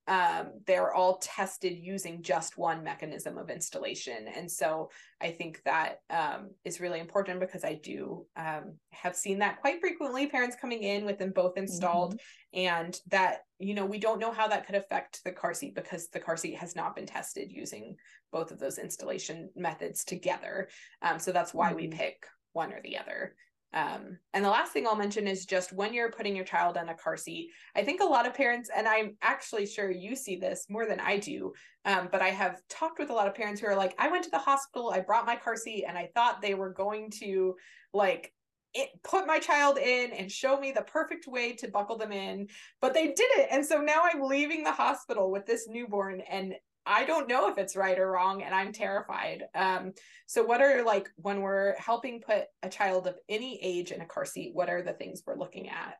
um, 0.08 0.60
they're 0.68 0.94
all 0.94 1.18
tested 1.18 1.78
using 1.78 2.24
just 2.24 2.58
one 2.58 2.84
mechanism 2.84 3.38
of 3.38 3.50
installation. 3.50 4.28
And 4.28 4.52
so 4.52 4.90
I 5.22 5.32
think 5.32 5.62
that 5.64 6.00
um, 6.10 6.50
is 6.66 6.82
really 6.82 7.00
important 7.00 7.40
because 7.40 7.64
I 7.64 7.76
do 7.76 8.26
um, 8.36 8.76
have 8.92 9.16
seen 9.16 9.40
that 9.40 9.62
quite 9.62 9.80
frequently 9.80 10.28
parents 10.28 10.58
coming 10.60 10.84
in 10.84 11.06
with 11.06 11.20
them 11.20 11.32
both 11.34 11.58
installed, 11.58 12.16
mm-hmm. 12.16 12.60
and 12.60 13.00
that, 13.08 13.40
you 13.60 13.74
know, 13.74 13.86
we 13.86 13.98
don't 13.98 14.20
know 14.20 14.34
how 14.34 14.48
that 14.50 14.66
could 14.66 14.76
affect 14.76 15.24
the 15.24 15.32
car 15.32 15.54
seat 15.54 15.74
because 15.74 16.10
the 16.10 16.20
car 16.20 16.36
seat 16.36 16.58
has 16.58 16.76
not 16.76 16.96
been 16.96 17.06
tested 17.06 17.50
using 17.50 17.96
both 18.32 18.52
of 18.52 18.60
those 18.60 18.80
installation 18.80 19.50
methods 19.56 20.04
together. 20.04 20.68
Um, 21.02 21.18
so 21.18 21.32
that's 21.32 21.54
why 21.54 21.68
mm-hmm. 21.68 21.78
we 21.78 21.88
pick 21.88 22.26
one 22.52 22.74
or 22.74 22.82
the 22.84 22.98
other. 22.98 23.36
Um, 23.74 24.20
and 24.34 24.46
the 24.46 24.50
last 24.50 24.72
thing 24.72 24.86
I'll 24.86 24.96
mention 24.96 25.28
is 25.28 25.46
just 25.46 25.74
when 25.74 25.94
you're 25.94 26.12
putting 26.12 26.36
your 26.36 26.46
child 26.46 26.78
in 26.78 26.90
a 26.90 26.96
car 26.96 27.18
seat, 27.18 27.50
I 27.76 27.84
think 27.84 28.02
a 28.02 28.06
lot 28.06 28.28
of 28.28 28.34
parents, 28.34 28.70
and 28.76 28.88
I'm 28.88 29.18
actually 29.22 29.66
sure 29.66 29.90
you 29.90 30.16
see 30.16 30.36
this 30.36 30.68
more 30.70 30.86
than 30.86 31.00
I 31.00 31.18
do, 31.18 31.54
um, 31.86 32.10
but 32.12 32.22
I 32.22 32.30
have 32.30 32.62
talked 32.70 33.00
with 33.00 33.10
a 33.10 33.14
lot 33.14 33.28
of 33.28 33.34
parents 33.34 33.60
who 33.60 33.68
are 33.68 33.76
like, 33.76 33.96
I 33.98 34.10
went 34.10 34.24
to 34.26 34.30
the 34.30 34.38
hospital, 34.38 34.92
I 34.92 35.00
brought 35.00 35.26
my 35.26 35.36
car 35.36 35.56
seat, 35.56 35.86
and 35.88 35.98
I 35.98 36.10
thought 36.14 36.42
they 36.42 36.54
were 36.54 36.72
going 36.72 37.10
to 37.22 37.56
like 37.94 38.32
it, 38.74 38.90
put 39.04 39.28
my 39.28 39.40
child 39.40 39.78
in 39.78 40.12
and 40.12 40.32
show 40.32 40.60
me 40.60 40.72
the 40.72 40.82
perfect 40.82 41.28
way 41.28 41.54
to 41.54 41.68
buckle 41.68 41.98
them 41.98 42.12
in, 42.12 42.48
but 42.82 42.94
they 42.94 43.14
didn't. 43.14 43.48
And 43.52 43.66
so 43.66 43.82
now 43.82 44.04
I'm 44.04 44.22
leaving 44.22 44.64
the 44.64 44.72
hospital 44.72 45.32
with 45.32 45.46
this 45.46 45.68
newborn 45.68 46.22
and 46.22 46.56
I 46.86 47.06
don't 47.06 47.30
know 47.30 47.50
if 47.50 47.58
it's 47.58 47.76
right 47.76 47.98
or 47.98 48.12
wrong, 48.12 48.42
and 48.42 48.54
I'm 48.54 48.74
terrified. 48.74 49.44
Um, 49.56 49.94
so, 50.26 50.44
what 50.44 50.62
are 50.62 50.84
like 50.84 51.10
when 51.16 51.42
we're 51.42 51.76
helping 51.78 52.22
put 52.22 52.46
a 52.62 52.70
child 52.70 53.08
of 53.08 53.18
any 53.30 53.60
age 53.62 53.92
in 53.92 54.02
a 54.02 54.06
car 54.06 54.26
seat? 54.26 54.52
What 54.54 54.70
are 54.70 54.82
the 54.82 54.94
things 54.94 55.24
we're 55.26 55.38
looking 55.38 55.70
at? 55.70 55.98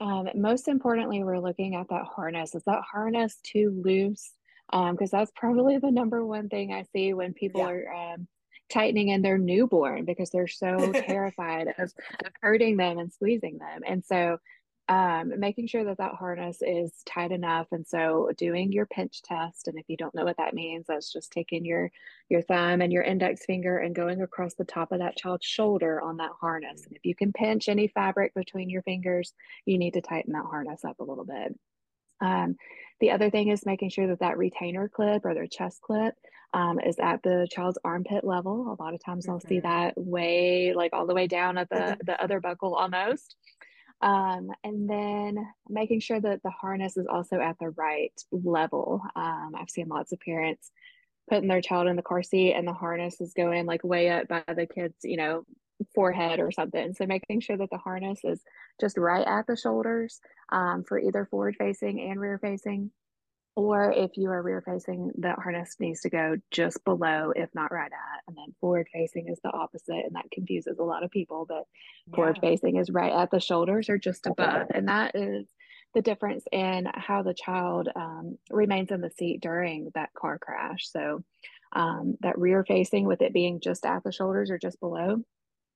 Um, 0.00 0.28
most 0.34 0.66
importantly, 0.66 1.22
we're 1.22 1.38
looking 1.38 1.76
at 1.76 1.88
that 1.90 2.04
harness. 2.04 2.54
Is 2.54 2.64
that 2.64 2.82
harness 2.90 3.38
too 3.44 3.80
loose? 3.84 4.32
Because 4.70 5.12
um, 5.12 5.18
that's 5.18 5.32
probably 5.36 5.78
the 5.78 5.90
number 5.90 6.24
one 6.24 6.48
thing 6.48 6.72
I 6.72 6.84
see 6.92 7.12
when 7.12 7.34
people 7.34 7.60
yeah. 7.60 7.68
are 7.68 8.14
um, 8.14 8.26
tightening 8.72 9.08
in 9.08 9.22
their 9.22 9.38
newborn 9.38 10.04
because 10.04 10.30
they're 10.30 10.48
so 10.48 10.92
terrified 11.06 11.68
of, 11.78 11.92
of 12.24 12.32
hurting 12.40 12.76
them 12.76 12.98
and 12.98 13.12
squeezing 13.12 13.58
them. 13.58 13.82
And 13.86 14.04
so 14.04 14.38
um, 14.92 15.32
making 15.40 15.66
sure 15.66 15.84
that 15.84 15.96
that 15.96 16.16
harness 16.16 16.58
is 16.60 16.92
tight 17.06 17.32
enough 17.32 17.66
and 17.72 17.86
so 17.86 18.30
doing 18.36 18.70
your 18.70 18.84
pinch 18.84 19.22
test 19.22 19.66
and 19.66 19.78
if 19.78 19.86
you 19.88 19.96
don't 19.96 20.14
know 20.14 20.24
what 20.24 20.36
that 20.36 20.52
means 20.52 20.84
that's 20.86 21.10
just 21.10 21.32
taking 21.32 21.64
your 21.64 21.90
your 22.28 22.42
thumb 22.42 22.82
and 22.82 22.92
your 22.92 23.02
index 23.02 23.46
finger 23.46 23.78
and 23.78 23.94
going 23.94 24.20
across 24.20 24.52
the 24.54 24.66
top 24.66 24.92
of 24.92 24.98
that 24.98 25.16
child's 25.16 25.46
shoulder 25.46 26.02
on 26.02 26.18
that 26.18 26.32
harness 26.38 26.84
and 26.84 26.94
if 26.94 27.06
you 27.06 27.14
can 27.14 27.32
pinch 27.32 27.70
any 27.70 27.88
fabric 27.88 28.34
between 28.34 28.68
your 28.68 28.82
fingers 28.82 29.32
you 29.64 29.78
need 29.78 29.94
to 29.94 30.02
tighten 30.02 30.34
that 30.34 30.44
harness 30.44 30.84
up 30.84 31.00
a 31.00 31.04
little 31.04 31.24
bit 31.24 31.58
um, 32.20 32.56
the 33.00 33.12
other 33.12 33.30
thing 33.30 33.48
is 33.48 33.64
making 33.64 33.88
sure 33.88 34.08
that 34.08 34.20
that 34.20 34.36
retainer 34.36 34.90
clip 34.90 35.24
or 35.24 35.32
their 35.32 35.46
chest 35.46 35.80
clip 35.80 36.14
um, 36.52 36.78
is 36.80 36.98
at 37.00 37.22
the 37.22 37.48
child's 37.50 37.78
armpit 37.82 38.24
level. 38.24 38.76
A 38.78 38.82
lot 38.82 38.94
of 38.94 39.02
times 39.02 39.24
mm-hmm. 39.24 39.32
I'll 39.32 39.40
see 39.40 39.56
mm-hmm. 39.56 39.68
that 39.68 39.94
way, 39.96 40.74
like 40.76 40.92
all 40.92 41.06
the 41.06 41.14
way 41.14 41.26
down 41.26 41.56
at 41.56 41.70
the, 41.70 41.96
the 42.04 42.22
other 42.22 42.40
buckle 42.40 42.74
almost. 42.74 43.36
Um, 44.02 44.50
and 44.64 44.90
then 44.90 45.46
making 45.68 46.00
sure 46.00 46.20
that 46.20 46.42
the 46.42 46.50
harness 46.50 46.96
is 46.96 47.06
also 47.06 47.40
at 47.40 47.56
the 47.60 47.70
right 47.70 48.12
level. 48.32 49.00
Um, 49.14 49.52
I've 49.56 49.70
seen 49.70 49.88
lots 49.88 50.12
of 50.12 50.20
parents 50.20 50.70
putting 51.30 51.48
their 51.48 51.60
child 51.60 51.86
in 51.86 51.96
the 51.96 52.02
car 52.02 52.22
seat 52.22 52.54
and 52.54 52.66
the 52.66 52.72
harness 52.72 53.20
is 53.20 53.32
going 53.32 53.64
like 53.64 53.84
way 53.84 54.10
up 54.10 54.26
by 54.26 54.42
the 54.48 54.66
kid's, 54.66 54.96
you 55.04 55.16
know, 55.16 55.44
forehead 55.94 56.40
or 56.40 56.50
something. 56.50 56.94
So 56.94 57.06
making 57.06 57.40
sure 57.40 57.56
that 57.56 57.70
the 57.70 57.78
harness 57.78 58.20
is 58.24 58.40
just 58.80 58.98
right 58.98 59.26
at 59.26 59.46
the 59.46 59.56
shoulders 59.56 60.20
um, 60.50 60.84
for 60.86 60.98
either 60.98 61.26
forward 61.26 61.56
facing 61.56 62.00
and 62.00 62.20
rear 62.20 62.38
facing 62.38 62.90
or 63.54 63.92
if 63.92 64.12
you 64.16 64.30
are 64.30 64.42
rear 64.42 64.62
facing, 64.62 65.10
the 65.18 65.32
harness 65.32 65.76
needs 65.78 66.00
to 66.00 66.10
go 66.10 66.36
just 66.50 66.82
below, 66.84 67.32
if 67.36 67.50
not 67.54 67.70
right 67.70 67.90
at. 67.92 68.22
And 68.26 68.36
then 68.36 68.54
forward 68.60 68.88
facing 68.92 69.28
is 69.28 69.38
the 69.44 69.52
opposite, 69.52 70.04
and 70.06 70.14
that 70.14 70.30
confuses 70.32 70.78
a 70.78 70.84
lot 70.84 71.04
of 71.04 71.10
people. 71.10 71.44
But 71.46 71.64
yeah. 72.06 72.16
forward 72.16 72.38
facing 72.40 72.76
is 72.76 72.90
right 72.90 73.12
at 73.12 73.30
the 73.30 73.40
shoulders 73.40 73.90
or 73.90 73.98
just 73.98 74.26
above. 74.26 74.68
And 74.74 74.88
that 74.88 75.14
is 75.14 75.46
the 75.94 76.00
difference 76.00 76.44
in 76.50 76.88
how 76.94 77.22
the 77.22 77.34
child 77.34 77.90
um, 77.94 78.38
remains 78.50 78.90
in 78.90 79.02
the 79.02 79.10
seat 79.10 79.42
during 79.42 79.90
that 79.94 80.14
car 80.14 80.38
crash. 80.38 80.88
So, 80.88 81.22
um, 81.74 82.16
that 82.20 82.38
rear 82.38 82.64
facing, 82.66 83.06
with 83.06 83.20
it 83.20 83.34
being 83.34 83.60
just 83.60 83.84
at 83.84 84.02
the 84.02 84.12
shoulders 84.12 84.50
or 84.50 84.58
just 84.58 84.80
below, 84.80 85.22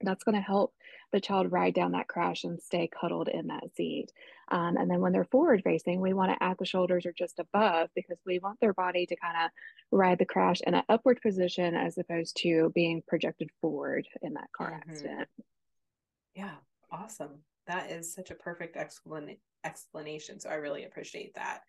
that's 0.01 0.24
going 0.24 0.34
to 0.34 0.40
help 0.40 0.74
the 1.12 1.20
child 1.20 1.53
ride 1.53 1.74
down 1.74 1.92
that 1.92 2.09
crash 2.09 2.44
and 2.44 2.61
stay 2.61 2.88
cuddled 2.88 3.28
in 3.28 3.47
that 3.47 3.64
seat. 3.74 4.12
Um, 4.51 4.76
and 4.76 4.90
then 4.90 5.01
when 5.01 5.12
they're 5.12 5.24
forward 5.24 5.62
facing, 5.64 6.01
we 6.01 6.12
want 6.12 6.32
it 6.32 6.38
at 6.40 6.59
the 6.59 6.66
shoulders 6.66 7.07
or 7.07 7.12
just 7.12 7.38
above 7.38 7.88
because 7.94 8.18
we 8.26 8.38
want 8.38 8.61
their 8.61 8.74
body 8.74 9.07
to 9.07 9.16
kind 9.16 9.36
of 9.44 9.51
ride 9.90 10.18
the 10.18 10.24
crash 10.24 10.61
in 10.66 10.74
an 10.74 10.82
upward 10.88 11.20
position 11.22 11.74
as 11.74 11.99
opposed 11.99 12.36
to 12.42 12.70
being 12.74 13.03
projected 13.07 13.51
forward 13.61 14.07
in 14.22 14.34
that 14.34 14.53
car 14.57 14.70
mm-hmm. 14.70 14.90
accident. 14.90 15.28
Yeah, 16.34 16.55
awesome. 16.92 17.38
That 17.66 17.90
is 17.90 18.12
such 18.12 18.30
a 18.30 18.34
perfect 18.34 18.76
explan- 18.76 19.38
explanation. 19.64 20.38
So 20.38 20.51
I 20.51 20.55
really 20.55 20.84
appreciate 20.84 21.34
that. 21.34 21.62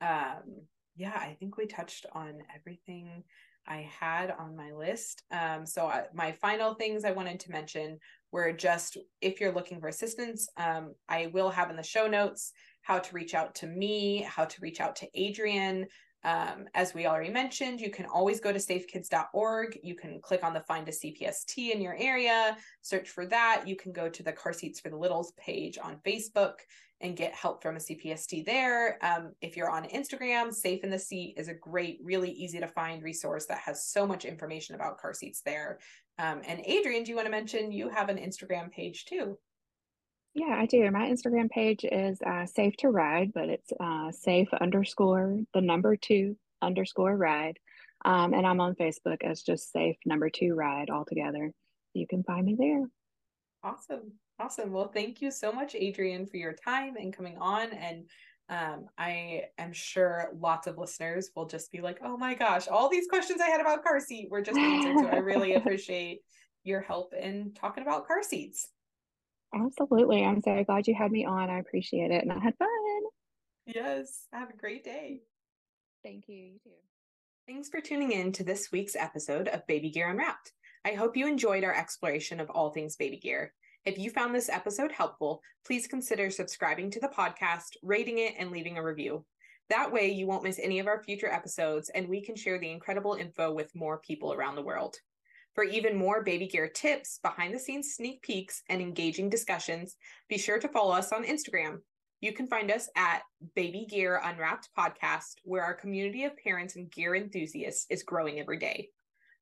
Um, 0.00 0.62
yeah, 0.96 1.14
I 1.14 1.36
think 1.40 1.56
we 1.56 1.66
touched 1.66 2.06
on 2.12 2.42
everything 2.54 3.24
I 3.70 3.88
had 4.00 4.32
on 4.32 4.56
my 4.56 4.72
list. 4.72 5.22
Um, 5.30 5.64
so 5.64 5.86
I, 5.86 6.04
my 6.12 6.32
final 6.32 6.74
things 6.74 7.04
I 7.04 7.12
wanted 7.12 7.38
to 7.40 7.52
mention 7.52 7.98
were 8.32 8.52
just 8.52 8.98
if 9.20 9.40
you're 9.40 9.54
looking 9.54 9.80
for 9.80 9.86
assistance, 9.86 10.48
um, 10.56 10.94
I 11.08 11.30
will 11.32 11.50
have 11.50 11.70
in 11.70 11.76
the 11.76 11.82
show 11.82 12.08
notes 12.08 12.52
how 12.82 12.98
to 12.98 13.14
reach 13.14 13.32
out 13.32 13.54
to 13.56 13.66
me, 13.66 14.22
how 14.22 14.44
to 14.44 14.56
reach 14.60 14.80
out 14.80 14.96
to 14.96 15.08
Adrienne. 15.18 15.86
Um, 16.22 16.66
as 16.74 16.92
we 16.92 17.06
already 17.06 17.30
mentioned, 17.30 17.80
you 17.80 17.90
can 17.90 18.06
always 18.06 18.40
go 18.40 18.52
to 18.52 18.58
safekids.org. 18.58 19.78
You 19.82 19.94
can 19.94 20.20
click 20.20 20.44
on 20.44 20.52
the 20.52 20.60
find 20.60 20.86
a 20.88 20.92
CPST 20.92 21.72
in 21.72 21.80
your 21.80 21.96
area, 21.96 22.56
search 22.82 23.08
for 23.08 23.24
that. 23.26 23.62
You 23.66 23.76
can 23.76 23.92
go 23.92 24.08
to 24.08 24.22
the 24.22 24.32
Car 24.32 24.52
Seats 24.52 24.80
for 24.80 24.90
the 24.90 24.98
Littles 24.98 25.32
page 25.38 25.78
on 25.82 26.00
Facebook 26.04 26.54
and 27.00 27.16
get 27.16 27.34
help 27.34 27.62
from 27.62 27.76
a 27.76 27.78
CPST 27.78 28.44
there. 28.44 28.98
Um, 29.02 29.32
if 29.40 29.56
you're 29.56 29.70
on 29.70 29.84
Instagram, 29.84 30.52
Safe 30.52 30.84
in 30.84 30.90
the 30.90 30.98
Seat 30.98 31.34
is 31.36 31.48
a 31.48 31.54
great, 31.54 31.98
really 32.02 32.30
easy 32.30 32.60
to 32.60 32.68
find 32.68 33.02
resource 33.02 33.46
that 33.46 33.58
has 33.58 33.86
so 33.86 34.06
much 34.06 34.24
information 34.24 34.74
about 34.74 34.98
car 34.98 35.14
seats 35.14 35.40
there. 35.44 35.78
Um, 36.18 36.42
and 36.46 36.60
Adrienne, 36.60 37.04
do 37.04 37.10
you 37.10 37.16
want 37.16 37.26
to 37.26 37.30
mention 37.30 37.72
you 37.72 37.88
have 37.88 38.10
an 38.10 38.18
Instagram 38.18 38.70
page 38.70 39.06
too? 39.06 39.38
Yeah, 40.34 40.54
I 40.56 40.66
do. 40.66 40.88
My 40.90 41.10
Instagram 41.10 41.50
page 41.50 41.84
is 41.84 42.20
uh, 42.22 42.46
safe 42.46 42.76
to 42.78 42.90
ride, 42.90 43.32
but 43.34 43.48
it's 43.48 43.72
uh, 43.80 44.12
safe 44.12 44.48
underscore 44.60 45.40
the 45.54 45.60
number 45.60 45.96
two 45.96 46.36
underscore 46.62 47.16
ride. 47.16 47.58
Um, 48.04 48.32
and 48.34 48.46
I'm 48.46 48.60
on 48.60 48.74
Facebook 48.74 49.24
as 49.24 49.42
just 49.42 49.72
safe 49.72 49.96
number 50.06 50.30
two 50.30 50.54
ride 50.54 50.90
altogether. 50.90 51.52
You 51.94 52.06
can 52.06 52.22
find 52.22 52.46
me 52.46 52.56
there. 52.58 52.84
Awesome. 53.62 54.12
Awesome. 54.40 54.72
Well, 54.72 54.88
thank 54.88 55.20
you 55.20 55.30
so 55.30 55.52
much, 55.52 55.74
Adrienne, 55.74 56.24
for 56.24 56.38
your 56.38 56.54
time 56.54 56.96
and 56.96 57.14
coming 57.14 57.36
on. 57.36 57.72
And 57.72 58.08
um, 58.48 58.86
I 58.96 59.44
am 59.58 59.74
sure 59.74 60.30
lots 60.34 60.66
of 60.66 60.78
listeners 60.78 61.30
will 61.36 61.44
just 61.44 61.70
be 61.70 61.82
like, 61.82 61.98
oh 62.02 62.16
my 62.16 62.32
gosh, 62.32 62.66
all 62.66 62.88
these 62.88 63.06
questions 63.06 63.40
I 63.42 63.50
had 63.50 63.60
about 63.60 63.84
car 63.84 64.00
seat 64.00 64.28
were 64.30 64.40
just 64.40 64.56
answered. 64.58 64.98
so 64.98 65.08
I 65.08 65.18
really 65.18 65.54
appreciate 65.56 66.20
your 66.64 66.80
help 66.80 67.12
in 67.12 67.52
talking 67.52 67.82
about 67.82 68.06
car 68.06 68.22
seats. 68.22 68.68
Absolutely. 69.54 70.24
I'm 70.24 70.40
so 70.40 70.64
glad 70.64 70.86
you 70.86 70.94
had 70.94 71.12
me 71.12 71.26
on. 71.26 71.50
I 71.50 71.58
appreciate 71.58 72.10
it 72.10 72.22
and 72.22 72.32
I 72.32 72.38
had 72.38 72.56
fun. 72.56 72.68
Yes. 73.66 74.26
Have 74.32 74.48
a 74.48 74.56
great 74.56 74.84
day. 74.84 75.20
Thank 76.02 76.28
you. 76.28 76.36
You 76.36 76.58
too. 76.64 76.70
Thanks 77.46 77.68
for 77.68 77.82
tuning 77.82 78.12
in 78.12 78.32
to 78.32 78.44
this 78.44 78.72
week's 78.72 78.96
episode 78.96 79.48
of 79.48 79.66
Baby 79.66 79.90
Gear 79.90 80.08
Unwrapped. 80.08 80.52
I 80.86 80.92
hope 80.92 81.16
you 81.16 81.26
enjoyed 81.26 81.62
our 81.62 81.74
exploration 81.74 82.40
of 82.40 82.48
all 82.48 82.70
things 82.70 82.96
baby 82.96 83.18
gear. 83.18 83.52
If 83.86 83.96
you 83.96 84.10
found 84.10 84.34
this 84.34 84.50
episode 84.50 84.92
helpful, 84.92 85.40
please 85.66 85.86
consider 85.86 86.30
subscribing 86.30 86.90
to 86.90 87.00
the 87.00 87.08
podcast, 87.08 87.76
rating 87.82 88.18
it, 88.18 88.34
and 88.38 88.50
leaving 88.50 88.76
a 88.76 88.84
review. 88.84 89.24
That 89.70 89.90
way, 89.90 90.10
you 90.10 90.26
won't 90.26 90.42
miss 90.42 90.58
any 90.58 90.80
of 90.80 90.86
our 90.86 91.02
future 91.02 91.32
episodes, 91.32 91.90
and 91.94 92.06
we 92.06 92.22
can 92.22 92.36
share 92.36 92.58
the 92.58 92.70
incredible 92.70 93.14
info 93.14 93.54
with 93.54 93.74
more 93.74 93.98
people 94.00 94.34
around 94.34 94.56
the 94.56 94.62
world. 94.62 94.96
For 95.54 95.64
even 95.64 95.96
more 95.96 96.22
baby 96.22 96.46
gear 96.46 96.68
tips, 96.68 97.20
behind 97.22 97.54
the 97.54 97.58
scenes 97.58 97.94
sneak 97.94 98.20
peeks, 98.20 98.62
and 98.68 98.82
engaging 98.82 99.30
discussions, 99.30 99.96
be 100.28 100.36
sure 100.36 100.58
to 100.58 100.68
follow 100.68 100.92
us 100.92 101.10
on 101.10 101.24
Instagram. 101.24 101.78
You 102.20 102.34
can 102.34 102.48
find 102.48 102.70
us 102.70 102.86
at 102.96 103.22
Baby 103.56 103.86
Gear 103.88 104.20
Unwrapped 104.22 104.68
Podcast, 104.78 105.36
where 105.44 105.64
our 105.64 105.72
community 105.72 106.24
of 106.24 106.36
parents 106.36 106.76
and 106.76 106.92
gear 106.92 107.14
enthusiasts 107.14 107.86
is 107.88 108.02
growing 108.02 108.38
every 108.38 108.58
day. 108.58 108.90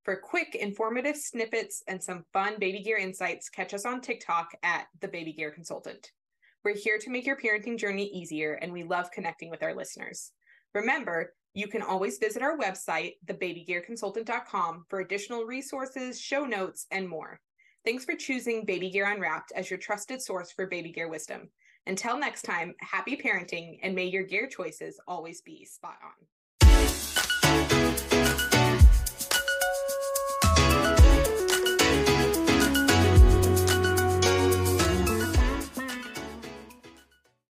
For 0.09 0.17
quick, 0.17 0.55
informative 0.55 1.19
snippets 1.19 1.83
and 1.87 2.03
some 2.03 2.25
fun 2.33 2.59
baby 2.59 2.81
gear 2.81 2.97
insights, 2.97 3.51
catch 3.51 3.75
us 3.75 3.85
on 3.85 4.01
TikTok 4.01 4.49
at 4.63 4.87
The 5.03 5.09
Baby 5.09 5.35
Gear 5.35 5.51
Consultant. 5.51 6.13
We're 6.65 6.77
here 6.77 6.97
to 6.97 7.11
make 7.11 7.27
your 7.27 7.37
parenting 7.37 7.79
journey 7.79 8.07
easier, 8.07 8.55
and 8.55 8.73
we 8.73 8.85
love 8.85 9.11
connecting 9.11 9.51
with 9.51 9.63
our 9.63 9.75
listeners. 9.75 10.33
Remember, 10.73 11.35
you 11.53 11.69
can 11.69 11.83
always 11.83 12.17
visit 12.17 12.41
our 12.41 12.57
website, 12.57 13.17
thebabygearconsultant.com, 13.27 14.87
for 14.89 15.01
additional 15.01 15.45
resources, 15.45 16.19
show 16.19 16.47
notes, 16.47 16.87
and 16.91 17.07
more. 17.07 17.39
Thanks 17.85 18.07
for 18.07 18.17
choosing 18.17 18.65
Baby 18.65 18.89
Gear 18.89 19.13
Unwrapped 19.13 19.53
as 19.55 19.69
your 19.69 19.79
trusted 19.79 20.23
source 20.23 20.51
for 20.53 20.67
baby 20.69 20.91
gear 20.91 21.11
wisdom. 21.11 21.51
Until 21.87 22.19
next 22.19 22.47
time, 22.47 22.75
happy 22.81 23.15
parenting 23.15 23.79
and 23.83 23.95
may 23.95 24.07
your 24.07 24.25
gear 24.25 24.49
choices 24.49 24.99
always 25.07 25.43
be 25.43 25.67
spot 25.67 25.99
on. 26.03 26.27